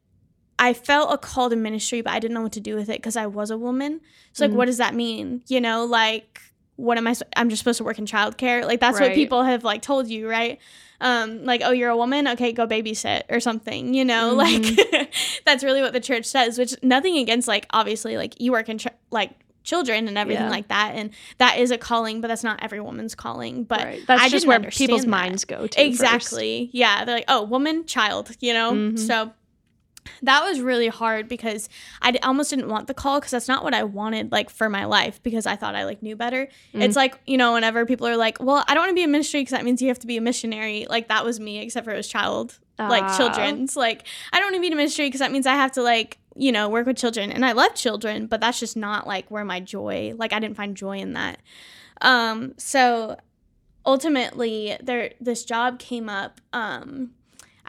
I 0.58 0.72
felt 0.72 1.12
a 1.12 1.18
call 1.18 1.50
to 1.50 1.56
ministry, 1.56 2.00
but 2.00 2.12
I 2.12 2.18
didn't 2.18 2.34
know 2.34 2.42
what 2.42 2.52
to 2.52 2.60
do 2.60 2.74
with 2.74 2.88
it 2.88 2.98
because 2.98 3.16
I 3.16 3.26
was 3.26 3.50
a 3.50 3.58
woman. 3.58 4.00
So 4.32 4.44
like, 4.44 4.52
Mm. 4.52 4.56
what 4.56 4.64
does 4.66 4.78
that 4.78 4.94
mean? 4.94 5.42
You 5.48 5.60
know, 5.60 5.84
like 5.84 6.40
what 6.76 6.96
am 6.96 7.06
I? 7.06 7.14
I'm 7.36 7.50
just 7.50 7.60
supposed 7.60 7.78
to 7.78 7.84
work 7.84 7.98
in 7.98 8.06
childcare. 8.06 8.64
Like 8.64 8.80
that's 8.80 8.98
what 8.98 9.14
people 9.14 9.42
have 9.42 9.64
like 9.64 9.82
told 9.82 10.08
you, 10.08 10.28
right? 10.28 10.58
Um, 11.00 11.44
like 11.44 11.62
oh, 11.64 11.70
you're 11.70 11.90
a 11.90 11.96
woman, 11.96 12.28
okay, 12.28 12.52
go 12.52 12.66
babysit 12.66 13.22
or 13.30 13.40
something. 13.40 13.94
You 13.94 14.04
know, 14.04 14.34
Mhm. 14.34 14.36
like 14.36 15.10
that's 15.46 15.64
really 15.64 15.80
what 15.82 15.92
the 15.92 16.00
church 16.00 16.26
says. 16.26 16.58
Which 16.58 16.74
nothing 16.82 17.16
against 17.16 17.48
like 17.48 17.66
obviously 17.70 18.16
like 18.16 18.40
you 18.40 18.52
work 18.52 18.68
in 18.68 18.78
ch- 18.78 18.86
like 19.10 19.30
children 19.62 20.08
and 20.08 20.16
everything 20.16 20.44
Yeah. 20.44 20.50
like 20.50 20.68
that, 20.68 20.92
and 20.94 21.10
that 21.38 21.58
is 21.58 21.70
a 21.70 21.78
calling, 21.78 22.20
but 22.20 22.28
that's 22.28 22.42
not 22.44 22.58
every 22.62 22.80
woman's 22.80 23.14
calling. 23.14 23.64
But 23.64 23.80
right. 23.84 24.00
That's 24.06 24.22
I 24.22 24.28
just 24.28 24.46
where 24.46 24.58
people's 24.60 25.02
that. 25.02 25.08
minds 25.08 25.44
go 25.44 25.58
to. 25.66 25.68
first. 25.68 25.78
Exactly. 25.78 26.70
Yeah. 26.72 27.04
They're 27.04 27.16
like, 27.16 27.24
oh, 27.28 27.42
woman, 27.44 27.84
child, 27.86 28.30
you 28.40 28.52
know? 28.54 28.72
Mhm. 28.72 28.98
So 28.98 29.32
that 30.22 30.42
was 30.44 30.60
really 30.60 30.88
hard 30.88 31.28
because 31.28 31.68
I 32.02 32.18
almost 32.22 32.50
didn't 32.50 32.68
want 32.68 32.86
the 32.86 32.94
call 32.94 33.20
because 33.20 33.30
that's 33.32 33.48
not 33.48 33.64
what 33.64 33.74
I 33.74 33.82
wanted 33.84 34.32
like 34.32 34.50
for 34.50 34.68
my 34.68 34.84
life 34.84 35.22
because 35.22 35.46
I 35.46 35.56
thought 35.56 35.74
I 35.74 35.84
like 35.84 36.02
knew 36.02 36.16
better. 36.16 36.48
Mm. 36.74 36.82
It's 36.82 36.96
like, 36.96 37.18
you 37.26 37.36
know, 37.36 37.54
whenever 37.54 37.86
people 37.86 38.06
are 38.06 38.16
like, 38.16 38.38
well, 38.40 38.64
I 38.68 38.74
don't 38.74 38.82
want 38.82 38.90
to 38.90 38.94
be 38.94 39.04
a 39.04 39.08
ministry 39.08 39.40
because 39.40 39.52
that 39.52 39.64
means 39.64 39.80
you 39.80 39.88
have 39.88 39.98
to 40.00 40.06
be 40.06 40.16
a 40.16 40.20
missionary. 40.20 40.86
Like 40.88 41.08
that 41.08 41.24
was 41.24 41.40
me, 41.40 41.58
except 41.58 41.84
for 41.84 41.92
it 41.92 41.96
was 41.96 42.08
child, 42.08 42.58
like 42.78 43.02
Ah. 43.04 43.16
children's. 43.16 43.76
Like 43.76 44.06
I 44.32 44.38
don't 44.38 44.46
want 44.46 44.56
to 44.56 44.60
be 44.60 44.66
in 44.68 44.72
a 44.72 44.76
ministry 44.76 45.06
because 45.06 45.20
that 45.20 45.32
means 45.32 45.46
I 45.46 45.54
have 45.54 45.72
to 45.72 45.82
like, 45.82 46.18
you 46.36 46.52
know, 46.52 46.68
work 46.68 46.86
with 46.86 46.96
children. 46.96 47.32
And 47.32 47.44
I 47.44 47.52
love 47.52 47.74
children, 47.74 48.26
but 48.26 48.40
that's 48.40 48.60
just 48.60 48.76
not 48.76 49.06
like 49.06 49.30
where 49.30 49.44
my 49.44 49.60
joy, 49.60 50.14
like 50.16 50.32
I 50.32 50.38
didn't 50.38 50.56
find 50.56 50.76
joy 50.76 50.98
in 50.98 51.12
that. 51.14 51.40
Um, 52.00 52.54
so 52.56 53.16
ultimately 53.86 54.76
there 54.82 55.12
this 55.20 55.44
job 55.44 55.78
came 55.78 56.08
up 56.08 56.40
um 56.52 57.10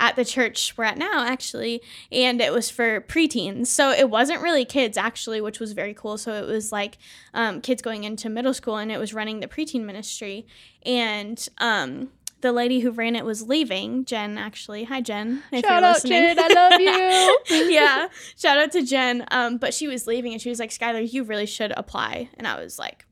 at 0.01 0.15
the 0.15 0.25
church 0.25 0.73
we're 0.75 0.83
at 0.83 0.97
now 0.97 1.23
actually 1.23 1.79
and 2.11 2.41
it 2.41 2.51
was 2.51 2.71
for 2.71 3.01
preteens 3.01 3.67
so 3.67 3.91
it 3.91 4.09
wasn't 4.09 4.41
really 4.41 4.65
kids 4.65 4.97
actually 4.97 5.39
which 5.39 5.59
was 5.59 5.73
very 5.73 5.93
cool 5.93 6.17
so 6.17 6.33
it 6.33 6.47
was 6.47 6.71
like 6.71 6.97
um, 7.35 7.61
kids 7.61 7.81
going 7.83 8.03
into 8.03 8.27
middle 8.27 8.53
school 8.53 8.77
and 8.77 8.91
it 8.91 8.97
was 8.97 9.13
running 9.13 9.39
the 9.39 9.47
preteen 9.47 9.83
ministry 9.85 10.45
and 10.83 11.47
um, 11.59 12.09
the 12.41 12.51
lady 12.51 12.79
who 12.79 12.89
ran 12.89 13.15
it 13.15 13.23
was 13.23 13.47
leaving 13.47 14.03
jen 14.03 14.39
actually 14.39 14.85
hi 14.85 14.99
jen 14.99 15.43
if 15.51 15.63
Shout 15.63 15.79
you're 15.81 15.89
out, 15.89 15.93
listening. 15.93 16.35
Jen. 16.35 16.39
I 16.39 16.47
love 16.47 16.81
you. 16.81 17.69
yeah 17.71 18.07
shout 18.35 18.57
out 18.57 18.71
to 18.71 18.83
jen 18.83 19.23
um, 19.29 19.57
but 19.57 19.71
she 19.71 19.87
was 19.87 20.07
leaving 20.07 20.33
and 20.33 20.41
she 20.41 20.49
was 20.49 20.57
like 20.59 20.71
skylar 20.71 21.09
you 21.09 21.23
really 21.23 21.45
should 21.45 21.71
apply 21.77 22.27
and 22.39 22.47
i 22.47 22.59
was 22.61 22.79
like 22.79 23.05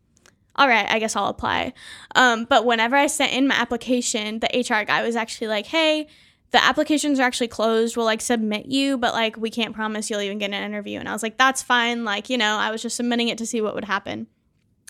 all 0.56 0.68
right, 0.68 0.92
I 0.92 1.00
guess 1.00 1.16
I'll 1.16 1.28
apply. 1.28 1.72
Um, 2.16 2.44
but 2.44 2.66
whenever 2.66 2.98
I 2.98 3.08
sent 3.08 3.32
in 3.32 3.48
my 3.48 3.56
application, 3.56 4.42
the 4.42 4.48
HR 4.48 4.84
guy 4.84 5.02
was 5.04 5.16
actually 5.16 5.48
like, 5.48 5.66
hey, 5.66 6.08
the 6.52 6.64
applications 6.64 7.20
are 7.20 7.24
actually 7.24 7.48
closed. 7.48 7.96
We'll 7.96 8.06
like 8.06 8.22
submit 8.22 8.66
you, 8.66 8.98
but 8.98 9.14
like 9.14 9.38
we 9.38 9.50
can't 9.50 9.76
promise 9.76 10.10
you'll 10.10 10.22
even 10.22 10.40
get 10.40 10.52
an 10.52 10.64
interview. 10.64 11.00
And 11.00 11.08
I 11.08 11.14
was 11.14 11.24
like, 11.24 11.38
that's 11.38 11.62
fine. 11.62 12.04
Like, 12.04 12.30
you 12.30 12.38
know, 12.38 12.58
I 12.58 12.72
was 12.72 12.82
just 12.82 12.96
submitting 12.96 13.28
it 13.28 13.38
to 13.38 13.46
see 13.46 13.62
what 13.62 13.76
would 13.76 13.86
happen. 13.86 14.28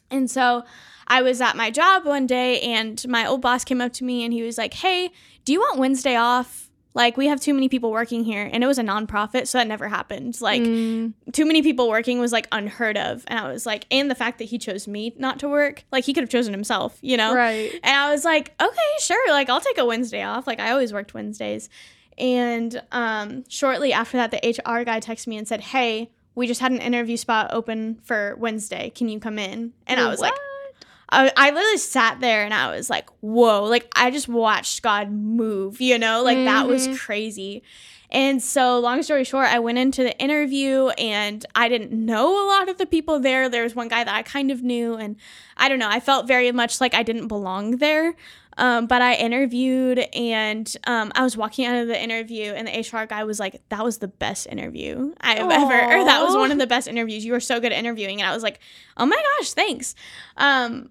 And 0.10 0.30
so 0.32 0.64
I 1.08 1.22
was 1.22 1.42
at 1.42 1.58
my 1.58 1.70
job 1.72 2.06
one 2.06 2.28
day 2.28 2.62
and 2.62 3.04
my 3.08 3.26
old 3.26 3.42
boss 3.42 3.64
came 3.64 3.82
up 3.82 3.94
to 3.94 4.04
me 4.04 4.24
and 4.24 4.34
he 4.34 4.42
was 4.42 4.58
like, 4.58 4.74
hey, 4.76 5.12
do 5.44 5.52
you 5.52 5.60
want 5.60 5.80
Wednesday 5.80 6.16
off? 6.16 6.69
Like, 6.94 7.18
we 7.18 7.28
have 7.28 7.40
too 7.40 7.54
many 7.54 7.70
people 7.70 7.92
working 7.92 8.24
here. 8.24 8.50
And 8.52 8.64
it 8.64 8.68
was 8.68 8.80
a 8.80 8.84
nonprofit, 8.84 9.48
so 9.48 9.58
that 9.60 9.68
never 9.68 9.88
happened. 9.88 10.40
Like, 10.42 10.62
Mm, 10.62 11.14
too 11.32 11.46
many 11.46 11.62
people 11.62 11.88
working 11.88 12.20
was 12.20 12.32
like 12.32 12.48
unheard 12.52 12.98
of. 12.98 13.24
And 13.28 13.40
I 13.40 13.52
was 13.52 13.66
like, 13.66 13.86
and 13.92 14.10
the 14.10 14.16
fact 14.16 14.40
that 14.40 14.46
he 14.46 14.58
chose 14.58 14.88
me 14.88 15.14
not 15.18 15.40
to 15.40 15.48
work, 15.48 15.84
like 15.92 16.04
he 16.04 16.14
could 16.14 16.24
have 16.24 16.30
chosen 16.30 16.54
himself, 16.54 16.98
you 17.02 17.16
know? 17.18 17.34
right. 17.36 17.72
And 17.84 17.96
I 17.96 18.12
was 18.12 18.26
like, 18.26 18.54
okay, 18.62 18.92
sure. 19.00 19.32
Like 19.32 19.50
I'll 19.50 19.62
take 19.62 19.78
a 19.78 19.86
Wednesday 19.86 20.24
off. 20.24 20.48
Like 20.48 20.60
I 20.60 20.72
always 20.72 20.92
worked 20.92 21.14
Wednesdays. 21.14 21.70
And 22.18 22.82
um, 22.92 23.46
shortly 23.48 23.94
after 23.94 24.18
that, 24.18 24.32
the 24.32 24.38
HR 24.38 24.84
guy 24.84 25.00
texted 25.00 25.28
me 25.28 25.38
and 25.38 25.48
said, 25.48 25.62
hey, 25.62 26.10
we 26.36 26.48
just 26.48 26.60
had 26.62 26.72
an 26.72 26.80
interview 26.80 27.18
spot 27.18 27.50
open 27.54 28.00
for 28.04 28.36
Wednesday. 28.38 28.90
Can 28.90 29.10
you 29.10 29.20
come 29.20 29.38
in? 29.40 29.74
And 29.88 30.00
I 30.00 30.08
was 30.10 30.20
like, 30.20 30.34
I, 31.12 31.32
I 31.36 31.50
literally 31.52 31.78
sat 31.78 32.20
there 32.20 32.44
and 32.46 32.54
I 32.54 32.76
was 32.76 32.90
like, 32.90 33.10
whoa, 33.22 33.64
like 33.64 33.88
I 33.96 34.12
just 34.12 34.28
watched 34.28 34.82
God 34.84 35.12
move, 35.12 35.82
you 35.82 35.98
know, 35.98 36.22
like 36.24 36.38
that 36.46 36.68
was 36.68 36.88
Mhm. 36.88 37.00
crazy. 37.00 37.64
And 38.12 38.42
so, 38.42 38.80
long 38.80 39.04
story 39.04 39.24
short, 39.24 39.48
I 39.48 39.60
went 39.60 39.78
into 39.78 40.02
the 40.04 40.18
interview 40.18 40.88
and 40.98 41.46
I 41.54 41.70
didn't 41.70 41.92
know 41.92 42.44
a 42.44 42.48
lot 42.48 42.68
of 42.68 42.78
the 42.80 42.88
people 42.88 43.20
there. 43.20 43.50
There 43.50 43.62
was 43.64 43.76
one 43.76 43.88
guy 43.88 44.04
that 44.04 44.14
I 44.16 44.24
kind 44.24 44.50
of 44.50 44.64
knew, 44.64 44.96
and 44.96 45.16
I 45.58 45.70
don't 45.70 45.78
know, 45.78 45.90
I 45.90 46.00
felt 46.00 46.28
very 46.28 46.52
much 46.52 46.82
like 46.82 46.96
I 46.96 47.04
didn't 47.04 47.28
belong 47.28 47.78
there. 47.78 48.16
Um, 48.58 48.88
but 48.88 49.02
I 49.02 49.14
interviewed 49.14 50.00
and 50.14 50.76
um, 50.86 51.14
I 51.16 51.24
was 51.24 51.38
walking 51.38 51.66
out 51.66 51.76
of 51.78 51.88
the 51.88 52.02
interview, 52.02 52.52
and 52.52 52.68
the 52.68 52.80
HR 52.80 53.06
guy 53.06 53.24
was 53.26 53.40
like, 53.40 53.62
That 53.70 53.84
was 53.84 54.00
the 54.00 54.08
best 54.08 54.48
interview 54.48 55.14
I 55.22 55.36
have 55.36 55.50
ever, 55.52 55.80
or 55.94 56.04
that 56.04 56.22
was 56.24 56.36
one 56.36 56.52
of 56.52 56.58
the 56.58 56.68
best 56.68 56.88
interviews. 56.88 57.24
You 57.24 57.32
were 57.34 57.40
so 57.40 57.60
good 57.60 57.72
at 57.72 57.78
interviewing. 57.78 58.22
And 58.22 58.30
I 58.30 58.34
was 58.34 58.42
like, 58.44 58.60
Oh 58.98 59.06
my 59.06 59.22
gosh, 59.38 59.54
thanks. 59.54 59.94
Um, 60.36 60.90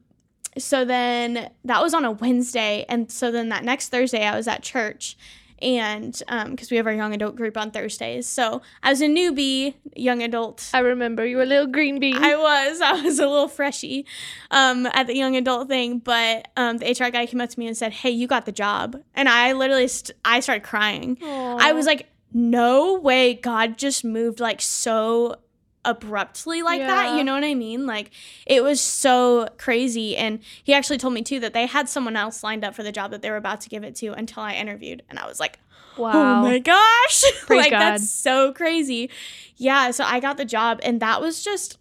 so 0.59 0.84
then 0.84 1.50
that 1.64 1.82
was 1.82 1.94
on 1.94 2.04
a 2.04 2.12
Wednesday. 2.12 2.84
And 2.88 3.11
so 3.11 3.30
then 3.30 3.48
that 3.50 3.64
next 3.64 3.88
Thursday, 3.88 4.24
I 4.24 4.36
was 4.36 4.48
at 4.48 4.62
church. 4.62 5.16
And 5.61 6.12
because 6.50 6.70
we 6.70 6.76
have 6.76 6.86
our 6.86 6.92
young 6.92 7.12
adult 7.12 7.34
group 7.34 7.56
on 7.56 7.72
Thursdays. 7.72 8.28
So 8.28 8.62
I 8.80 8.90
was 8.90 9.00
a 9.00 9.09
newbie, 9.09 9.74
young 9.96 10.22
adult. 10.22 10.70
I 10.72 10.78
remember 10.78 11.26
you 11.26 11.36
were 11.36 11.42
a 11.42 11.46
little 11.46 11.66
green 11.66 11.98
bean. 11.98 12.16
I 12.16 12.36
was. 12.36 12.80
I 12.84 13.02
was 13.02 13.18
a 13.18 13.26
little 13.26 13.48
freshy 13.48 14.06
um, 14.52 14.86
at 14.86 15.09
the 15.09 15.16
young 15.16 15.34
adult 15.34 15.68
thing, 15.68 15.98
but 15.98 16.46
um, 16.56 16.78
the 16.78 16.86
HR 16.90 17.11
guy 17.11 17.26
came 17.26 17.40
up 17.40 17.50
to 17.50 17.59
me 17.59 17.66
and 17.66 17.76
said, 17.76 17.92
"Hey, 17.92 18.11
you 18.11 18.28
got 18.28 18.46
the 18.46 18.52
job," 18.52 19.02
and 19.14 19.28
I 19.28 19.52
literally, 19.52 19.88
st- 19.88 20.16
I 20.24 20.38
started 20.38 20.62
crying. 20.62 21.18
I 21.24 21.72
was 21.72 21.86
like, 21.86 22.06
"No 22.32 22.94
way! 22.94 23.34
God 23.34 23.78
just 23.78 24.04
moved 24.04 24.38
like 24.38 24.61
so 24.61 25.38
abruptly 25.85 26.62
like 26.62 26.81
that. 26.81 27.16
You 27.16 27.24
know 27.24 27.35
what 27.35 27.45
I 27.45 27.55
mean? 27.55 27.87
Like 27.87 28.11
it 28.47 28.62
was 28.62 28.81
so 28.81 29.49
crazy. 29.59 30.16
And 30.16 30.41
he 30.62 30.74
actually 30.74 30.99
told 30.99 31.14
me 31.14 31.22
too 31.22 31.41
that 31.41 31.55
they 31.55 31.66
had 31.66 31.89
someone 31.89 32.16
else 32.16 32.43
lined 32.43 32.64
up 32.64 32.74
for 32.74 32.83
the 32.83 32.93
job 32.93 33.11
that 33.12 33.22
they 33.22 33.31
were 33.31 33.37
about 33.37 33.61
to 33.62 33.68
give 33.68 33.85
it 33.85 33.95
to 33.97 34.09
until 34.12 34.43
I 34.43 34.55
interviewed. 34.55 35.03
And 35.09 35.18
I 35.18 35.26
was 35.26 35.41
like, 35.41 35.59
oh 35.97 36.03
Wow. 36.03 36.12
oh 36.41 36.43
my 36.43 36.59
gosh. 36.59 37.24
Like 37.49 37.70
God. 37.70 37.81
that's 37.81 38.11
so 38.11 38.53
crazy. 38.53 39.11
Yeah. 39.57 39.91
So 39.91 40.05
I 40.05 40.20
got 40.20 40.37
the 40.37 40.45
job 40.45 40.81
and 40.83 41.01
that 41.01 41.20
was 41.20 41.43
just, 41.43 41.79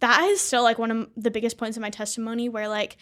that 0.00 0.22
is 0.24 0.40
still 0.40 0.62
like 0.62 0.78
one 0.78 0.90
of 0.90 1.08
the 1.16 1.30
biggest 1.30 1.58
points 1.58 1.76
in 1.76 1.80
my 1.82 1.90
testimony 1.90 2.48
where 2.48 2.68
like, 2.68 2.96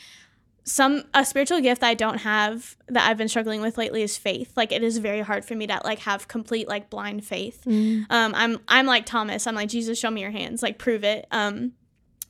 some 0.69 1.05
a 1.15 1.25
spiritual 1.25 1.61
gift 1.61 1.81
that 1.81 1.89
I 1.89 1.95
don't 1.95 2.19
have 2.19 2.77
that 2.89 3.09
I've 3.09 3.17
been 3.17 3.29
struggling 3.29 3.61
with 3.61 3.79
lately 3.79 4.03
is 4.03 4.17
faith. 4.17 4.53
Like 4.57 4.71
it 4.71 4.83
is 4.83 4.99
very 4.99 5.21
hard 5.21 5.45
for 5.45 5.55
me 5.55 5.67
to 5.67 5.81
like 5.83 6.01
have 6.01 6.29
complete 6.29 6.69
like 6.69 6.91
blind 6.91 7.25
faith. 7.25 7.63
Mm. 7.67 8.05
Um, 8.11 8.35
I'm 8.35 8.59
I'm 8.69 8.87
like 8.87 9.07
Thomas. 9.07 9.47
I'm 9.47 9.55
like 9.55 9.71
Jesus, 9.71 9.99
show 9.99 10.11
me 10.11 10.21
your 10.21 10.31
hands, 10.31 10.63
like 10.63 10.79
prove 10.79 11.05
it. 11.05 11.27
Um, 11.31 11.73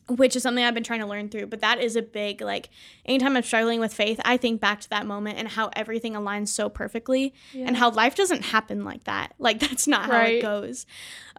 which 0.09 0.35
is 0.37 0.43
something 0.43 0.65
I've 0.65 0.73
been 0.73 0.85
trying 0.85 1.01
to 1.01 1.07
learn 1.07 1.29
through. 1.29 1.47
But 1.47 1.61
that 1.61 1.81
is 1.81 1.97
a 1.97 2.03
big 2.03 2.41
like 2.41 2.71
anytime 3.05 3.37
I'm 3.37 3.43
struggling 3.43 3.81
with 3.81 3.93
faith, 3.93 4.21
I 4.25 4.37
think 4.37 4.61
back 4.61 4.81
to 4.83 4.91
that 4.91 5.05
moment 5.05 5.39
and 5.39 5.49
how 5.49 5.71
everything 5.75 6.15
aligns 6.15 6.49
so 6.49 6.69
perfectly, 6.69 7.35
and 7.55 7.77
how 7.77 7.91
life 7.91 8.15
doesn't 8.15 8.47
happen 8.47 8.85
like 8.85 9.05
that. 9.05 9.35
Like 9.39 9.59
that's 9.69 9.87
not 9.87 10.07
how 10.07 10.23
it 10.23 10.43
goes. 10.43 10.87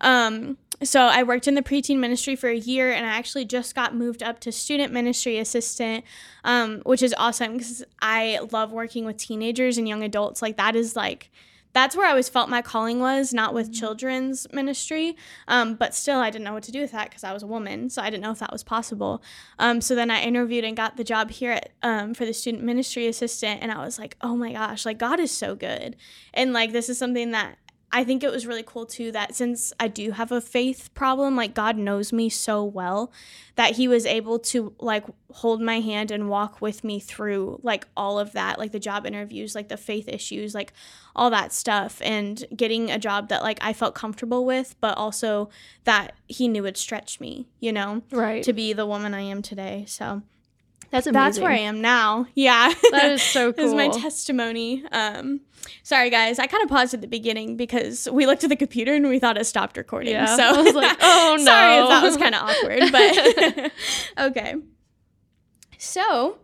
Um, 0.01 0.57
so 0.83 1.01
I 1.01 1.23
worked 1.23 1.47
in 1.47 1.55
the 1.55 1.61
preteen 1.61 1.97
ministry 1.97 2.35
for 2.35 2.49
a 2.49 2.57
year, 2.57 2.91
and 2.91 3.05
I 3.05 3.09
actually 3.09 3.45
just 3.45 3.75
got 3.75 3.95
moved 3.95 4.23
up 4.23 4.39
to 4.41 4.51
student 4.51 4.93
ministry 4.93 5.37
assistant, 5.37 6.05
um, 6.43 6.81
which 6.85 7.01
is 7.01 7.13
awesome 7.17 7.53
because 7.53 7.83
I 8.01 8.39
love 8.51 8.71
working 8.71 9.05
with 9.05 9.17
teenagers 9.17 9.77
and 9.77 9.87
young 9.87 10.03
adults. 10.03 10.41
Like 10.41 10.57
that 10.57 10.75
is 10.75 10.95
like 10.95 11.29
that's 11.73 11.95
where 11.95 12.07
I 12.07 12.09
always 12.09 12.29
felt 12.29 12.49
my 12.49 12.61
calling 12.61 12.99
was, 12.99 13.33
not 13.33 13.53
with 13.53 13.73
children's 13.73 14.51
ministry. 14.51 15.15
Um, 15.47 15.75
but 15.75 15.93
still, 15.93 16.19
I 16.19 16.29
didn't 16.29 16.45
know 16.45 16.53
what 16.53 16.63
to 16.63 16.71
do 16.71 16.81
with 16.81 16.91
that 16.91 17.09
because 17.09 17.23
I 17.23 17.31
was 17.31 17.43
a 17.43 17.47
woman, 17.47 17.89
so 17.89 18.01
I 18.01 18.09
didn't 18.09 18.23
know 18.23 18.31
if 18.31 18.39
that 18.39 18.51
was 18.51 18.63
possible. 18.63 19.21
Um, 19.59 19.79
so 19.81 19.93
then 19.95 20.09
I 20.09 20.21
interviewed 20.21 20.63
and 20.63 20.75
got 20.75 20.97
the 20.97 21.03
job 21.03 21.29
here 21.29 21.51
at, 21.51 21.69
um, 21.83 22.13
for 22.13 22.25
the 22.25 22.33
student 22.33 22.63
ministry 22.63 23.07
assistant, 23.07 23.61
and 23.61 23.71
I 23.71 23.83
was 23.85 23.99
like, 23.99 24.17
oh 24.21 24.35
my 24.35 24.53
gosh, 24.53 24.85
like 24.85 24.97
God 24.97 25.19
is 25.19 25.31
so 25.31 25.55
good, 25.55 25.95
and 26.33 26.53
like 26.53 26.71
this 26.71 26.89
is 26.89 26.97
something 26.97 27.31
that 27.31 27.57
I 27.91 28.03
think 28.03 28.23
it 28.23 28.31
was 28.31 28.45
really 28.45 28.63
cool 28.63 28.85
too 28.85 29.11
that 29.13 29.33
since 29.35 29.73
I 29.79 29.87
do 29.87 30.11
have 30.11 30.31
a 30.31 30.41
faith 30.41 30.93
problem, 30.93 31.35
like 31.35 31.53
God 31.55 31.75
knows 31.75 32.13
me 32.13 32.29
so 32.29 32.63
well 32.63 33.11
that 33.55 33.77
he 33.77 33.87
was 33.87 34.05
able 34.05 34.37
to 34.39 34.73
like 34.79 35.05
hold 35.31 35.59
my 35.61 35.79
hand 35.79 36.11
and 36.11 36.29
walk 36.29 36.61
with 36.61 36.83
me 36.83 36.99
through 36.99 37.59
like 37.63 37.87
all 37.97 38.19
of 38.19 38.33
that, 38.33 38.59
like 38.59 38.71
the 38.71 38.79
job 38.79 39.07
interviews, 39.07 39.55
like 39.55 39.69
the 39.69 39.77
faith 39.77 40.07
issues, 40.07 40.53
like 40.53 40.71
all 41.15 41.31
that 41.31 41.51
stuff 41.51 41.99
and 42.03 42.45
getting 42.55 42.91
a 42.91 42.99
job 42.99 43.29
that 43.29 43.41
like 43.41 43.57
I 43.61 43.73
felt 43.73 43.95
comfortable 43.95 44.45
with, 44.45 44.75
but 44.79 44.95
also 44.97 45.49
that 45.85 46.13
he 46.27 46.47
knew 46.47 46.63
would 46.63 46.77
stretch 46.77 47.19
me, 47.19 47.47
you 47.59 47.73
know, 47.73 48.03
Right. 48.11 48.43
to 48.43 48.53
be 48.53 48.71
the 48.71 48.85
woman 48.85 49.13
I 49.15 49.21
am 49.21 49.41
today. 49.41 49.85
So 49.87 50.21
That's 50.91 51.07
amazing. 51.07 51.13
that's 51.13 51.39
where 51.39 51.51
I 51.51 51.57
am 51.57 51.81
now. 51.81 52.25
Yeah. 52.33 52.73
That 52.91 53.11
is 53.11 53.21
so 53.33 53.53
cool. 53.53 53.63
This 53.63 53.71
is 53.71 53.75
my 53.75 53.89
testimony. 53.89 54.83
Um, 54.91 55.41
sorry 55.83 56.09
guys, 56.09 56.39
I 56.39 56.47
kind 56.47 56.63
of 56.63 56.69
paused 56.69 56.93
at 56.93 57.01
the 57.01 57.07
beginning 57.07 57.57
because 57.57 58.07
we 58.11 58.25
looked 58.25 58.43
at 58.43 58.49
the 58.49 58.55
computer 58.55 58.95
and 58.95 59.07
we 59.07 59.19
thought 59.19 59.37
it 59.37 59.45
stopped 59.45 59.77
recording. 59.77 60.13
Yeah. 60.13 60.35
So 60.35 60.43
I 60.59 60.61
was 60.61 60.73
like, 60.73 60.97
oh, 61.01 61.35
no. 61.37 61.45
sorry 61.45 61.77
if 61.83 61.89
that 61.89 62.03
was 62.03 62.17
kind 62.17 62.35
of 62.35 62.41
awkward, 62.49 62.91
but 62.91 63.71
okay. 64.29 64.55
So 65.77 66.37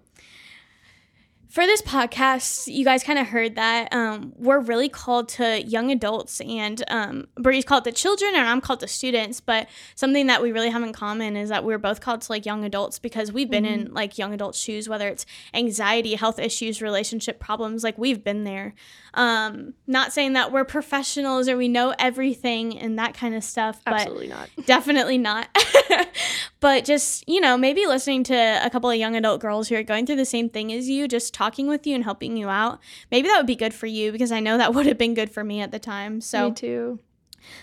for 1.55 1.65
this 1.65 1.81
podcast, 1.81 2.67
you 2.67 2.83
guys 2.83 3.01
kind 3.01 3.17
of 3.17 3.27
heard 3.27 3.55
that 3.55 3.87
um, 3.93 4.33
we're 4.35 4.59
really 4.59 4.89
called 4.89 5.29
to 5.29 5.63
young 5.63 5.89
adults, 5.89 6.41
and 6.41 6.83
um, 6.89 7.27
Bree's 7.35 7.63
called 7.63 7.85
to 7.85 7.93
children, 7.93 8.33
and 8.35 8.45
I'm 8.45 8.59
called 8.59 8.81
to 8.81 8.89
students. 8.89 9.39
But 9.39 9.69
something 9.95 10.27
that 10.27 10.41
we 10.41 10.51
really 10.51 10.69
have 10.69 10.83
in 10.83 10.91
common 10.91 11.37
is 11.37 11.47
that 11.47 11.63
we're 11.63 11.77
both 11.77 12.01
called 12.01 12.19
to 12.23 12.31
like 12.33 12.45
young 12.45 12.65
adults 12.65 12.99
because 12.99 13.31
we've 13.31 13.49
been 13.49 13.65
in 13.65 13.93
like 13.93 14.17
young 14.17 14.33
adult 14.33 14.53
shoes, 14.53 14.89
whether 14.89 15.07
it's 15.07 15.25
anxiety, 15.53 16.15
health 16.15 16.39
issues, 16.39 16.81
relationship 16.81 17.39
problems. 17.39 17.85
Like 17.85 17.97
we've 17.97 18.21
been 18.21 18.43
there. 18.43 18.73
Um, 19.13 19.75
not 19.87 20.11
saying 20.11 20.33
that 20.33 20.51
we're 20.51 20.65
professionals 20.65 21.47
or 21.47 21.55
we 21.55 21.69
know 21.69 21.95
everything 21.97 22.77
and 22.77 22.99
that 22.99 23.13
kind 23.13 23.33
of 23.33 23.45
stuff, 23.45 23.81
but 23.85 23.93
Absolutely 23.93 24.27
not. 24.27 24.49
definitely 24.65 25.17
not. 25.17 25.47
but 26.59 26.83
just, 26.83 27.27
you 27.29 27.39
know, 27.39 27.57
maybe 27.57 27.85
listening 27.85 28.25
to 28.25 28.35
a 28.35 28.69
couple 28.69 28.89
of 28.89 28.97
young 28.97 29.15
adult 29.15 29.39
girls 29.39 29.69
who 29.69 29.75
are 29.75 29.83
going 29.83 30.05
through 30.05 30.17
the 30.17 30.25
same 30.25 30.49
thing 30.49 30.73
as 30.73 30.89
you, 30.89 31.07
just 31.07 31.33
talking 31.45 31.67
with 31.67 31.85
you 31.85 31.93
and 31.93 32.03
helping 32.03 32.35
you 32.37 32.49
out. 32.49 32.79
Maybe 33.11 33.27
that 33.27 33.37
would 33.37 33.45
be 33.45 33.55
good 33.55 33.73
for 33.73 33.85
you 33.85 34.11
because 34.11 34.31
I 34.31 34.39
know 34.39 34.57
that 34.57 34.73
would 34.75 34.85
have 34.87 34.97
been 34.97 35.13
good 35.13 35.29
for 35.31 35.43
me 35.43 35.61
at 35.61 35.71
the 35.71 35.79
time. 35.79 36.21
So 36.21 36.49
Me 36.49 36.55
too. 36.55 36.99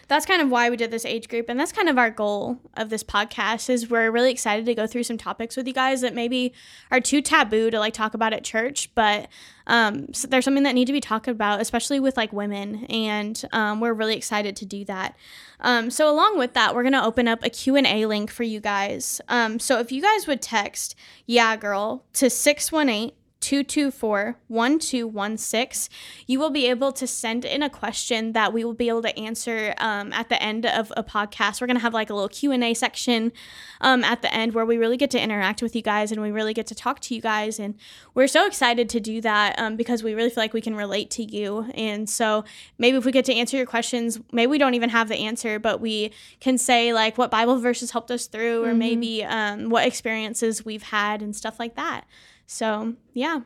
that's 0.07 0.25
kind 0.25 0.41
of 0.41 0.49
why 0.49 0.71
we 0.71 0.77
did 0.77 0.93
this 0.93 1.05
age 1.05 1.29
group 1.29 1.47
and 1.49 1.59
that's 1.59 1.73
kind 1.73 1.89
of 1.89 1.99
our 1.99 2.11
goal 2.11 2.59
of 2.77 2.89
this 2.89 3.03
podcast 3.03 3.69
is 3.69 3.91
we're 3.91 4.13
really 4.13 4.31
excited 4.31 4.65
to 4.65 4.75
go 4.77 4.87
through 4.87 5.03
some 5.03 5.19
topics 5.19 5.57
with 5.57 5.67
you 5.67 5.73
guys 5.75 6.01
that 6.03 6.15
maybe 6.15 6.53
are 6.93 7.01
too 7.01 7.21
taboo 7.21 7.69
to 7.69 7.81
like 7.81 7.93
talk 7.93 8.15
about 8.15 8.33
at 8.33 8.45
church 8.45 8.95
but 8.95 9.27
um, 9.67 10.13
so 10.15 10.29
there's 10.29 10.45
something 10.45 10.63
that 10.63 10.75
need 10.77 10.87
to 10.87 10.93
be 10.93 11.01
talked 11.01 11.27
about 11.27 11.61
especially 11.61 11.99
with 11.99 12.17
like 12.17 12.33
women 12.33 12.85
and 12.85 13.45
um, 13.53 13.81
we're 13.81 13.93
really 13.93 14.17
excited 14.17 14.55
to 14.55 14.65
do 14.65 14.85
that 14.85 15.17
um, 15.59 15.91
so 15.91 16.09
along 16.09 16.39
with 16.39 16.55
that 16.55 16.77
we're 16.77 16.85
going 16.85 16.93
to 16.93 17.05
open 17.05 17.27
up 17.27 17.43
a 17.43 17.51
q&a 17.51 18.07
link 18.07 18.31
for 18.31 18.45
you 18.45 18.61
guys 18.61 19.21
um, 19.29 19.59
so 19.59 19.81
if 19.81 19.91
you 19.91 20.01
guys 20.01 20.29
would 20.29 20.41
text 20.41 20.95
YA 21.27 21.57
Girl 21.57 22.05
to 22.13 22.31
618 22.31 23.17
224 23.43 24.37
1216. 24.49 25.93
You 26.27 26.39
will 26.39 26.51
be 26.51 26.67
able 26.69 26.93
to 26.93 27.07
send 27.07 27.45
in 27.45 27.63
a 27.63 27.69
question 27.69 28.33
that 28.33 28.53
we 28.53 28.65
will 28.65 28.73
be 28.75 28.89
able 28.89 29.03
to 29.03 29.19
answer 29.19 29.75
um, 29.79 30.13
at 30.13 30.29
the 30.29 30.43
end 30.43 30.65
of 30.65 30.93
a 30.97 31.03
podcast. 31.03 31.61
We're 31.61 31.67
going 31.67 31.77
to 31.77 31.83
have 31.83 31.93
like 31.93 32.09
a 32.09 32.15
little 32.15 32.29
Q&A 32.29 32.73
section 32.75 33.33
um, 33.81 34.05
at 34.05 34.23
the 34.23 34.33
end 34.33 34.55
where 34.55 34.65
we 34.65 34.77
really 34.79 34.97
get 34.97 35.11
to 35.11 35.21
interact 35.21 35.61
with 35.61 35.75
you 35.77 35.83
guys 35.83 36.13
and 36.13 36.23
we 36.23 36.31
really 36.31 36.55
get 36.55 36.67
to 36.69 36.75
talk 36.75 37.01
to 37.01 37.15
you 37.15 37.21
guys. 37.21 37.59
And 37.59 37.75
we're 38.15 38.29
so 38.29 38.47
excited 38.47 38.89
to 38.91 39.01
do 39.01 39.21
that 39.21 39.59
um, 39.59 39.77
because 39.77 40.03
we 40.03 40.15
really 40.15 40.31
feel 40.31 40.43
like 40.45 40.53
we 40.55 40.61
can 40.61 40.77
relate 40.77 41.11
to 41.11 41.23
you. 41.25 41.67
And 41.75 42.09
so 42.09 42.45
maybe 42.79 42.97
if 42.97 43.05
we 43.05 43.13
get 43.13 43.25
to 43.27 43.35
answer 43.35 43.57
your 43.57 43.67
questions, 43.67 44.21
maybe 44.33 44.51
we 44.51 44.59
don't 44.59 44.75
even 44.75 44.91
have 44.91 45.09
the 45.09 45.17
answer, 45.17 45.59
but 45.59 45.81
we 45.81 46.13
can 46.41 46.57
say 46.59 46.93
like 46.93 47.19
what 47.19 47.31
Bible 47.31 47.59
verses 47.59 47.91
helped 47.91 48.11
us 48.11 48.27
through 48.27 48.63
or 48.65 48.69
Mhm. 48.73 48.77
maybe 48.79 49.25
um, 49.25 49.69
what 49.69 49.87
experiences 49.87 50.65
we've 50.65 50.85
had 50.85 51.21
and 51.23 51.35
stuff 51.35 51.59
like 51.59 51.75
that. 51.75 52.05
So, 52.47 52.95
yeah. 53.15 53.41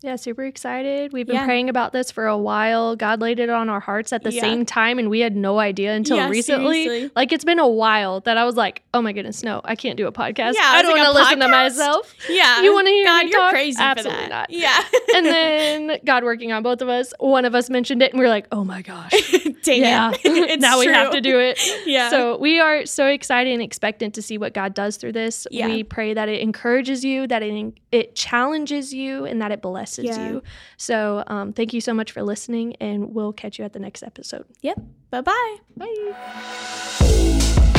Yeah, 0.00 0.14
super 0.14 0.44
excited. 0.44 1.12
We've 1.12 1.26
been 1.26 1.34
Yeah. 1.34 1.44
praying 1.44 1.68
about 1.68 1.92
this 1.92 2.12
for 2.12 2.26
a 2.28 2.38
while. 2.38 2.94
God 2.94 3.20
laid 3.20 3.40
it 3.40 3.50
on 3.50 3.68
our 3.68 3.80
hearts 3.80 4.12
at 4.12 4.22
the 4.22 4.30
Yeah. 4.32 4.42
same 4.42 4.64
time, 4.64 4.96
and 5.00 5.10
we 5.10 5.18
had 5.20 5.34
no 5.34 5.58
idea 5.58 5.92
until 5.92 6.18
Yeah, 6.18 6.28
recently. 6.28 6.84
seriously. 6.84 7.10
Like 7.16 7.32
it's 7.32 7.44
been 7.44 7.58
a 7.58 7.66
while 7.66 8.20
that 8.20 8.36
I 8.36 8.44
was 8.44 8.56
like, 8.56 8.82
"Oh 8.94 9.02
my 9.02 9.12
goodness, 9.12 9.42
no, 9.42 9.60
I 9.64 9.74
can't 9.74 9.96
do 9.96 10.06
a 10.06 10.12
podcast. 10.12 10.54
Yeah, 10.54 10.60
I 10.70 10.78
I 10.78 10.82
don't 10.82 10.92
like, 10.92 11.02
want 11.02 11.16
to 11.16 11.20
listen 11.20 11.40
to 11.40 11.48
myself." 11.48 12.14
Yeah. 12.30 12.62
You 12.62 12.72
wanna 12.74 12.90
hear 12.90 13.06
God, 13.06 13.24
me 13.24 13.30
you're 13.32 13.40
talk? 13.40 13.50
crazy 13.50 13.76
Absolutely 13.82 14.22
for 14.22 14.28
that. 14.30 14.50
not. 14.50 14.50
Yeah. 14.50 14.78
and 15.16 15.26
then 15.26 15.98
God 16.04 16.22
working 16.22 16.52
on 16.52 16.62
both 16.62 16.80
of 16.80 16.88
us, 16.88 17.12
one 17.18 17.44
of 17.44 17.56
us 17.56 17.68
mentioned 17.68 18.00
it, 18.00 18.12
and 18.12 18.20
we 18.20 18.24
are 18.26 18.30
like, 18.30 18.46
"Oh 18.52 18.62
my 18.62 18.82
gosh, 18.82 19.10
Dang 19.64 19.80
yeah, 19.80 20.12
now 20.60 20.78
we 20.78 20.86
have 20.86 21.10
to 21.10 21.20
do 21.20 21.40
it." 21.40 21.58
Yeah. 21.86 22.08
So 22.10 22.36
we 22.38 22.60
are 22.60 22.86
so 22.86 23.06
excited 23.08 23.52
and 23.52 23.60
expectant 23.62 24.14
to 24.14 24.22
see 24.22 24.38
what 24.38 24.54
God 24.54 24.74
does 24.74 24.96
through 24.96 25.12
this. 25.12 25.48
Yeah. 25.50 25.66
We 25.66 25.82
pray 25.82 26.14
that 26.14 26.28
it 26.28 26.40
encourages 26.40 27.04
you, 27.04 27.26
that 27.26 27.42
it 27.42 27.48
it 27.90 28.14
challenges 28.14 28.94
you, 28.94 29.24
and 29.24 29.42
that 29.42 29.50
it 29.50 29.60
blesses 29.60 29.87
Yeah. 29.96 30.28
you. 30.28 30.42
So 30.76 31.24
um, 31.28 31.52
thank 31.52 31.72
you 31.72 31.80
so 31.80 31.94
much 31.94 32.12
for 32.12 32.22
listening, 32.22 32.76
and 32.76 33.14
we'll 33.14 33.32
catch 33.32 33.58
you 33.58 33.64
at 33.64 33.72
the 33.72 33.78
next 33.78 34.02
episode. 34.02 34.44
Yep. 34.60 34.80
Bye 35.10 35.20
bye. 35.22 35.56
Bye. 35.76 37.74